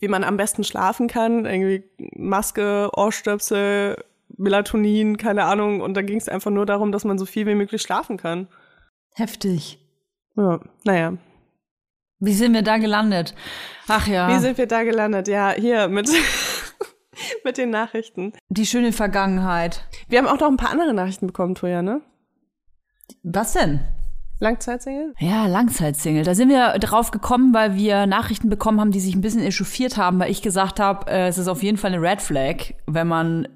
wie 0.00 0.08
man 0.08 0.24
am 0.24 0.36
besten 0.36 0.64
schlafen 0.64 1.06
kann. 1.06 1.46
Irgendwie 1.46 1.84
Maske, 2.16 2.90
Ohrstöpsel, 2.94 3.96
Melatonin, 4.36 5.16
keine 5.16 5.44
Ahnung. 5.44 5.80
Und 5.80 5.94
da 5.94 6.02
ging 6.02 6.18
es 6.18 6.28
einfach 6.28 6.50
nur 6.50 6.66
darum, 6.66 6.92
dass 6.92 7.04
man 7.04 7.18
so 7.18 7.26
viel 7.26 7.46
wie 7.46 7.54
möglich 7.54 7.82
schlafen 7.82 8.16
kann. 8.16 8.48
Heftig. 9.14 9.78
Ja, 10.36 10.60
naja. 10.84 11.14
Wie 12.18 12.32
sind 12.34 12.54
wir 12.54 12.62
da 12.62 12.78
gelandet? 12.78 13.34
Ach 13.88 14.06
ja. 14.06 14.28
Wie 14.28 14.38
sind 14.38 14.56
wir 14.56 14.66
da 14.66 14.84
gelandet? 14.84 15.28
Ja, 15.28 15.50
hier 15.50 15.88
mit, 15.88 16.08
mit 17.44 17.58
den 17.58 17.70
Nachrichten. 17.70 18.32
die 18.48 18.66
schöne 18.66 18.92
Vergangenheit. 18.92 19.84
Wir 20.08 20.18
haben 20.18 20.28
auch 20.28 20.38
noch 20.38 20.48
ein 20.48 20.56
paar 20.56 20.70
andere 20.70 20.94
Nachrichten 20.94 21.26
bekommen, 21.26 21.54
Toja, 21.54 21.82
ne? 21.82 22.00
Was 23.24 23.52
denn? 23.52 23.80
Langzeitsingle? 24.38 25.14
Ja, 25.18 25.46
Langzeitsingle. 25.46 26.24
Da 26.24 26.34
sind 26.34 26.48
wir 26.48 26.78
drauf 26.78 27.10
gekommen, 27.10 27.54
weil 27.54 27.76
wir 27.76 28.06
Nachrichten 28.06 28.48
bekommen 28.48 28.80
haben, 28.80 28.90
die 28.90 29.00
sich 29.00 29.14
ein 29.14 29.20
bisschen 29.20 29.42
echauffiert 29.42 29.96
haben, 29.96 30.18
weil 30.18 30.30
ich 30.30 30.42
gesagt 30.42 30.80
habe, 30.80 31.10
äh, 31.10 31.28
es 31.28 31.38
ist 31.38 31.48
auf 31.48 31.62
jeden 31.62 31.78
Fall 31.78 31.92
eine 31.92 32.02
Red 32.02 32.20
Flag, 32.22 32.74
wenn 32.86 33.06
man 33.06 33.46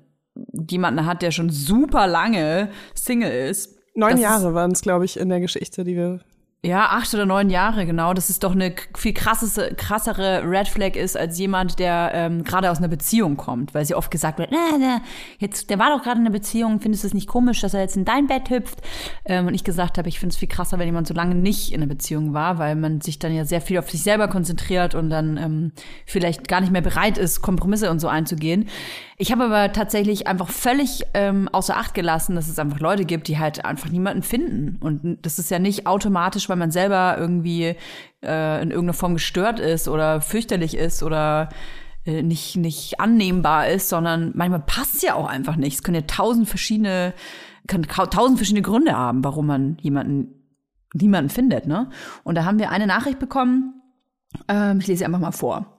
jemanden 0.68 1.06
hat, 1.06 1.22
der 1.22 1.30
schon 1.30 1.50
super 1.50 2.06
lange 2.06 2.70
Single 2.94 3.30
ist. 3.30 3.76
Neun 3.94 4.18
Jahre 4.18 4.54
waren 4.54 4.72
es, 4.72 4.82
glaube 4.82 5.04
ich, 5.04 5.18
in 5.18 5.28
der 5.28 5.40
Geschichte, 5.40 5.84
die 5.84 5.96
wir. 5.96 6.20
Ja, 6.66 6.88
acht 6.90 7.14
oder 7.14 7.26
neun 7.26 7.48
Jahre, 7.48 7.86
genau. 7.86 8.12
Das 8.12 8.28
ist 8.28 8.42
doch 8.42 8.50
eine 8.50 8.74
viel 8.96 9.12
krassese, 9.12 9.72
krassere 9.76 10.42
Red 10.44 10.66
Flag 10.66 10.96
ist 10.96 11.16
als 11.16 11.38
jemand, 11.38 11.78
der 11.78 12.10
ähm, 12.12 12.42
gerade 12.42 12.72
aus 12.72 12.78
einer 12.78 12.88
Beziehung 12.88 13.36
kommt, 13.36 13.72
weil 13.72 13.84
sie 13.84 13.94
oft 13.94 14.10
gesagt 14.10 14.40
wird, 14.40 14.50
na, 14.50 14.76
na, 14.76 15.00
jetzt, 15.38 15.70
der 15.70 15.78
war 15.78 15.96
doch 15.96 16.02
gerade 16.02 16.18
in 16.18 16.26
einer 16.26 16.32
Beziehung, 16.32 16.80
findest 16.80 17.04
du 17.04 17.06
es 17.06 17.14
nicht 17.14 17.28
komisch, 17.28 17.60
dass 17.60 17.72
er 17.72 17.82
jetzt 17.82 17.96
in 17.96 18.04
dein 18.04 18.26
Bett 18.26 18.50
hüpft? 18.50 18.80
Ähm, 19.26 19.46
und 19.46 19.54
ich 19.54 19.62
gesagt 19.62 19.96
habe, 19.96 20.08
ich 20.08 20.18
finde 20.18 20.32
es 20.32 20.38
viel 20.38 20.48
krasser, 20.48 20.80
wenn 20.80 20.86
jemand 20.86 21.06
so 21.06 21.14
lange 21.14 21.36
nicht 21.36 21.70
in 21.70 21.80
einer 21.80 21.88
Beziehung 21.88 22.34
war, 22.34 22.58
weil 22.58 22.74
man 22.74 23.00
sich 23.00 23.20
dann 23.20 23.32
ja 23.32 23.44
sehr 23.44 23.60
viel 23.60 23.78
auf 23.78 23.88
sich 23.88 24.02
selber 24.02 24.26
konzentriert 24.26 24.96
und 24.96 25.08
dann 25.08 25.36
ähm, 25.36 25.72
vielleicht 26.04 26.48
gar 26.48 26.60
nicht 26.60 26.72
mehr 26.72 26.82
bereit 26.82 27.16
ist, 27.16 27.42
Kompromisse 27.42 27.92
und 27.92 28.00
so 28.00 28.08
einzugehen. 28.08 28.68
Ich 29.18 29.32
habe 29.32 29.44
aber 29.44 29.72
tatsächlich 29.72 30.26
einfach 30.26 30.50
völlig 30.50 31.02
ähm, 31.14 31.48
außer 31.50 31.74
Acht 31.74 31.94
gelassen, 31.94 32.34
dass 32.34 32.48
es 32.48 32.58
einfach 32.58 32.80
Leute 32.80 33.06
gibt, 33.06 33.28
die 33.28 33.38
halt 33.38 33.64
einfach 33.64 33.88
niemanden 33.88 34.22
finden. 34.22 34.76
Und 34.80 35.18
das 35.22 35.38
ist 35.38 35.50
ja 35.50 35.58
nicht 35.58 35.86
automatisch, 35.86 36.50
weil 36.50 36.55
man 36.58 36.70
selber 36.70 37.16
irgendwie 37.18 37.76
äh, 38.22 38.62
in 38.62 38.70
irgendeiner 38.70 38.92
Form 38.94 39.14
gestört 39.14 39.60
ist 39.60 39.88
oder 39.88 40.20
fürchterlich 40.20 40.76
ist 40.76 41.02
oder 41.02 41.48
äh, 42.04 42.22
nicht, 42.22 42.56
nicht 42.56 43.00
annehmbar 43.00 43.68
ist, 43.68 43.88
sondern 43.88 44.32
manchmal 44.34 44.60
passt 44.60 44.96
es 44.96 45.02
ja 45.02 45.14
auch 45.14 45.28
einfach 45.28 45.56
nicht. 45.56 45.74
Es 45.74 45.82
können 45.82 45.96
ja 45.96 46.06
tausend 46.06 46.48
verschiedene, 46.48 47.14
kau- 47.68 48.06
tausend 48.06 48.38
verschiedene 48.38 48.62
Gründe 48.62 48.96
haben, 48.96 49.22
warum 49.24 49.46
man 49.46 49.76
jemanden, 49.80 50.32
niemanden 50.94 51.30
findet, 51.30 51.66
ne? 51.66 51.90
Und 52.24 52.36
da 52.36 52.44
haben 52.44 52.58
wir 52.58 52.70
eine 52.70 52.86
Nachricht 52.86 53.18
bekommen, 53.18 53.82
ähm, 54.48 54.80
ich 54.80 54.86
lese 54.86 54.98
sie 55.00 55.04
einfach 55.04 55.20
mal 55.20 55.32
vor. 55.32 55.78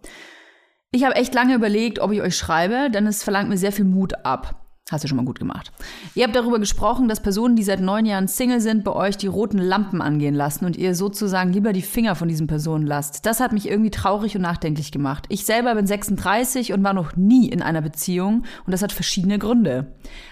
Ich 0.92 1.04
habe 1.04 1.16
echt 1.16 1.34
lange 1.34 1.56
überlegt, 1.56 2.00
ob 2.00 2.12
ich 2.12 2.22
euch 2.22 2.36
schreibe, 2.38 2.90
denn 2.90 3.08
es 3.08 3.24
verlangt 3.24 3.50
mir 3.50 3.58
sehr 3.58 3.72
viel 3.72 3.86
Mut 3.86 4.26
ab. 4.26 4.67
Hast 4.90 5.04
du 5.04 5.10
schon 5.10 5.18
mal 5.18 5.26
gut 5.26 5.40
gemacht. 5.40 5.74
Ihr 6.16 6.24
habt 6.24 6.36
darüber 6.36 6.60
gesprochen, 6.60 7.10
dass 7.10 7.20
Personen, 7.20 7.58
die 7.58 7.64
seit 7.64 7.82
neun 7.82 8.06
Jahren 8.06 8.30
Single 8.30 8.62
sind, 8.62 8.86
bei 8.86 8.94
euch 8.94 9.18
die 9.18 9.28
roten 9.28 9.58
Lampen 9.58 10.02
angehen 10.02 10.34
lassen 10.34 10.64
und 10.64 10.78
ihr 10.78 10.96
sozusagen 10.96 11.52
lieber 11.52 11.74
die 11.74 11.82
Finger 11.82 12.16
von 12.16 12.30
diesen 12.30 12.48
Personen 12.48 12.88
lasst. 12.88 13.26
Das 13.26 13.42
hat 13.42 13.52
mich 13.52 13.68
irgendwie 13.68 13.92
traurig 13.92 14.38
und 14.38 14.44
nachdenklich 14.44 14.94
gemacht. 14.94 15.26
Ich 15.28 15.46
selber 15.46 15.76
bin 15.76 15.86
36 15.86 16.72
und 16.72 16.86
war 16.86 16.94
noch 16.94 17.18
nie 17.18 17.50
in 17.50 17.62
einer 17.62 17.82
Beziehung 17.82 18.44
und 18.66 18.72
das 18.72 18.82
hat 18.82 18.94
verschiedene 18.94 19.40
Gründe. 19.40 19.88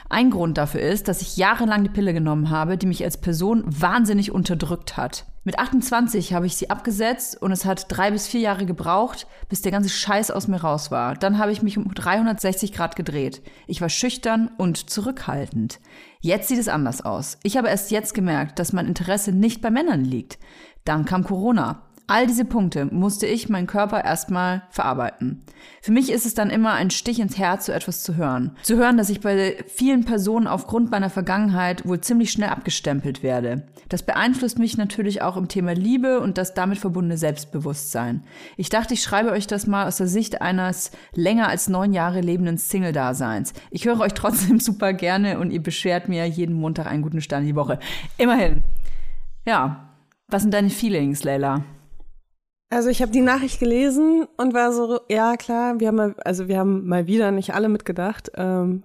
Ein 0.08 0.30
Grund 0.30 0.58
dafür 0.58 0.80
ist, 0.80 1.10
dass 1.10 1.22
ich 1.22 1.36
jahrelang 1.36 1.84
die 1.84 1.90
Pille 1.90 2.14
genommen 2.14 2.50
habe, 2.50 2.78
die 2.78 2.88
mich 2.88 3.04
als 3.04 3.18
Person 3.18 3.66
wahnsinnig 3.68 4.32
unterdrückt 4.32 4.96
hat. 4.96 5.26
Mit 5.48 5.60
28 5.60 6.34
habe 6.34 6.48
ich 6.48 6.58
sie 6.58 6.72
abgesetzt 6.72 7.40
und 7.40 7.52
es 7.52 7.66
hat 7.66 7.86
drei 7.90 8.10
bis 8.10 8.28
vier 8.28 8.40
Jahre 8.40 8.66
gebraucht, 8.66 9.28
bis 9.48 9.62
der 9.62 9.72
ganze 9.72 9.90
Scheiß 9.90 10.32
aus 10.32 10.48
mir 10.48 10.58
raus 10.58 10.90
war. 10.90 11.14
Dann 11.14 11.38
habe 11.38 11.52
ich 11.52 11.62
mich 11.62 11.78
um 11.78 11.94
360 11.94 12.74
Grad 12.74 12.96
gedreht. 12.96 13.44
Ich 13.68 13.80
war 13.80 13.90
schüchtern 13.90 14.50
und 14.58 14.90
zurückhaltend. 14.90 15.80
Jetzt 16.20 16.48
sieht 16.48 16.58
es 16.58 16.68
anders 16.68 17.06
aus. 17.06 17.38
Ich 17.44 17.58
habe 17.58 17.70
erst 17.70 17.92
jetzt 17.92 18.16
gemerkt, 18.16 18.58
dass 18.58 18.74
mein 18.74 18.88
Interesse 18.88 19.32
nicht 19.32 19.62
bei 19.62 19.70
Männern 19.70 20.04
liegt. 20.04 20.40
Dann 20.84 21.06
kam 21.06 21.24
Corona. 21.24 21.85
All 22.08 22.28
diese 22.28 22.46
Punkte 22.46 22.86
musste 22.86 23.26
ich 23.26 23.50
meinen 23.50 23.66
Körper 23.66 24.04
erstmal 24.04 24.62
verarbeiten. 24.70 25.42
Für 25.82 25.92
mich 25.92 26.12
ist 26.12 26.28
es 26.28 26.36
dann 26.36 26.52
immer 26.52 26.74
ein 26.74 26.92
Stich 26.92 27.20
ins 27.20 27.40
Herz, 27.40 27.66
so 27.66 27.72
etwas 27.72 28.04
zu 28.04 28.16
hören. 28.16 28.56
Zu 28.62 28.78
hören, 28.78 28.98
dass 28.98 29.10
ich 29.10 29.22
bei 29.22 29.58
vielen 29.68 30.06
Personen 30.06 30.46
aufgrund 30.46 30.92
meiner 30.92 31.10
Vergangenheit 31.10 31.88
wohl 31.88 32.02
ziemlich 32.02 32.32
schnell 32.32 32.50
abgestempelt 32.50 33.24
werde. 33.24 33.66
Das 33.90 34.04
beeinflusst 34.04 34.60
mich 34.60 34.78
natürlich 34.78 35.24
auch 35.24 35.36
im 35.36 35.48
Thema 35.48 35.74
Liebe 35.74 36.20
und 36.20 36.38
das 36.38 36.54
damit 36.54 36.78
verbundene 36.78 37.18
Selbstbewusstsein. 37.18 38.24
Ich 38.56 38.70
dachte, 38.70 38.94
ich 38.94 39.02
schreibe 39.02 39.32
euch 39.32 39.48
das 39.48 39.66
mal 39.66 39.88
aus 39.88 39.98
der 39.98 40.08
Sicht 40.08 40.44
eines 40.44 40.92
länger 41.14 41.48
als 41.48 41.70
neun 41.70 41.92
Jahre 41.92 42.22
lebenden 42.22 42.60
Single-Daseins. 42.60 43.54
Ich 43.72 43.86
höre 43.86 44.00
euch 44.00 44.14
trotzdem 44.14 44.60
super 44.60 44.94
gerne 44.94 45.40
und 45.40 45.50
ihr 45.50 45.62
beschert 45.62 46.08
mir 46.08 46.28
jeden 46.28 46.54
Montag 46.54 46.86
einen 46.86 47.02
guten 47.02 47.22
Stern 47.22 47.46
die 47.46 47.56
Woche. 47.56 47.80
Immerhin. 48.20 48.64
Ja. 49.46 49.90
Was 50.28 50.42
sind 50.42 50.54
deine 50.54 50.72
Feelings, 50.72 51.24
Leila? 51.24 51.64
Also 52.70 52.90
ich 52.90 53.02
habe 53.02 53.12
die 53.12 53.22
Nachricht 53.22 53.60
gelesen 53.60 54.28
und 54.38 54.54
war 54.54 54.74
so, 54.74 55.00
ja 55.10 55.38
klar, 55.38 55.80
wir 55.80 55.88
haben 55.88 55.96
mal, 55.96 56.16
also 56.24 56.48
wir 56.48 56.58
haben 56.58 56.88
mal 56.88 57.08
wieder 57.08 57.32
nicht 57.32 57.54
alle 57.54 57.70
mitgedacht. 57.70 58.32
Ähm, 58.36 58.84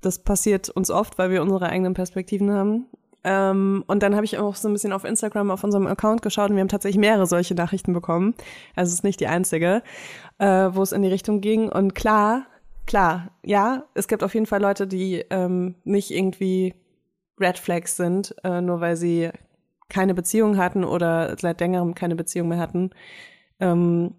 das 0.00 0.18
passiert 0.18 0.68
uns 0.68 0.90
oft, 0.90 1.16
weil 1.18 1.30
wir 1.30 1.42
unsere 1.42 1.66
eigenen 1.66 1.94
Perspektiven 1.94 2.50
haben. 2.50 2.86
Ähm, 3.22 3.84
und 3.86 4.02
dann 4.02 4.14
habe 4.14 4.26
ich 4.26 4.38
auch 4.38 4.54
so 4.54 4.68
ein 4.68 4.74
bisschen 4.74 4.92
auf 4.92 5.04
Instagram 5.04 5.50
auf 5.50 5.64
unserem 5.64 5.86
Account 5.86 6.20
geschaut 6.20 6.50
und 6.50 6.56
wir 6.56 6.60
haben 6.60 6.68
tatsächlich 6.68 7.00
mehrere 7.00 7.26
solche 7.26 7.54
Nachrichten 7.54 7.94
bekommen. 7.94 8.34
Also 8.76 8.90
es 8.90 8.96
ist 8.96 9.04
nicht 9.04 9.20
die 9.20 9.28
einzige, 9.28 9.82
äh, 10.38 10.68
wo 10.72 10.82
es 10.82 10.92
in 10.92 11.02
die 11.02 11.08
Richtung 11.08 11.40
ging. 11.40 11.70
Und 11.70 11.94
klar, 11.94 12.46
klar, 12.86 13.30
ja, 13.42 13.84
es 13.94 14.08
gibt 14.08 14.22
auf 14.22 14.34
jeden 14.34 14.46
Fall 14.46 14.60
Leute, 14.60 14.86
die 14.86 15.24
ähm, 15.30 15.76
nicht 15.84 16.10
irgendwie 16.10 16.74
Red 17.40 17.58
Flags 17.58 17.96
sind, 17.96 18.34
äh, 18.44 18.60
nur 18.60 18.80
weil 18.80 18.96
sie 18.96 19.30
keine 19.88 20.14
Beziehung 20.14 20.56
hatten 20.56 20.84
oder 20.84 21.36
seit 21.38 21.60
längerem 21.60 21.94
keine 21.94 22.16
Beziehung 22.16 22.48
mehr 22.48 22.58
hatten. 22.58 22.90
Ähm, 23.60 24.14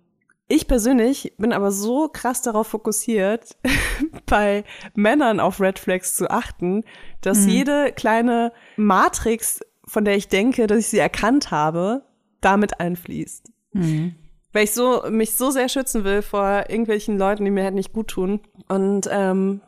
ich 0.47 0.67
persönlich 0.67 1.33
bin 1.37 1.53
aber 1.53 1.71
so 1.71 2.07
krass 2.07 2.43
darauf 2.43 2.67
fokussiert, 2.67 3.57
bei 4.27 4.63
Männern 4.93 5.39
auf 5.39 5.59
Red 5.59 5.79
Flags 5.79 6.15
zu 6.15 6.29
achten, 6.29 6.83
dass 7.21 7.45
jede 7.47 7.91
kleine 7.91 8.51
Matrix, 8.77 9.61
von 9.85 10.05
der 10.05 10.15
ich 10.15 10.27
denke, 10.27 10.67
dass 10.67 10.79
ich 10.79 10.87
sie 10.87 10.99
erkannt 10.99 11.49
habe, 11.49 12.03
damit 12.41 12.79
einfließt. 12.79 13.51
Weil 14.53 14.63
ich 14.63 14.73
so, 14.73 15.03
mich 15.09 15.33
so 15.33 15.49
sehr 15.49 15.67
schützen 15.67 16.03
will 16.03 16.21
vor 16.21 16.65
irgendwelchen 16.69 17.17
Leuten, 17.17 17.43
die 17.43 17.51
mir 17.51 17.63
halt 17.63 17.73
nicht 17.73 17.91
gut 17.91 18.09
tun. 18.09 18.39
Und 18.69 19.09
ähm, 19.11 19.61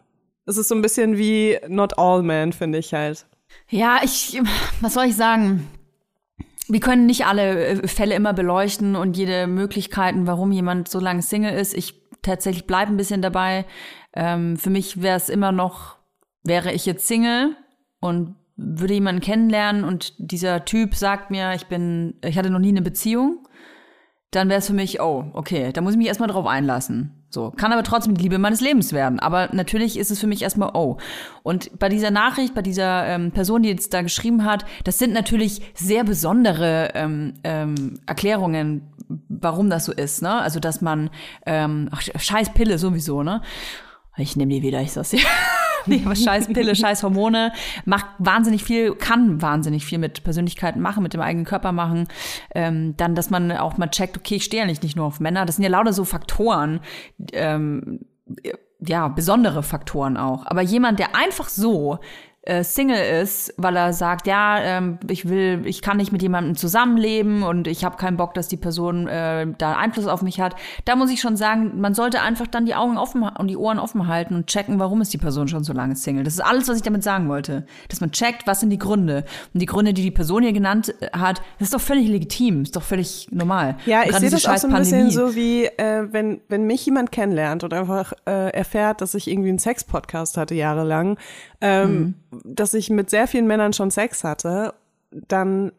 es 0.45 0.57
ist 0.57 0.69
so 0.69 0.75
ein 0.75 0.81
bisschen 0.81 1.17
wie 1.17 1.57
Not 1.67 1.97
All 1.97 2.21
Men, 2.21 2.53
finde 2.53 2.77
ich 2.77 2.93
halt. 2.93 3.25
Ja, 3.69 3.99
ich, 4.03 4.39
was 4.79 4.93
soll 4.93 5.05
ich 5.05 5.15
sagen? 5.15 5.67
Wir 6.69 6.79
können 6.79 7.05
nicht 7.05 7.25
alle 7.25 7.65
äh, 7.65 7.87
Fälle 7.87 8.15
immer 8.15 8.33
beleuchten 8.33 8.95
und 8.95 9.17
jede 9.17 9.47
Möglichkeiten, 9.47 10.27
warum 10.27 10.51
jemand 10.51 10.89
so 10.89 10.99
lange 10.99 11.21
Single 11.21 11.53
ist. 11.53 11.73
Ich 11.73 12.01
tatsächlich 12.21 12.67
bleibe 12.67 12.91
ein 12.91 12.97
bisschen 12.97 13.21
dabei. 13.21 13.65
Ähm, 14.13 14.57
für 14.57 14.69
mich 14.69 15.01
wäre 15.01 15.17
es 15.17 15.29
immer 15.29 15.51
noch, 15.51 15.97
wäre 16.43 16.73
ich 16.73 16.85
jetzt 16.85 17.07
Single 17.07 17.55
und 17.99 18.35
würde 18.57 18.95
jemanden 18.95 19.21
kennenlernen 19.21 19.83
und 19.83 20.13
dieser 20.17 20.65
Typ 20.65 20.95
sagt 20.95 21.29
mir, 21.29 21.53
ich 21.53 21.67
bin, 21.67 22.15
ich 22.25 22.37
hatte 22.37 22.49
noch 22.49 22.59
nie 22.59 22.69
eine 22.69 22.81
Beziehung, 22.81 23.47
dann 24.31 24.49
wäre 24.49 24.59
es 24.59 24.67
für 24.67 24.73
mich, 24.73 24.99
oh, 24.99 25.29
okay, 25.33 25.71
da 25.71 25.81
muss 25.81 25.93
ich 25.93 25.97
mich 25.97 26.07
erstmal 26.07 26.29
drauf 26.29 26.47
einlassen. 26.47 27.16
So, 27.29 27.51
kann 27.51 27.73
aber 27.73 27.83
trotzdem 27.83 28.15
die 28.15 28.23
Liebe 28.23 28.37
meines 28.37 28.61
Lebens 28.61 28.93
werden. 28.93 29.19
Aber 29.19 29.49
natürlich 29.51 29.99
ist 29.99 30.11
es 30.11 30.19
für 30.19 30.27
mich 30.27 30.41
erstmal, 30.43 30.71
oh. 30.73 30.97
Und 31.43 31.77
bei 31.77 31.89
dieser 31.89 32.09
Nachricht, 32.09 32.55
bei 32.55 32.61
dieser 32.61 33.05
ähm, 33.05 33.31
Person, 33.31 33.63
die 33.63 33.69
jetzt 33.69 33.93
da 33.93 34.01
geschrieben 34.01 34.45
hat, 34.45 34.65
das 34.85 34.97
sind 34.97 35.13
natürlich 35.13 35.61
sehr 35.73 36.05
besondere 36.05 36.91
ähm, 36.93 37.33
ähm, 37.43 37.99
Erklärungen, 38.05 38.93
warum 39.27 39.69
das 39.69 39.85
so 39.85 39.91
ist, 39.91 40.21
ne? 40.21 40.41
Also, 40.41 40.59
dass 40.59 40.81
man, 40.81 41.09
ähm, 41.45 41.89
ach, 41.91 42.01
scheiß 42.01 42.53
Pille 42.53 42.77
sowieso, 42.77 43.23
ne? 43.23 43.41
Ich 44.15 44.35
nehme 44.35 44.53
die 44.53 44.61
wieder, 44.61 44.81
ich 44.81 44.93
sag's 44.93 45.09
dir. 45.09 45.19
nee, 45.97 46.01
aber 46.05 46.15
scheiß 46.15 46.47
Pille, 46.47 46.75
scheiß 46.75 47.03
Hormone, 47.03 47.51
macht 47.85 48.05
wahnsinnig 48.17 48.63
viel, 48.63 48.95
kann 48.95 49.41
wahnsinnig 49.41 49.85
viel 49.85 49.97
mit 49.97 50.23
Persönlichkeiten 50.23 50.81
machen, 50.81 51.03
mit 51.03 51.13
dem 51.13 51.21
eigenen 51.21 51.45
Körper 51.45 51.71
machen. 51.71 52.07
Ähm, 52.53 52.95
dann, 52.97 53.15
dass 53.15 53.29
man 53.29 53.51
auch 53.51 53.77
mal 53.77 53.87
checkt, 53.87 54.17
okay, 54.17 54.35
ich 54.35 54.43
stehe 54.43 54.63
ja 54.63 54.67
nicht, 54.67 54.83
nicht 54.83 54.95
nur 54.95 55.05
auf 55.05 55.19
Männer. 55.19 55.45
Das 55.45 55.55
sind 55.55 55.63
ja 55.63 55.69
lauter 55.69 55.93
so 55.93 56.05
Faktoren, 56.05 56.79
ähm, 57.33 58.01
ja, 58.79 59.07
besondere 59.07 59.63
Faktoren 59.63 60.17
auch. 60.17 60.45
Aber 60.45 60.61
jemand, 60.61 60.99
der 60.99 61.15
einfach 61.15 61.49
so 61.49 61.99
äh, 62.47 62.63
Single 62.63 63.21
ist, 63.21 63.53
weil 63.57 63.75
er 63.75 63.91
sagt, 63.91 64.25
ja, 64.25 64.59
ähm, 64.59 64.99
ich 65.09 65.27
will, 65.27 65.63
ich 65.65 65.81
kann 65.81 65.97
nicht 65.97 66.11
mit 66.11 66.21
jemandem 66.21 66.55
zusammenleben 66.55 67.43
und 67.43 67.67
ich 67.67 67.83
habe 67.83 67.97
keinen 67.97 68.15
Bock, 68.15 68.33
dass 68.33 68.47
die 68.47 68.57
Person 68.57 69.07
äh, 69.07 69.47
da 69.57 69.73
Einfluss 69.73 70.07
auf 70.07 70.21
mich 70.21 70.39
hat. 70.39 70.55
Da 70.85 70.95
muss 70.95 71.11
ich 71.11 71.19
schon 71.19 71.35
sagen, 71.35 71.79
man 71.81 71.93
sollte 71.93 72.21
einfach 72.21 72.47
dann 72.47 72.65
die 72.65 72.73
Augen 72.73 72.97
offen 72.97 73.23
und 73.23 73.47
die 73.47 73.57
Ohren 73.57 73.79
offen 73.79 74.07
halten 74.07 74.33
und 74.33 74.47
checken, 74.47 74.79
warum 74.79 75.01
ist 75.01 75.13
die 75.13 75.17
Person 75.17 75.49
schon 75.49 75.65
so 75.65 75.73
lange 75.73 75.95
Single. 75.97 76.23
Das 76.23 76.35
ist 76.35 76.39
alles, 76.39 76.69
was 76.69 76.77
ich 76.77 76.83
damit 76.83 77.03
sagen 77.03 77.27
wollte. 77.27 77.65
Dass 77.89 77.99
man 77.99 78.11
checkt, 78.11 78.47
was 78.47 78.61
sind 78.61 78.69
die 78.69 78.79
Gründe. 78.79 79.25
Und 79.53 79.61
die 79.61 79.65
Gründe, 79.65 79.93
die 79.93 80.03
die 80.03 80.11
Person 80.11 80.43
hier 80.43 80.53
genannt 80.53 80.95
äh, 81.01 81.09
hat, 81.11 81.41
das 81.59 81.67
ist 81.67 81.73
doch 81.73 81.81
völlig 81.81 82.07
legitim, 82.07 82.61
ist 82.61 82.77
doch 82.77 82.83
völlig 82.83 83.27
normal. 83.31 83.75
Ja, 83.85 84.03
ich 84.05 84.15
sehe 84.15 84.29
das 84.29 84.45
auch 84.45 84.57
so 84.57 84.67
ein 84.67 84.73
bisschen 84.73 85.11
so 85.11 85.35
wie, 85.35 85.65
äh, 85.65 86.07
wenn, 86.11 86.39
wenn 86.47 86.63
mich 86.63 86.85
jemand 86.85 87.11
kennenlernt 87.11 87.65
und 87.65 87.73
einfach 87.73 88.13
äh, 88.25 88.51
erfährt, 88.51 89.01
dass 89.01 89.13
ich 89.15 89.29
irgendwie 89.29 89.49
einen 89.49 89.59
Sex-Podcast 89.59 90.37
hatte 90.37 90.55
jahrelang, 90.55 91.17
ähm, 91.61 92.15
dass 92.43 92.73
ich 92.73 92.89
mit 92.89 93.09
sehr 93.09 93.27
vielen 93.27 93.47
Männern 93.47 93.73
schon 93.73 93.91
Sex 93.91 94.23
hatte, 94.23 94.73
dann 95.11 95.71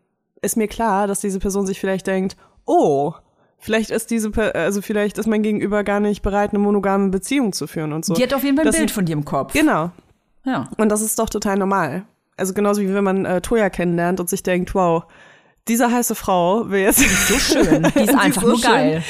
ist 0.42 0.56
mir 0.56 0.68
klar, 0.68 1.06
dass 1.06 1.20
diese 1.20 1.38
Person 1.38 1.66
sich 1.66 1.80
vielleicht 1.80 2.06
denkt, 2.06 2.36
oh, 2.64 3.12
vielleicht 3.58 3.90
ist 3.90 4.10
diese, 4.10 4.30
Per- 4.30 4.54
also 4.54 4.82
vielleicht 4.82 5.18
ist 5.18 5.26
mein 5.26 5.42
Gegenüber 5.42 5.84
gar 5.84 6.00
nicht 6.00 6.22
bereit, 6.22 6.50
eine 6.50 6.58
monogame 6.60 7.08
Beziehung 7.10 7.52
zu 7.52 7.66
führen 7.66 7.92
und 7.92 8.04
so. 8.04 8.14
Die 8.14 8.22
hat 8.22 8.34
auf 8.34 8.44
jeden 8.44 8.56
Fall 8.56 8.64
ein 8.66 8.70
Das 8.72 8.76
Bild 8.78 8.90
von 8.90 9.04
dir 9.04 9.12
im 9.14 9.24
Kopf. 9.24 9.52
Genau. 9.52 9.90
Ja. 10.44 10.68
Und 10.78 10.88
das 10.90 11.00
ist 11.02 11.18
doch 11.18 11.28
total 11.28 11.56
normal. 11.56 12.04
Also 12.36 12.54
genauso 12.54 12.80
wie 12.80 12.94
wenn 12.94 13.04
man 13.04 13.24
äh, 13.24 13.40
Toya 13.40 13.68
kennenlernt 13.68 14.20
und 14.20 14.28
sich 14.30 14.42
denkt, 14.44 14.74
wow, 14.74 15.04
diese 15.68 15.90
heiße 15.90 16.14
Frau 16.14 16.70
will 16.70 16.80
jetzt 16.80 17.00
So 17.28 17.38
schön. 17.38 17.82
Die 17.94 18.00
ist 18.00 18.14
einfach 18.14 18.42
so 18.42 18.48
nur 18.48 18.58
schön. 18.58 18.70
geil. 18.70 19.02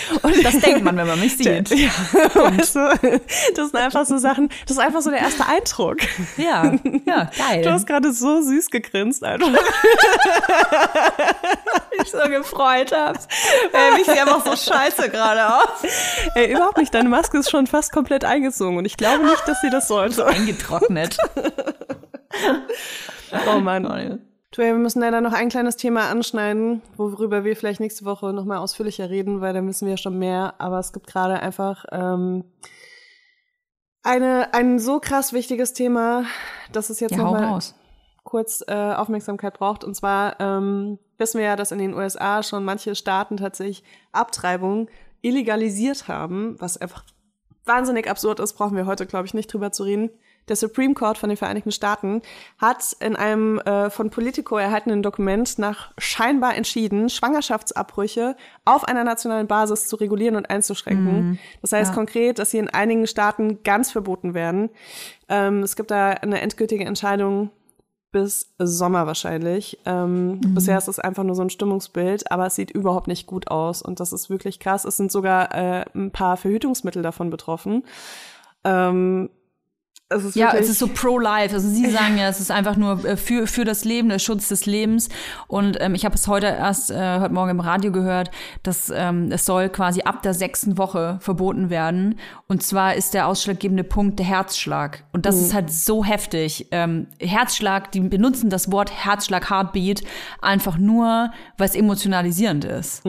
das 0.43 0.59
denkt 0.59 0.85
man, 0.85 0.97
wenn 0.97 1.07
man 1.07 1.21
mich 1.21 1.37
sieht. 1.37 1.71
Ja, 1.71 1.91
weißt 2.35 2.77
du, 2.77 3.21
das 3.55 3.71
sind 3.71 3.77
einfach 3.77 4.07
so 4.07 4.19
Sachen, 4.19 4.49
das 4.67 4.77
ist 4.77 4.83
einfach 4.83 5.01
so 5.01 5.11
der 5.11 5.21
erste 5.21 5.47
Eindruck. 5.47 5.99
Ja, 6.37 6.73
ja, 7.07 7.31
geil. 7.37 7.63
Du 7.63 7.73
hast 7.73 7.87
gerade 7.87 8.13
so 8.13 8.43
süß 8.43 8.71
gegrinst 8.71 9.25
einfach. 9.25 9.49
mich 11.99 12.11
so 12.11 12.19
gefreut 12.29 12.93
habe. 12.93 13.19
Äh, 13.73 14.01
ich 14.01 14.07
sehe 14.07 14.21
einfach 14.21 14.45
so 14.45 14.57
scheiße 14.57 15.11
gerade 15.11 15.55
aus. 15.55 15.83
Ey, 16.35 16.53
überhaupt 16.53 16.79
nicht, 16.79 16.95
deine 16.95 17.09
Maske 17.09 17.39
ist 17.39 17.51
schon 17.51 17.67
fast 17.67 17.93
komplett 17.93 18.25
eingezogen 18.25 18.79
und 18.79 18.85
ich 18.85 18.97
glaube 18.97 19.25
nicht, 19.25 19.47
dass 19.47 19.61
sie 19.61 19.71
das 19.71 19.89
sollte. 19.89 20.27
Eingetrocknet. 20.27 21.17
Oh 23.47 23.61
Mann. 23.61 24.21
Toya, 24.59 24.73
wir 24.73 24.79
müssen 24.79 24.99
leider 24.99 25.21
noch 25.21 25.35
ein 25.35 25.51
kleines 25.51 25.77
Thema 25.77 26.11
anschneiden, 26.11 26.83
worüber 26.97 27.45
wir 27.45 27.55
vielleicht 27.55 27.79
nächste 27.79 28.05
Woche 28.05 28.33
nochmal 28.33 28.59
ausführlicher 28.59 29.09
reden, 29.09 29.41
weil 29.41 29.55
da 29.55 29.63
müssen 29.63 29.87
wir 29.87 29.93
ja 29.93 29.97
schon 29.97 30.19
mehr. 30.19 30.55
Aber 30.59 30.81
es 30.81 30.93
gibt 30.93 31.07
gerade 31.07 31.39
einfach 31.39 31.85
ähm, 31.93 32.43
eine, 34.03 34.53
ein 34.55 34.81
so 34.81 34.99
krass 34.99 35.33
wichtiges 35.33 35.75
Thema, 35.75 36.25
dass 36.73 36.91
es 36.91 36.99
jetzt 36.99 37.13
Ja, 37.13 37.19
nochmal 37.19 37.61
kurz 38.25 38.65
äh, 38.67 38.75
Aufmerksamkeit 38.75 39.57
braucht. 39.57 39.85
Und 39.85 39.95
zwar 39.95 40.41
ähm, 40.41 40.99
wissen 41.19 41.39
wir 41.39 41.47
ja, 41.47 41.55
dass 41.55 41.71
in 41.71 41.79
den 41.79 41.95
USA 41.95 42.43
schon 42.43 42.65
manche 42.65 42.97
Staaten 42.97 43.37
tatsächlich 43.37 43.85
Abtreibung 44.11 44.89
illegalisiert 45.21 46.09
haben, 46.09 46.57
was 46.59 46.77
einfach 46.79 47.05
wahnsinnig 47.65 48.11
absurd 48.11 48.41
ist, 48.41 48.55
brauchen 48.55 48.77
wir 48.77 48.87
heute, 48.87 49.07
glaube 49.07 49.27
ich, 49.27 49.35
nicht 49.35 49.53
drüber 49.53 49.71
zu 49.71 49.85
reden. 49.85 50.11
Der 50.49 50.57
Supreme 50.57 50.94
Court 50.94 51.18
von 51.18 51.28
den 51.28 51.36
Vereinigten 51.36 51.72
Staaten 51.72 52.22
hat 52.59 52.96
in 53.01 53.16
einem 53.16 53.59
äh, 53.61 53.90
von 53.90 54.11
Politico 54.11 54.57
erhaltenen 54.57 55.03
Dokument 55.03 55.59
nach 55.59 55.92
scheinbar 55.99 56.57
entschieden, 56.57 57.09
Schwangerschaftsabbrüche 57.09 58.36
auf 58.64 58.84
einer 58.84 59.05
nationalen 59.05 59.46
Basis 59.46 59.88
zu 59.88 59.96
regulieren 59.96 60.36
und 60.36 60.51
einzuschränken. 60.51 61.38
Das 61.61 61.72
heißt 61.72 61.92
konkret, 61.94 62.38
dass 62.38 62.51
sie 62.51 62.59
in 62.59 62.70
einigen 62.70 63.07
Staaten 63.07 63.62
ganz 63.62 63.90
verboten 63.90 64.34
werden. 64.34 64.70
Ähm, 65.28 65.62
es 65.62 65.76
gibt 65.76 65.90
da 65.90 66.11
eine 66.11 66.40
endgültige 66.40 66.84
Entscheidung 66.84 67.51
bis 68.11 68.55
Sommer 68.59 69.07
wahrscheinlich. 69.07 69.78
Ähm, 69.84 70.40
Bisher 70.55 70.78
ist 70.78 70.88
es 70.88 70.99
einfach 70.99 71.24
nur 71.24 71.34
so 71.34 71.42
ein 71.42 71.51
Stimmungsbild, 71.51 72.30
aber 72.30 72.46
es 72.46 72.55
sieht 72.55 72.70
überhaupt 72.70 73.07
nicht 73.07 73.26
gut 73.26 73.51
aus 73.51 73.82
und 73.82 74.01
das 74.01 74.12
ist 74.12 74.30
wirklich 74.30 74.61
krass. 74.61 74.84
Es 74.84 74.96
sind 74.96 75.12
sogar 75.12 75.55
äh, 75.55 75.84
ein 75.94 76.11
paar 76.11 76.36
Verhütungsmittel 76.36 77.03
davon 77.03 77.28
betroffen. 77.28 77.84
Ähm, 78.64 79.28
es 80.11 80.35
Ja, 80.35 80.53
es 80.55 80.69
ist 80.69 80.79
so 80.79 80.89
pro-life. 80.89 81.55
Also 81.55 81.69
Sie 81.69 81.91
sagen 81.91 82.17
ja, 82.17 82.29
es 82.29 82.41
ist 82.41 82.51
einfach 82.51 82.77
nur 82.77 83.05
äh, 83.05 83.17
für, 83.17 83.47
für 83.47 83.65
das 83.65 83.85
Leben, 83.85 84.09
der 84.09 84.19
Schutz 84.19 84.49
des 84.49 84.67
Lebens. 84.67 85.09
Und 85.47 85.77
ähm, 85.81 85.95
ich 85.95 86.05
habe 86.05 86.15
es 86.15 86.27
heute 86.29 86.47
erst, 86.47 86.91
äh, 86.91 87.21
heute 87.21 87.35
Morgen 87.35 87.51
im 87.51 87.61
Radio 87.61 87.93
gehört, 87.93 88.31
dass 88.63 88.91
ähm, 88.95 89.31
es 89.31 89.45
soll 89.45 89.69
quasi 89.69 90.03
ab 90.03 90.23
der 90.23 90.35
sechsten 90.35 90.79
Woche 90.79 91.19
verboten 91.21 91.71
werden. 91.71 92.19
Und 92.47 92.63
zwar 92.63 92.95
ist 92.95 93.15
der 93.15 93.27
ausschlaggebende 93.27 93.85
Punkt 93.85 94.19
der 94.19 94.27
Herzschlag. 94.27 95.05
Und 95.13 95.27
das 95.27 95.37
ist 95.41 95.53
halt 95.55 95.71
so 95.71 96.05
heftig. 96.05 96.69
Ähm, 96.71 97.07
Herzschlag, 97.21 97.93
die 97.93 98.01
benutzen 98.01 98.51
das 98.51 98.73
Wort 98.73 98.91
Herzschlag, 98.91 99.51
Heartbeat 99.51 100.03
einfach 100.41 100.79
nur, 100.79 101.31
weil 101.59 101.69
es 101.69 101.75
emotionalisierend 101.75 102.65
ist. 102.65 103.05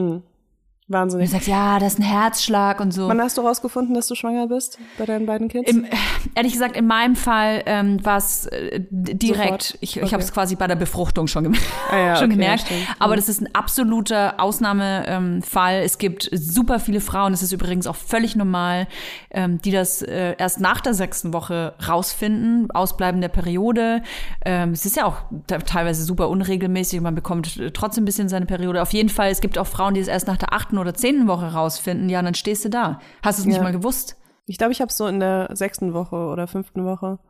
Und 0.90 0.94
wahnsinnig. 0.96 1.30
sagt, 1.30 1.46
ja, 1.46 1.78
das 1.78 1.92
ist 1.94 1.98
ein 2.00 2.02
Herzschlag 2.02 2.80
und 2.80 2.92
so. 2.92 3.06
Wann 3.06 3.20
hast 3.20 3.38
du 3.38 3.42
rausgefunden, 3.42 3.94
dass 3.94 4.08
du 4.08 4.16
schwanger 4.16 4.48
bist 4.48 4.76
bei 4.98 5.06
deinen 5.06 5.24
beiden 5.24 5.46
Kids? 5.48 5.70
Im, 5.70 5.86
ehrlich 6.34 6.52
gesagt, 6.52 6.76
in 6.76 6.86
meinem 6.88 7.14
Fall 7.14 7.62
ähm, 7.66 8.04
war 8.04 8.16
es 8.18 8.46
äh, 8.46 8.80
direkt. 8.90 9.62
Sofort? 9.62 9.78
Ich, 9.80 9.96
ich 9.96 10.02
Okay. 10.02 10.12
habe 10.12 10.22
es 10.22 10.32
quasi 10.32 10.56
bei 10.56 10.66
der 10.66 10.74
Befruchtung 10.74 11.28
schon, 11.28 11.44
gem 11.44 11.54
Ah 11.90 11.96
ja, 11.98 12.16
schon 12.16 12.26
okay, 12.26 12.34
gemerkt. 12.34 12.62
stimmt. 12.66 12.86
Aber 12.98 13.14
das 13.14 13.28
ist 13.28 13.40
ein 13.40 13.54
absoluter 13.54 14.40
Ausnahmefall. 14.40 15.04
Ähm, 15.06 15.42
Fall. 15.42 15.82
es 15.84 15.98
gibt 15.98 16.28
super 16.32 16.80
viele 16.80 17.00
Frauen, 17.00 17.32
das 17.32 17.42
ist 17.42 17.52
übrigens 17.52 17.86
auch 17.86 17.96
völlig 17.96 18.34
normal, 18.34 18.88
ähm, 19.30 19.60
die 19.62 19.70
das 19.70 20.02
äh, 20.02 20.34
erst 20.38 20.58
nach 20.60 20.80
der 20.80 20.94
sechsten 20.94 21.32
Woche 21.32 21.74
rausfinden, 21.86 22.70
Ausbleiben 22.72 23.20
der 23.20 23.28
Periode. 23.28 24.02
Ähm, 24.44 24.70
es 24.72 24.84
ist 24.86 24.96
ja 24.96 25.04
auch 25.06 25.18
te- 25.46 25.58
teilweise 25.58 26.02
super 26.02 26.28
unregelmäßig 26.28 27.00
man 27.00 27.14
bekommt 27.14 27.56
äh, 27.58 27.70
trotzdem 27.70 28.02
ein 28.02 28.06
bisschen 28.06 28.28
seine 28.28 28.46
Periode. 28.46 28.82
Auf 28.82 28.92
jeden 28.92 29.08
Fall, 29.08 29.30
es 29.30 29.40
gibt 29.40 29.56
auch 29.56 29.66
Frauen, 29.68 29.94
die 29.94 30.00
es 30.00 30.08
erst 30.08 30.26
nach 30.26 30.36
der 30.36 30.52
achten 30.52 30.78
oder 30.80 30.94
zehnten 30.94 31.28
Woche 31.28 31.46
rausfinden. 31.52 32.08
Ja, 32.08 32.22
dann 32.22 32.34
stehst 32.34 32.64
du 32.64 32.70
da. 32.70 33.00
Hast 33.22 33.38
du 33.38 33.42
es 33.42 33.46
nicht 33.46 33.56
Ja. 33.56 33.62
mal 33.62 33.72
gewusst? 33.72 34.16
ich 34.46 34.58
glaube, 34.58 34.72
ich 34.72 34.80
habe 34.80 34.88
es 34.88 34.96
so 34.96 35.06
in 35.06 35.20
der 35.20 35.48
sechsten 35.52 35.94
Woche 35.94 36.16
oder 36.16 36.48
fünften 36.48 36.84
Woche. 36.84 37.20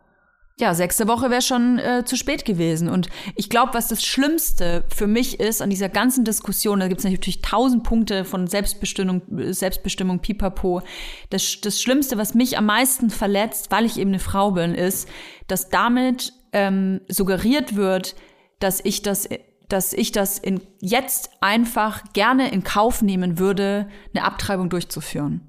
Ja, 0.58 0.72
sechste 0.74 1.06
Woche 1.06 1.28
wäre 1.30 1.42
schon 1.42 1.78
äh, 1.78 2.02
zu 2.06 2.16
spät 2.16 2.46
gewesen. 2.46 2.88
Und 2.88 3.08
ich 3.34 3.50
glaube, 3.50 3.74
was 3.74 3.88
das 3.88 4.02
Schlimmste 4.02 4.84
für 4.94 5.06
mich 5.06 5.38
ist 5.38 5.60
an 5.60 5.68
dieser 5.68 5.90
ganzen 5.90 6.24
Diskussion, 6.24 6.80
da 6.80 6.88
gibt 6.88 7.00
es 7.00 7.04
natürlich 7.04 7.42
tausend 7.42 7.82
Punkte 7.82 8.24
von 8.24 8.46
Selbstbestimmung, 8.46 9.22
Selbstbestimmung, 9.52 10.20
pipapo. 10.20 10.80
Das, 11.28 11.60
das 11.62 11.80
Schlimmste, 11.82 12.16
was 12.16 12.34
mich 12.34 12.56
am 12.56 12.64
meisten 12.66 13.10
verletzt, 13.10 13.70
weil 13.70 13.84
ich 13.84 13.98
eben 13.98 14.10
eine 14.10 14.18
Frau 14.18 14.52
bin, 14.52 14.74
ist, 14.74 15.06
dass 15.46 15.68
damit 15.68 16.32
ähm, 16.52 17.02
suggeriert 17.08 17.76
wird, 17.76 18.14
dass 18.60 18.80
ich 18.82 19.02
das 19.02 19.28
dass 19.72 19.92
ich 19.92 20.12
das 20.12 20.38
in, 20.38 20.60
jetzt 20.80 21.30
einfach 21.40 22.02
gerne 22.12 22.50
in 22.52 22.64
Kauf 22.64 23.02
nehmen 23.02 23.38
würde, 23.38 23.88
eine 24.14 24.24
Abtreibung 24.24 24.68
durchzuführen. 24.70 25.40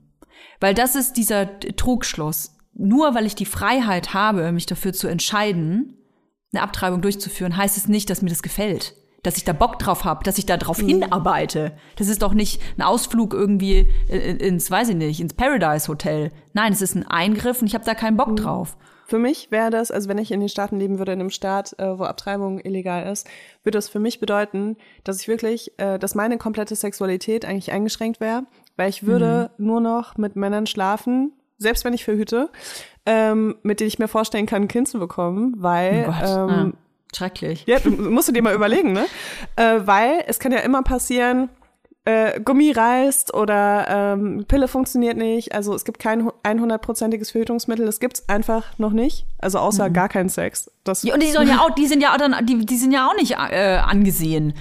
Weil 0.59 0.73
das 0.73 0.95
ist 0.95 1.13
dieser 1.17 1.59
Trugschluss. 1.59 2.55
Nur 2.73 3.13
weil 3.15 3.25
ich 3.25 3.35
die 3.35 3.45
Freiheit 3.45 4.13
habe, 4.13 4.51
mich 4.51 4.65
dafür 4.65 4.93
zu 4.93 5.07
entscheiden, 5.07 5.97
eine 6.53 6.63
Abtreibung 6.63 7.01
durchzuführen, 7.01 7.57
heißt 7.57 7.77
es 7.77 7.87
nicht, 7.87 8.09
dass 8.09 8.21
mir 8.21 8.29
das 8.29 8.43
gefällt. 8.43 8.95
Dass 9.23 9.37
ich 9.37 9.43
da 9.43 9.53
Bock 9.53 9.77
drauf 9.77 10.03
habe, 10.03 10.23
dass 10.23 10.37
ich 10.37 10.45
da 10.45 10.57
drauf 10.57 10.79
hinarbeite. 10.79 11.73
Das 11.97 12.07
ist 12.07 12.21
doch 12.23 12.33
nicht 12.33 12.61
ein 12.77 12.81
Ausflug 12.81 13.33
irgendwie 13.33 13.89
in- 14.07 14.37
ins, 14.37 14.71
weiß 14.71 14.89
ich 14.89 14.95
nicht, 14.95 15.19
ins 15.19 15.33
Paradise 15.33 15.87
Hotel. 15.89 16.31
Nein, 16.53 16.73
es 16.73 16.81
ist 16.81 16.95
ein 16.95 17.05
Eingriff 17.07 17.61
und 17.61 17.67
ich 17.67 17.75
habe 17.75 17.85
da 17.85 17.93
keinen 17.93 18.17
Bock 18.17 18.35
drauf. 18.35 18.77
Für 19.11 19.19
mich 19.19 19.51
wäre 19.51 19.71
das, 19.71 19.91
also 19.91 20.07
wenn 20.07 20.17
ich 20.19 20.31
in 20.31 20.39
den 20.39 20.47
Staaten 20.47 20.79
leben 20.79 20.97
würde, 20.97 21.11
in 21.11 21.19
einem 21.19 21.31
Staat, 21.31 21.77
äh, 21.79 21.99
wo 21.99 22.05
Abtreibung 22.05 22.61
illegal 22.61 23.11
ist, 23.11 23.27
würde 23.61 23.77
das 23.77 23.89
für 23.89 23.99
mich 23.99 24.21
bedeuten, 24.21 24.77
dass 25.03 25.19
ich 25.19 25.27
wirklich, 25.27 25.77
äh, 25.79 25.99
dass 25.99 26.15
meine 26.15 26.37
komplette 26.37 26.77
Sexualität 26.77 27.43
eigentlich 27.43 27.73
eingeschränkt 27.73 28.21
wäre, 28.21 28.45
weil 28.77 28.87
ich 28.87 29.05
würde 29.05 29.51
nur 29.57 29.81
noch 29.81 30.15
mit 30.15 30.37
Männern 30.37 30.65
schlafen, 30.65 31.33
selbst 31.57 31.83
wenn 31.83 31.91
ich 31.91 32.05
verhüte, 32.05 32.51
ähm, 33.05 33.57
mit 33.63 33.81
denen 33.81 33.89
ich 33.89 33.99
mir 33.99 34.07
vorstellen 34.07 34.45
kann, 34.45 34.61
ein 34.61 34.67
Kind 34.69 34.87
zu 34.87 34.97
bekommen, 34.97 35.55
weil 35.57 36.05
Oh 36.07 36.11
Gott, 36.13 36.29
ähm, 36.29 36.49
ja. 36.49 36.71
schrecklich. 37.13 37.65
ja, 37.67 37.79
du 37.79 37.89
musst 37.91 38.29
du 38.29 38.31
dir 38.31 38.41
mal 38.41 38.55
überlegen, 38.55 38.93
ne? 38.93 39.07
Äh, 39.57 39.81
weil 39.83 40.23
es 40.27 40.39
kann 40.39 40.53
ja 40.53 40.59
immer 40.59 40.83
passieren, 40.83 41.49
äh, 42.05 42.39
Gummi 42.41 42.71
reißt 42.71 43.33
oder 43.33 44.13
ähm, 44.13 44.45
Pille 44.47 44.67
funktioniert 44.67 45.17
nicht. 45.17 45.53
Also 45.53 45.75
es 45.75 45.85
gibt 45.85 45.99
kein 45.99 46.25
hu- 46.25 46.31
100%iges 46.43 47.31
Verhütungsmittel. 47.31 47.85
Das 47.85 47.99
gibt's 47.99 48.27
einfach 48.27 48.77
noch 48.79 48.91
nicht. 48.91 49.25
Also 49.37 49.59
außer 49.59 49.89
gar 49.89 50.09
keinen 50.09 50.29
Sex. 50.29 50.71
Das, 50.83 51.03
Mhm. 51.03 51.07
Ja, 51.09 51.13
und 51.15 51.23
die 51.23 51.31
sollen 51.31 51.47
ja 51.47 51.59
auch, 51.61 51.69
die 51.75 51.85
sind 51.87 52.01
ja 52.01 52.13
auch 52.13 52.17
dann, 52.17 52.45
die, 52.45 52.65
die 52.65 52.77
sind 52.77 52.91
ja 52.91 53.07
auch 53.07 53.15
nicht 53.15 53.33
äh, 53.33 53.77
angesehen. 53.77 54.53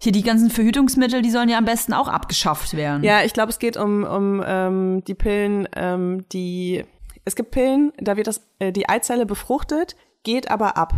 Hier 0.00 0.12
die 0.12 0.22
ganzen 0.22 0.50
Verhütungsmittel, 0.50 1.22
die 1.22 1.30
sollen 1.30 1.48
ja 1.48 1.58
am 1.58 1.64
besten 1.64 1.92
auch 1.92 2.08
abgeschafft 2.08 2.76
werden. 2.76 3.02
ja, 3.02 3.22
ich 3.24 3.32
glaube, 3.32 3.50
es 3.50 3.58
geht 3.58 3.76
um, 3.76 4.04
um 4.04 4.42
ähm, 4.46 5.02
die 5.06 5.14
Pillen, 5.14 5.68
ähm, 5.76 6.24
die 6.32 6.84
es 7.24 7.34
gibt 7.36 7.50
Pillen, 7.50 7.92
da 7.98 8.16
wird 8.16 8.26
das, 8.26 8.40
äh, 8.58 8.72
die 8.72 8.88
Eizelle 8.88 9.26
befruchtet, 9.26 9.96
geht 10.22 10.50
aber 10.50 10.76
ab. 10.76 10.94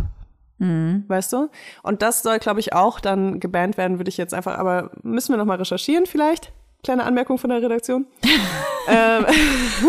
Weißt 1.07 1.33
du? 1.33 1.49
Und 1.81 2.01
das 2.01 2.21
soll, 2.21 2.39
glaube 2.39 2.59
ich, 2.59 2.73
auch 2.73 2.99
dann 2.99 3.39
gebannt 3.39 3.77
werden, 3.77 3.99
würde 3.99 4.09
ich 4.09 4.17
jetzt 4.17 4.33
einfach, 4.33 4.57
aber 4.57 4.91
müssen 5.01 5.33
wir 5.33 5.37
noch 5.37 5.45
mal 5.45 5.57
recherchieren 5.57 6.05
vielleicht? 6.05 6.51
Kleine 6.83 7.03
Anmerkung 7.03 7.37
von 7.37 7.51
der 7.51 7.61
Redaktion. 7.61 8.07
ähm, 8.87 9.25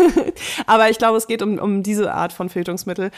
aber 0.67 0.89
ich 0.89 0.99
glaube, 0.99 1.17
es 1.17 1.25
geht 1.27 1.41
um, 1.41 1.57
um 1.57 1.81
diese 1.81 2.13
Art 2.13 2.33
von 2.33 2.49
Filterungsmittel. 2.49 3.09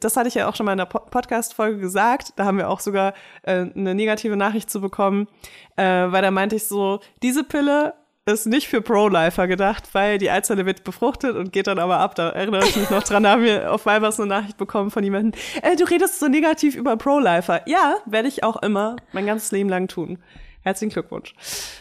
Das 0.00 0.16
hatte 0.16 0.28
ich 0.28 0.34
ja 0.34 0.48
auch 0.48 0.56
schon 0.56 0.66
mal 0.66 0.72
in 0.72 0.78
der 0.78 0.86
Podcast-Folge 0.86 1.78
gesagt. 1.78 2.32
Da 2.36 2.44
haben 2.44 2.58
wir 2.58 2.68
auch 2.68 2.80
sogar 2.80 3.14
äh, 3.42 3.66
eine 3.74 3.94
negative 3.94 4.36
Nachricht 4.36 4.68
zu 4.68 4.80
bekommen, 4.80 5.28
äh, 5.76 5.84
weil 5.84 6.22
da 6.22 6.30
meinte 6.30 6.56
ich 6.56 6.66
so, 6.66 7.00
diese 7.22 7.44
Pille 7.44 7.94
ist 8.32 8.46
nicht 8.46 8.68
für 8.68 8.80
Pro-Lifer 8.80 9.46
gedacht, 9.46 9.88
weil 9.92 10.18
die 10.18 10.30
Eizelle 10.30 10.66
wird 10.66 10.84
befruchtet 10.84 11.36
und 11.36 11.52
geht 11.52 11.66
dann 11.66 11.78
aber 11.78 11.98
ab. 11.98 12.14
Da 12.14 12.30
erinnere 12.30 12.64
ich 12.66 12.76
mich 12.76 12.90
noch 12.90 13.02
dran, 13.02 13.22
da 13.22 13.32
haben 13.32 13.42
wir 13.42 13.72
auf 13.72 13.86
Weibers 13.86 14.18
eine 14.18 14.28
Nachricht 14.28 14.56
bekommen 14.56 14.90
von 14.90 15.04
jemandem, 15.04 15.40
äh, 15.62 15.76
du 15.76 15.84
redest 15.84 16.20
so 16.20 16.28
negativ 16.28 16.74
über 16.76 16.96
Pro-Lifer. 16.96 17.62
Ja, 17.66 17.96
werde 18.06 18.28
ich 18.28 18.44
auch 18.44 18.62
immer 18.62 18.96
mein 19.12 19.26
ganzes 19.26 19.50
Leben 19.52 19.68
lang 19.68 19.88
tun. 19.88 20.18
Herzlichen 20.62 20.92
Glückwunsch. 20.92 21.34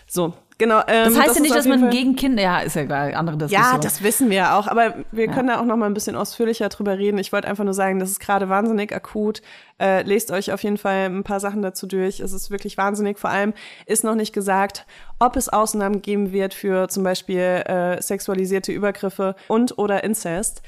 So, 0.07 0.33
genau. 0.59 0.81
Ähm, 0.87 1.05
Das 1.05 1.17
heißt 1.17 1.29
das 1.29 1.35
ja 1.37 1.41
nicht, 1.41 1.55
dass 1.55 1.65
man 1.65 1.79
Fall- 1.79 1.89
gegen 1.89 2.15
Kinder, 2.15 2.43
ja, 2.43 2.59
ist 2.59 2.75
ja 2.75 2.83
egal, 2.83 3.15
andere 3.15 3.37
Diskussion. 3.37 3.63
ja, 3.73 3.79
das 3.79 4.03
wissen 4.03 4.29
wir 4.29 4.37
ja 4.37 4.59
auch, 4.59 4.67
aber 4.67 4.93
wir 5.11 5.27
können 5.27 5.47
da 5.47 5.59
auch 5.59 5.65
noch 5.65 5.75
mal 5.77 5.87
ein 5.87 5.95
bisschen 5.95 6.15
ausführlicher 6.15 6.69
drüber 6.69 6.99
reden. 6.99 7.17
Ich 7.17 7.33
wollte 7.33 7.47
einfach 7.47 7.63
nur 7.63 7.73
sagen, 7.73 7.97
das 7.99 8.11
ist 8.11 8.19
gerade 8.19 8.47
wahnsinnig 8.49 8.93
akut. 8.95 9.41
Äh, 9.81 10.03
lest 10.03 10.29
euch 10.29 10.51
auf 10.53 10.61
jeden 10.61 10.77
Fall 10.77 11.05
ein 11.09 11.23
paar 11.23 11.39
Sachen 11.39 11.61
dazu 11.63 11.87
durch. 11.87 12.19
Es 12.19 12.31
ist 12.33 12.51
wirklich 12.51 12.77
wahnsinnig. 12.77 13.17
Vor 13.17 13.31
allem 13.31 13.53
ist 13.87 14.03
noch 14.03 14.13
nicht 14.15 14.33
gesagt, 14.33 14.85
ob 15.17 15.35
es 15.35 15.49
Ausnahmen 15.49 16.01
geben 16.03 16.31
wird 16.33 16.53
für 16.53 16.87
zum 16.89 17.03
Beispiel 17.03 17.39
äh, 17.65 18.01
sexualisierte 18.01 18.71
Übergriffe 18.71 19.35
und 19.47 19.77
oder 19.79 20.03
Inzest. 20.03 20.61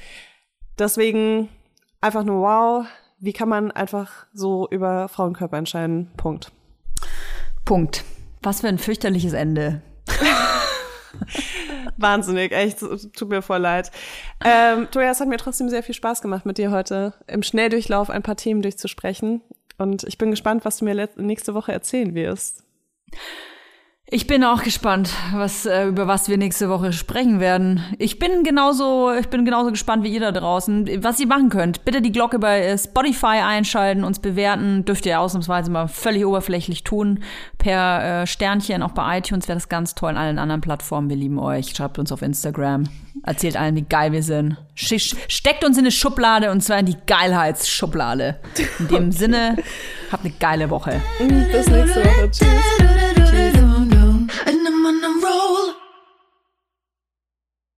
Deswegen 0.78 1.48
einfach 2.00 2.24
nur 2.24 2.40
wow, 2.42 2.86
wie 3.20 3.32
kann 3.32 3.48
man 3.48 3.70
einfach 3.70 4.26
so 4.32 4.66
über 4.70 5.08
Frauenkörper 5.08 5.56
entscheiden? 5.58 6.10
Punkt. 6.16 6.50
Punkt. 7.64 8.04
Was 8.42 8.60
für 8.60 8.68
ein 8.68 8.78
fürchterliches 8.78 9.32
Ende. 9.32 9.82
Wahnsinnig, 11.96 12.52
echt, 12.52 12.80
tut 12.80 13.28
mir 13.28 13.42
voll 13.42 13.60
leid. 13.60 13.90
Ähm, 14.44 14.88
es 14.92 15.20
hat 15.20 15.28
mir 15.28 15.36
trotzdem 15.36 15.68
sehr 15.68 15.82
viel 15.82 15.94
Spaß 15.94 16.22
gemacht, 16.22 16.46
mit 16.46 16.58
dir 16.58 16.70
heute 16.70 17.14
im 17.26 17.42
Schnelldurchlauf 17.42 18.10
ein 18.10 18.22
paar 18.22 18.36
Themen 18.36 18.62
durchzusprechen. 18.62 19.42
Und 19.78 20.04
ich 20.04 20.18
bin 20.18 20.30
gespannt, 20.30 20.64
was 20.64 20.78
du 20.78 20.84
mir 20.84 21.08
nächste 21.16 21.54
Woche 21.54 21.72
erzählen 21.72 22.14
wirst. 22.14 22.64
Ich 24.14 24.26
bin 24.26 24.44
auch 24.44 24.62
gespannt, 24.62 25.08
was, 25.32 25.64
äh, 25.64 25.86
über 25.86 26.06
was 26.06 26.28
wir 26.28 26.36
nächste 26.36 26.68
Woche 26.68 26.92
sprechen 26.92 27.40
werden. 27.40 27.82
Ich 27.96 28.18
bin 28.18 28.44
genauso, 28.44 29.10
ich 29.18 29.28
bin 29.28 29.46
genauso 29.46 29.70
gespannt 29.70 30.04
wie 30.04 30.12
ihr 30.12 30.20
da 30.20 30.32
draußen. 30.32 31.02
Was 31.02 31.18
ihr 31.18 31.26
machen 31.26 31.48
könnt, 31.48 31.86
bitte 31.86 32.02
die 32.02 32.12
Glocke 32.12 32.38
bei 32.38 32.60
äh, 32.60 32.76
Spotify 32.76 33.40
einschalten, 33.42 34.04
uns 34.04 34.18
bewerten. 34.18 34.84
Dürft 34.84 35.06
ihr 35.06 35.18
ausnahmsweise 35.18 35.70
mal 35.70 35.88
völlig 35.88 36.26
oberflächlich 36.26 36.84
tun. 36.84 37.20
Per 37.56 38.24
äh, 38.24 38.26
Sternchen, 38.26 38.82
auch 38.82 38.90
bei 38.90 39.16
iTunes 39.16 39.48
wäre 39.48 39.56
das 39.56 39.70
ganz 39.70 39.94
toll. 39.94 40.10
In 40.10 40.18
allen 40.18 40.38
anderen 40.38 40.60
Plattformen. 40.60 41.08
Wir 41.08 41.16
lieben 41.16 41.38
euch. 41.38 41.70
Schreibt 41.70 41.98
uns 41.98 42.12
auf 42.12 42.20
Instagram. 42.20 42.84
Erzählt 43.22 43.56
allen, 43.56 43.76
wie 43.76 43.82
geil 43.82 44.12
wir 44.12 44.22
sind. 44.22 44.58
Schisch, 44.74 45.16
steckt 45.28 45.64
uns 45.64 45.78
in 45.78 45.84
eine 45.84 45.90
Schublade 45.90 46.50
und 46.50 46.60
zwar 46.60 46.80
in 46.80 46.86
die 46.86 46.98
Geilheitsschublade. 47.06 48.36
In 48.78 48.88
dem 48.88 49.10
Sinne, 49.10 49.56
habt 50.10 50.22
eine 50.22 50.34
geile 50.38 50.68
Woche. 50.68 51.00
Bis 51.18 51.66
nächste 51.66 52.04
Woche. 52.04 52.30
Tschüss. 52.30 53.71
I'm 54.66 54.86
on 54.86 55.04
a 55.04 55.26
roll. 55.26 55.71